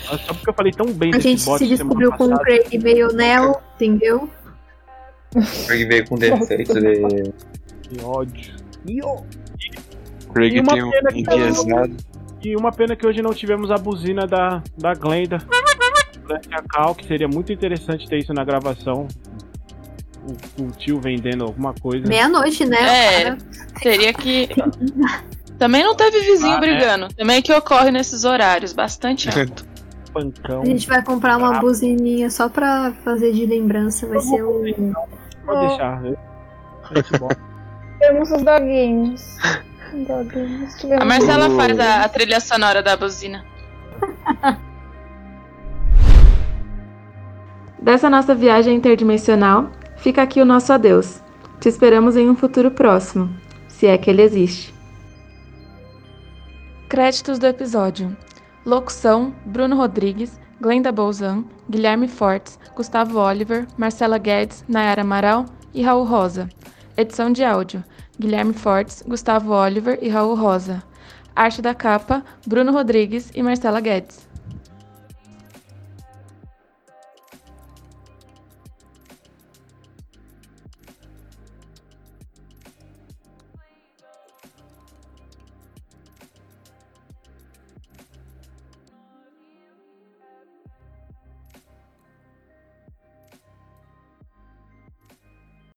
Só 0.04 0.34
porque 0.34 0.50
eu 0.50 0.54
falei 0.54 0.72
tão 0.72 0.86
bem 0.93 1.10
A 1.10 1.18
desse 1.18 1.30
gente 1.30 1.45
bot 1.45 1.58
se 1.60 1.68
descobriu 1.68 2.12
com 2.14 2.26
o. 2.26 2.39
Craig 2.39 2.78
meio 2.82 3.08
Neo, 3.14 3.56
entendeu? 3.76 4.30
Porque 5.32 5.86
veio 5.86 6.08
com 6.08 6.16
defeito 6.16 6.74
de. 6.74 7.34
Que 7.82 8.02
ódio. 8.04 8.56
Io! 8.88 9.26
Craig 10.34 10.56
E 10.56 10.60
uma 10.62 10.74
tem 10.74 10.84
um 10.84 10.91
que- 10.91 11.20
enviesado. 11.20 11.95
E 12.44 12.56
uma 12.56 12.72
pena 12.72 12.96
que 12.96 13.06
hoje 13.06 13.22
não 13.22 13.32
tivemos 13.34 13.72
a 13.72 13.76
buzina 13.78 14.26
da, 14.28 14.62
da 14.78 14.94
Glenda. 14.94 15.40
Durante 16.22 16.54
a 16.54 16.62
Cal, 16.62 16.94
que 16.96 17.06
seria 17.06 17.28
muito 17.28 17.52
interessante 17.52 18.08
ter 18.08 18.18
isso 18.20 18.34
na 18.34 18.44
gravação. 18.44 19.08
O, 20.60 20.64
o 20.64 20.72
tio 20.72 21.00
vendendo 21.00 21.44
alguma 21.46 21.74
coisa. 21.74 22.06
Meia-noite, 22.08 22.66
né? 22.66 22.78
É. 23.30 23.38
Teria 23.82 24.14
que. 24.14 24.50
Também 25.58 25.84
não 25.84 25.96
teve 25.96 26.20
vizinho 26.22 26.54
Ah, 26.54 26.58
é. 26.58 26.60
brigando. 26.60 27.08
Também 27.16 27.42
que 27.42 27.52
ocorre 27.52 27.90
nesses 27.92 28.24
horários, 28.26 28.74
bastante 28.74 29.28
alto. 29.38 29.66
Pancão. 30.14 30.62
A 30.62 30.66
gente 30.66 30.88
vai 30.88 31.04
comprar 31.04 31.38
uma 31.38 31.58
Ah. 31.58 31.60
buzininha 31.60 32.30
só 32.30 32.48
pra 32.50 32.94
fazer 33.04 33.32
de 33.34 33.46
lembrança. 33.46 34.06
Vai 34.08 34.20
ser 34.20 34.44
o. 34.44 34.62
Pode 35.46 35.68
deixar. 35.68 36.02
né? 36.02 36.16
Temos 38.00 38.32
os 38.32 38.44
doguinhos. 38.44 39.38
A 41.00 41.06
Marcela 41.06 41.50
faz 41.52 41.80
a, 41.80 42.04
a 42.04 42.10
trilha 42.10 42.40
sonora 42.40 42.84
da 42.84 42.98
buzina. 42.98 43.46
Dessa 47.80 48.10
nossa 48.10 48.36
viagem 48.36 48.76
interdimensional, 48.76 49.72
fica 49.98 50.22
aqui 50.22 50.42
o 50.42 50.46
nosso 50.46 50.74
adeus. 50.74 51.22
Te 51.60 51.70
esperamos 51.70 52.18
em 52.18 52.30
um 52.30 52.36
futuro 52.36 52.70
próximo, 52.70 53.34
se 53.68 53.88
é 53.88 53.98
que 53.98 54.10
ele 54.10 54.22
existe. 54.22 54.74
Créditos 56.90 57.40
do 57.40 57.48
episódio: 57.48 58.16
Locução: 58.66 59.34
Bruno 59.46 59.78
Rodrigues, 59.78 60.40
Glenda 60.60 60.92
Bolzan, 60.92 61.46
Guilherme 61.70 62.08
Fortes, 62.08 62.60
Gustavo 62.76 63.20
Oliver, 63.20 63.66
Marcela 63.78 64.18
Guedes, 64.18 64.66
Nayara 64.68 65.02
Amaral 65.02 65.46
e 65.74 65.82
Raul 65.82 66.04
Rosa. 66.04 66.50
Edição 66.98 67.32
de 67.32 67.44
áudio: 67.44 67.84
Guilherme 68.20 68.53
Fortes, 68.53 69.03
Gustavo 69.07 69.53
Oliver 69.53 69.99
e 70.01 70.09
Raul 70.09 70.36
Rosa. 70.36 70.84
Arte 71.36 71.61
da 71.61 71.76
capa: 71.76 72.24
Bruno 72.45 72.72
Rodrigues 72.72 73.30
e 73.36 73.43
Marcela 73.43 73.80
Guedes. 73.80 74.26